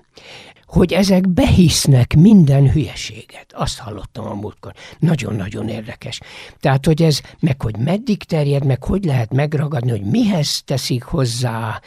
hogy 0.75 0.93
ezek 0.93 1.29
behisznek 1.29 2.15
minden 2.15 2.71
hülyeséget. 2.71 3.45
Azt 3.53 3.79
hallottam 3.79 4.25
a 4.25 4.33
múltkor. 4.33 4.73
Nagyon-nagyon 4.99 5.69
érdekes. 5.69 6.19
Tehát, 6.59 6.85
hogy 6.85 7.01
ez, 7.01 7.21
meg 7.39 7.61
hogy 7.61 7.77
meddig 7.77 8.23
terjed, 8.23 8.65
meg 8.65 8.83
hogy 8.83 9.03
lehet 9.03 9.33
megragadni, 9.33 9.89
hogy 9.89 10.01
mihez 10.01 10.61
teszik 10.65 11.03
hozzá, 11.03 11.81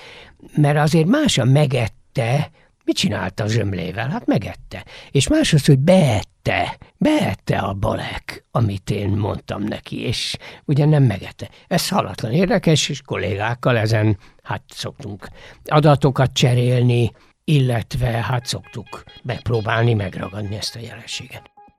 mert 0.57 0.79
azért 0.79 1.07
más 1.07 1.39
a 1.39 1.45
megette, 1.45 2.51
mit 2.89 2.97
csinálta 2.97 3.45
a 3.45 3.49
zsömlével? 3.49 4.09
Hát 4.09 4.27
megette. 4.27 4.85
És 5.11 5.29
más 5.29 5.53
az, 5.53 5.67
hogy 5.67 5.79
beette, 5.79 6.79
beette 6.97 7.59
a 7.59 7.75
balek, 7.75 8.45
amit 8.51 8.91
én 8.91 9.09
mondtam 9.09 9.63
neki, 9.63 10.01
és 10.01 10.37
ugye 10.65 10.85
nem 10.85 11.03
megette. 11.03 11.49
Ez 11.67 11.89
halatlan 11.89 12.33
érdekes, 12.33 12.89
és 12.89 13.03
kollégákkal 13.03 13.77
ezen 13.79 14.19
hát 14.43 14.63
szoktunk 14.69 15.29
adatokat 15.65 16.33
cserélni, 16.33 17.13
illetve 17.45 18.09
hát 18.09 18.47
szoktuk 18.47 19.05
megpróbálni 19.23 19.95
megragadni 19.95 20.57
ezt 20.57 20.77
a 20.77 20.81
jelenséget. 20.81 21.58